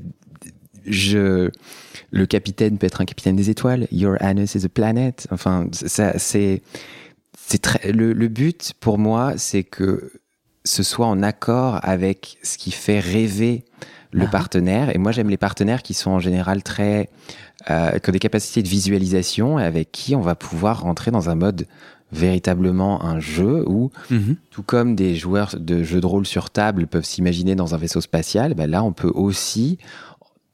je 0.86 1.50
le 2.10 2.26
capitaine 2.26 2.78
peut 2.78 2.86
être 2.86 3.02
un 3.02 3.04
capitaine 3.04 3.36
des 3.36 3.50
étoiles. 3.50 3.86
Uranus 3.92 4.54
is 4.54 4.64
a 4.64 4.68
planet. 4.68 5.26
Enfin, 5.30 5.68
ça 5.72 6.18
c'est 6.18 6.62
c'est 7.36 7.60
très 7.60 7.92
le, 7.92 8.12
le 8.12 8.28
but 8.28 8.72
pour 8.80 8.98
moi, 8.98 9.34
c'est 9.36 9.64
que 9.64 10.12
ce 10.64 10.82
soit 10.82 11.06
en 11.06 11.22
accord 11.22 11.80
avec 11.82 12.38
ce 12.42 12.58
qui 12.58 12.70
fait 12.70 13.00
rêver 13.00 13.64
le 14.12 14.24
Ah. 14.24 14.30
partenaire. 14.30 14.94
Et 14.94 14.98
moi, 14.98 15.12
j'aime 15.12 15.28
les 15.30 15.36
partenaires 15.36 15.82
qui 15.82 15.94
sont 15.94 16.10
en 16.12 16.20
général 16.20 16.62
très 16.62 17.08
euh, 17.70 17.98
qui 17.98 18.08
ont 18.08 18.12
des 18.12 18.18
capacités 18.20 18.62
de 18.62 18.68
visualisation 18.68 19.58
et 19.58 19.64
avec 19.64 19.90
qui 19.90 20.14
on 20.14 20.20
va 20.20 20.34
pouvoir 20.36 20.82
rentrer 20.82 21.10
dans 21.10 21.28
un 21.28 21.34
mode 21.34 21.66
véritablement 22.12 23.04
un 23.04 23.20
jeu 23.20 23.64
où, 23.68 23.90
Mhm. 24.10 24.36
tout 24.50 24.62
comme 24.62 24.94
des 24.94 25.14
joueurs 25.14 25.54
de 25.58 25.82
jeux 25.82 26.00
de 26.00 26.06
rôle 26.06 26.26
sur 26.26 26.50
table 26.50 26.86
peuvent 26.86 27.04
s'imaginer 27.04 27.54
dans 27.54 27.74
un 27.74 27.78
vaisseau 27.78 28.00
spatial, 28.00 28.54
ben 28.54 28.70
là, 28.70 28.82
on 28.82 28.92
peut 28.92 29.10
aussi 29.14 29.78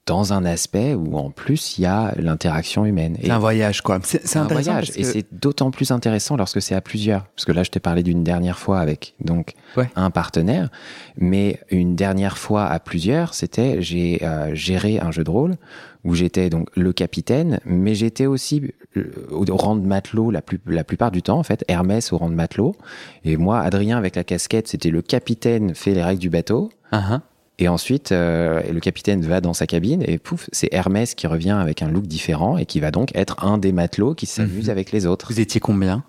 dans 0.07 0.35
un 0.35 0.45
aspect 0.45 0.95
où 0.95 1.17
en 1.17 1.31
plus 1.31 1.79
il 1.79 1.83
y 1.83 1.87
a 1.87 2.13
l'interaction 2.19 2.85
humaine. 2.85 3.17
C'est 3.23 3.31
un 3.31 3.39
voyage, 3.39 3.81
quoi. 3.81 3.99
C'est 4.03 4.19
un 4.37 4.43
intéressant 4.43 4.71
voyage 4.73 4.91
et 4.97 5.01
que- 5.03 5.05
c'est 5.05 5.27
d'autant 5.33 5.71
plus 5.71 5.91
intéressant 5.93 6.37
lorsque 6.37 6.61
c'est 6.61 6.75
à 6.75 6.81
plusieurs. 6.83 7.25
Parce 7.35 7.47
que 7.47 7.53
là, 7.53 7.63
je 7.63 7.71
t'ai 7.71 7.81
parlé 7.81 8.03
d'une 8.03 8.23
dernière 8.23 8.59
fois 8.59 8.81
avec 8.81 9.15
donc 9.21 9.55
Ouais. 9.77 9.89
un 9.97 10.11
partenaire, 10.11 10.69
mais 11.17 11.59
une 11.71 11.97
dernière 11.97 12.37
fois 12.37 12.67
à 12.67 12.79
plusieurs, 12.81 13.33
c'était 13.35 13.81
j'ai 13.81 14.23
euh, 14.23 14.55
géré 14.55 15.01
un 15.01 15.11
jeu 15.11 15.25
de 15.25 15.31
rôle 15.31 15.57
où 16.05 16.15
j'étais 16.15 16.51
donc 16.51 16.69
le 16.77 16.93
capitaine, 16.93 17.61
mais 17.65 17.95
j'étais 17.95 18.27
aussi 18.27 18.75
euh, 18.99 19.11
au 19.31 19.57
rang 19.57 19.75
de 19.75 19.87
matelot 19.87 20.31
la, 20.31 20.43
plus, 20.43 20.61
la 20.67 20.85
plupart 20.85 21.11
du 21.13 21.23
temps 21.23 21.39
en 21.39 21.43
fait, 21.45 21.65
Hermès 21.67 22.13
au 22.13 22.19
rang 22.19 22.29
de 22.29 22.35
matelot, 22.35 22.77
et 23.25 23.39
moi 23.39 23.61
Adrien 23.61 23.97
avec 23.97 24.17
la 24.17 24.23
casquette, 24.25 24.69
c'était 24.69 24.91
le 24.91 25.01
capitaine 25.01 25.75
fait 25.75 25.95
les 25.95 26.03
règles 26.03 26.21
du 26.21 26.29
bateau. 26.29 26.69
Ah, 26.93 27.03
ah. 27.11 27.21
Et 27.59 27.69
ensuite, 27.69 28.11
euh, 28.11 28.61
le 28.73 28.81
capitaine 28.81 29.23
va 29.23 29.41
dans 29.41 29.55
sa 29.55 29.67
cabine 29.67 30.03
et 30.07 30.19
pouf, 30.19 30.49
c'est 30.53 30.69
Hermès 30.73 31.15
qui 31.15 31.27
revient 31.29 31.51
avec 31.53 31.83
un 31.83 31.89
look 31.89 32.07
différent 32.07 32.57
et 32.59 32.67
qui 32.67 32.81
va 32.81 32.91
donc 32.91 33.15
être 33.15 33.45
un 33.45 33.59
des 33.59 33.71
matelots 33.73 34.15
qui 34.15 34.27
s'amuse 34.27 34.67
Mhm. 34.67 34.71
avec 34.71 34.91
les 34.91 35.07
autres. 35.07 35.27
Vous 35.33 35.39
étiez 35.41 35.61
combien? 35.61 36.03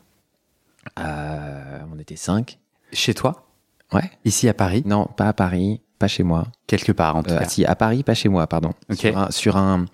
Euh, 1.00 1.80
on 1.94 2.00
était 2.00 2.16
cinq. 2.16 2.58
Chez 2.94 3.14
toi? 3.14 3.48
Ouais. 3.94 4.10
Ici 4.24 4.48
à 4.50 4.54
Paris? 4.54 4.84
Non, 4.86 5.06
pas 5.06 5.28
à 5.28 5.34
Paris, 5.34 5.82
pas 6.00 6.08
chez 6.08 6.24
moi. 6.24 6.48
Quelque 6.68 6.92
part, 6.92 7.16
en 7.16 7.24
tout 7.24 7.32
Euh, 7.32 7.40
cas. 7.40 7.46
si, 7.48 7.66
à 7.66 7.76
Paris, 7.76 8.04
pas 8.04 8.14
chez 8.16 8.30
moi, 8.30 8.48
pardon. 8.48 8.72
Ok. 8.92 8.98
Sur 8.98 9.18
un, 9.18 9.32
sur 9.32 9.58
un- 9.58 9.86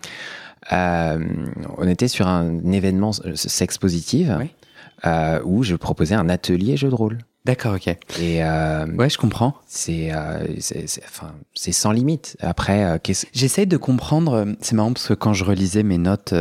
euh, 0.72 1.20
on 1.78 1.88
était 1.88 2.08
sur 2.08 2.28
un 2.28 2.72
événement 2.72 3.12
sexe 3.36 3.78
positive 3.78 4.38
Oui. 4.40 4.52
où 5.44 5.64
je 5.64 5.76
proposais 5.76 6.16
un 6.16 6.30
atelier 6.30 6.78
jeu 6.78 6.90
de 6.90 6.96
rôle 6.96 7.18
D'accord, 7.44 7.74
ok. 7.76 7.88
Et 8.20 8.44
euh, 8.44 8.86
Ouais, 8.98 9.10
je 9.10 9.18
comprends. 9.18 9.56
c'est, 9.68 10.14
euh, 10.14 10.46
c'est, 10.60 10.88
c'est- 10.88 11.02
enfin, 11.06 11.32
c'est 11.56 11.72
sans 11.72 11.92
limite. 11.92 12.38
Après, 12.40 12.84
euh, 12.84 12.98
J'essaye 13.34 13.66
de 13.66 13.78
comprendre, 13.78 14.34
euh, 14.34 14.46
c'est 14.62 14.76
marrant 14.76 14.94
parce 14.94 15.08
que 15.08 15.14
quand 15.16 15.34
je 15.34 15.44
relisais 15.44 15.82
mes 15.82 15.98
notes 15.98 16.34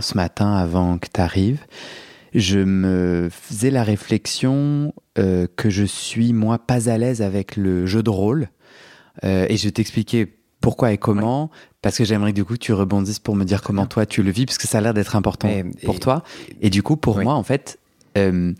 ce 0.00 0.16
matin 0.16 0.54
avant 0.54 0.96
que 0.96 1.08
tu 1.12 1.20
arrives, 1.20 1.60
je 2.34 2.58
me 2.60 3.28
faisais 3.30 3.70
la 3.70 3.82
réflexion 3.82 4.94
que 5.14 5.70
je 5.70 5.84
suis 5.84 6.32
moi 6.32 6.58
pas 6.58 6.88
à 6.90 6.98
l'aise 6.98 7.20
avec 7.22 7.56
le 7.56 7.86
jeu 7.86 8.02
de 8.02 8.10
rôle 8.10 8.48
et 9.22 9.56
je 9.56 9.64
vais 9.64 9.70
t'expliquer 9.70 10.34
pourquoi 10.60 10.92
et 10.92 10.98
comment 10.98 11.50
parce 11.80 11.96
que 11.96 12.04
j'aimerais 12.04 12.32
que 12.32 12.36
du 12.36 12.44
coup 12.44 12.56
tu 12.58 12.72
rebondisses 12.74 13.18
pour 13.20 13.36
me 13.36 13.44
dire 13.44 13.62
comment 13.62 13.82
bien. 13.82 13.86
toi 13.88 14.04
tu 14.06 14.22
le 14.22 14.30
vis 14.30 14.44
parce 14.44 14.58
que 14.58 14.66
ça 14.66 14.78
a 14.78 14.80
l'air 14.82 14.92
d'être 14.92 15.16
important 15.16 15.48
Et- 15.48 15.64
pour 15.86 15.94
et- 15.96 16.00
toi 16.00 16.22
et 16.60 16.68
du 16.68 16.82
coup 16.82 16.96
pour 16.96 17.16
Oui. 17.16 17.24
moi 17.24 17.34
en 17.34 17.42
fait 17.42 17.78
euh, 18.18 18.52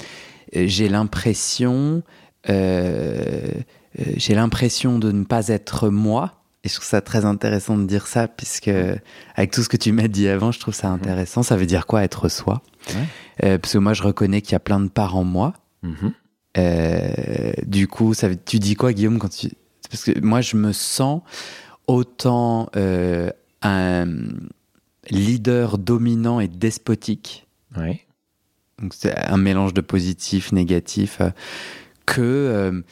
j'ai 0.53 0.88
l'impression 0.88 2.03
euh, 2.49 3.51
euh, 3.99 4.05
j'ai 4.16 4.34
l'impression 4.34 4.99
de 4.99 5.11
ne 5.12 5.24
pas 5.24 5.49
être 5.49 5.88
moi. 5.88 6.32
Et 6.64 6.68
je 6.68 6.74
trouve 6.74 6.86
ça 6.86 7.01
très 7.01 7.24
intéressant 7.24 7.78
de 7.78 7.84
dire 7.84 8.09
ça, 8.09 8.26
puisque 8.26 8.70
avec 9.36 9.53
tout 9.53 9.62
ce 9.62 9.68
que 9.68 9.76
tu 9.76 9.92
m'as 9.92 10.09
dit 10.09 10.26
avant, 10.26 10.51
je 10.51 10.59
trouve 10.59 10.74
ça 10.74 10.88
intéressant. 10.88 11.44
Ça 11.44 11.57
veut 11.57 11.66
dire 11.66 11.86
quoi 11.86 12.03
être 12.03 12.28
soi? 12.28 12.61
Ouais. 12.88 12.94
Euh, 13.44 13.59
Parce 13.59 13.74
que 13.74 13.78
moi, 13.78 13.92
je 13.92 14.03
reconnais 14.03 14.42
qu'il 14.42 14.53
y 14.53 14.57
a 14.57 14.61
plein 14.61 14.80
de 14.80 14.88
parts 14.88 15.16
en 15.16 15.22
moi. 15.22 15.55
Mhm. 15.82 16.12
Euh, 16.59 17.53
du 17.66 17.86
coup, 17.86 18.14
ça, 18.14 18.34
tu 18.34 18.59
dis 18.59 18.74
quoi, 18.74 18.92
Guillaume, 18.92 19.18
quand 19.18 19.28
tu... 19.28 19.51
Parce 19.90 20.03
que 20.03 20.18
moi, 20.20 20.40
je 20.40 20.57
me 20.57 20.72
sens 20.72 21.22
autant 21.86 22.68
euh, 22.74 23.30
un 23.62 24.07
leader 25.11 25.78
dominant 25.78 26.40
et 26.40 26.49
despotique 26.49 27.47
Ouais. 27.76 28.05
Donc 28.81 28.93
c'est 28.95 29.16
un 29.16 29.37
mélange 29.37 29.72
de 29.74 29.81
positif, 29.81 30.53
négatif, 30.53 31.18
euh, 31.20 31.31
que 32.05 32.20
euh, 32.22 32.83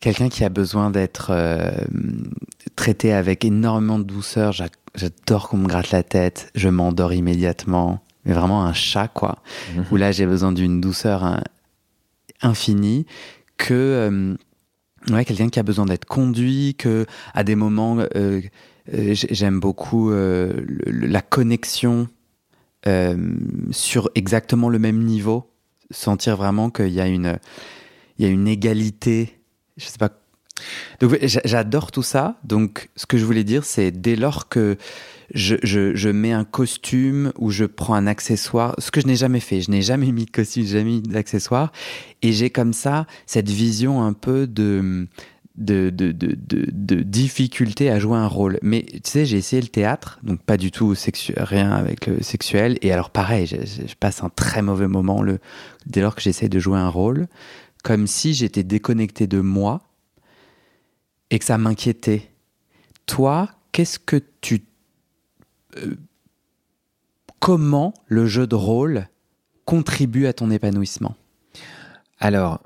quelqu'un 0.00 0.28
qui 0.28 0.44
a 0.44 0.48
besoin 0.48 0.90
d'être 0.90 1.28
euh, 1.30 1.70
traité 2.76 3.12
avec 3.12 3.44
énormément 3.44 3.98
de 3.98 4.04
douceur. 4.04 4.52
J'a- 4.52 4.68
J'adore 4.96 5.48
qu'on 5.48 5.56
me 5.56 5.66
gratte 5.66 5.90
la 5.90 6.04
tête, 6.04 6.50
je 6.54 6.68
m'endors 6.68 7.12
immédiatement, 7.12 8.00
mais 8.24 8.32
vraiment 8.32 8.64
un 8.64 8.72
chat 8.72 9.08
quoi. 9.08 9.38
Mhm. 9.76 9.84
Où 9.90 9.96
là 9.96 10.12
j'ai 10.12 10.24
besoin 10.24 10.52
d'une 10.52 10.80
douceur 10.80 11.24
hein, 11.24 11.42
infinie, 12.42 13.04
que 13.56 13.74
euh, 13.74 14.34
ouais 15.10 15.24
quelqu'un 15.24 15.48
qui 15.48 15.58
a 15.58 15.62
besoin 15.64 15.86
d'être 15.86 16.04
conduit, 16.04 16.76
que 16.78 17.06
à 17.34 17.42
des 17.44 17.56
moments 17.56 17.98
euh, 18.14 18.40
j'ai- 18.92 19.28
j'aime 19.34 19.58
beaucoup 19.60 20.12
la 20.12 21.22
connexion 21.22 22.06
sur 23.70 24.10
exactement 24.14 24.68
le 24.68 24.78
même 24.78 25.02
niveau, 25.02 25.50
sentir 25.90 26.36
vraiment 26.36 26.70
qu'il 26.70 26.92
y 26.92 27.00
a 27.00 27.06
une, 27.06 27.38
il 28.18 28.24
y 28.24 28.28
a 28.28 28.30
une 28.30 28.48
égalité. 28.48 29.38
Je 29.76 29.86
sais 29.86 29.98
pas. 29.98 30.10
Donc 31.00 31.18
j'adore 31.22 31.90
tout 31.90 32.02
ça. 32.02 32.38
Donc 32.44 32.90
ce 32.96 33.06
que 33.06 33.18
je 33.18 33.24
voulais 33.24 33.44
dire, 33.44 33.64
c'est 33.64 33.90
dès 33.90 34.16
lors 34.16 34.48
que 34.48 34.76
je, 35.34 35.56
je, 35.62 35.94
je 35.94 36.08
mets 36.08 36.32
un 36.32 36.44
costume 36.44 37.32
ou 37.38 37.50
je 37.50 37.64
prends 37.64 37.94
un 37.94 38.06
accessoire, 38.06 38.74
ce 38.78 38.90
que 38.90 39.00
je 39.00 39.06
n'ai 39.06 39.16
jamais 39.16 39.40
fait, 39.40 39.60
je 39.60 39.70
n'ai 39.70 39.82
jamais 39.82 40.12
mis 40.12 40.26
de 40.26 40.30
costume, 40.30 40.64
jamais 40.64 40.84
mis 40.84 41.02
d'accessoire, 41.02 41.72
et 42.22 42.32
j'ai 42.32 42.50
comme 42.50 42.72
ça 42.72 43.06
cette 43.26 43.48
vision 43.48 44.02
un 44.02 44.12
peu 44.12 44.46
de 44.46 45.08
de, 45.56 45.90
de, 45.90 46.10
de, 46.12 46.36
de, 46.36 47.02
difficulté 47.02 47.90
à 47.90 47.98
jouer 47.98 48.18
un 48.18 48.26
rôle. 48.26 48.58
Mais 48.62 48.82
tu 48.82 49.00
sais, 49.04 49.24
j'ai 49.24 49.38
essayé 49.38 49.62
le 49.62 49.68
théâtre, 49.68 50.18
donc 50.22 50.42
pas 50.42 50.56
du 50.56 50.70
tout 50.70 50.94
rien 51.36 51.70
avec 51.70 52.06
le 52.06 52.22
sexuel. 52.22 52.78
Et 52.82 52.92
alors 52.92 53.10
pareil, 53.10 53.46
je 53.46 53.94
passe 53.94 54.22
un 54.22 54.30
très 54.30 54.62
mauvais 54.62 54.88
moment 54.88 55.22
le, 55.22 55.38
dès 55.86 56.00
lors 56.00 56.14
que 56.14 56.22
j'essaie 56.22 56.48
de 56.48 56.58
jouer 56.58 56.78
un 56.78 56.88
rôle, 56.88 57.28
comme 57.84 58.06
si 58.06 58.34
j'étais 58.34 58.64
déconnecté 58.64 59.26
de 59.26 59.40
moi 59.40 59.82
et 61.30 61.38
que 61.38 61.44
ça 61.44 61.58
m'inquiétait. 61.58 62.30
Toi, 63.06 63.50
qu'est-ce 63.72 63.98
que 63.98 64.20
tu... 64.40 64.64
euh, 65.76 65.94
comment 67.38 67.94
le 68.06 68.26
jeu 68.26 68.46
de 68.46 68.54
rôle 68.54 69.08
contribue 69.66 70.26
à 70.26 70.32
ton 70.32 70.50
épanouissement? 70.50 71.14
Alors, 72.18 72.60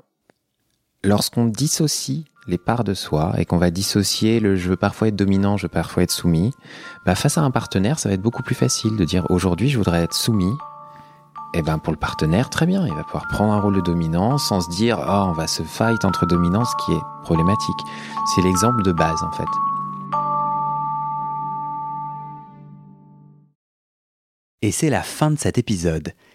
lorsqu'on 1.03 1.45
dissocie 1.45 2.25
les 2.47 2.57
parts 2.57 2.83
de 2.83 2.93
soi 2.93 3.33
et 3.37 3.45
qu'on 3.45 3.57
va 3.57 3.71
dissocier 3.71 4.39
le 4.39 4.55
je 4.55 4.69
veux 4.69 4.75
parfois 4.75 5.09
être 5.09 5.15
dominant, 5.15 5.57
je 5.57 5.63
veux 5.63 5.69
parfois 5.69 6.03
être 6.03 6.11
soumis, 6.11 6.53
bah 7.05 7.15
face 7.15 7.37
à 7.37 7.41
un 7.41 7.51
partenaire, 7.51 7.99
ça 7.99 8.09
va 8.09 8.15
être 8.15 8.21
beaucoup 8.21 8.43
plus 8.43 8.55
facile 8.55 8.95
de 8.97 9.05
dire 9.05 9.25
aujourd'hui 9.29 9.69
je 9.69 9.77
voudrais 9.77 10.03
être 10.03 10.13
soumis. 10.13 10.53
Et 11.55 11.63
ben 11.63 11.79
pour 11.79 11.91
le 11.91 11.97
partenaire, 11.97 12.51
très 12.51 12.67
bien, 12.67 12.85
il 12.85 12.93
va 12.93 13.03
pouvoir 13.03 13.27
prendre 13.27 13.51
un 13.53 13.59
rôle 13.59 13.75
de 13.75 13.81
dominant 13.81 14.37
sans 14.37 14.61
se 14.61 14.69
dire 14.69 14.99
oh 14.99 15.25
on 15.27 15.33
va 15.33 15.47
se 15.47 15.63
fight 15.63 16.05
entre 16.05 16.25
dominants, 16.25 16.65
ce 16.65 16.85
qui 16.85 16.93
est 16.93 17.01
problématique. 17.23 17.79
C'est 18.35 18.41
l'exemple 18.41 18.83
de 18.83 18.91
base 18.91 19.23
en 19.23 19.31
fait. 19.31 19.49
Et 24.61 24.71
c'est 24.71 24.89
la 24.89 25.03
fin 25.03 25.31
de 25.31 25.39
cet 25.39 25.57
épisode. 25.57 26.13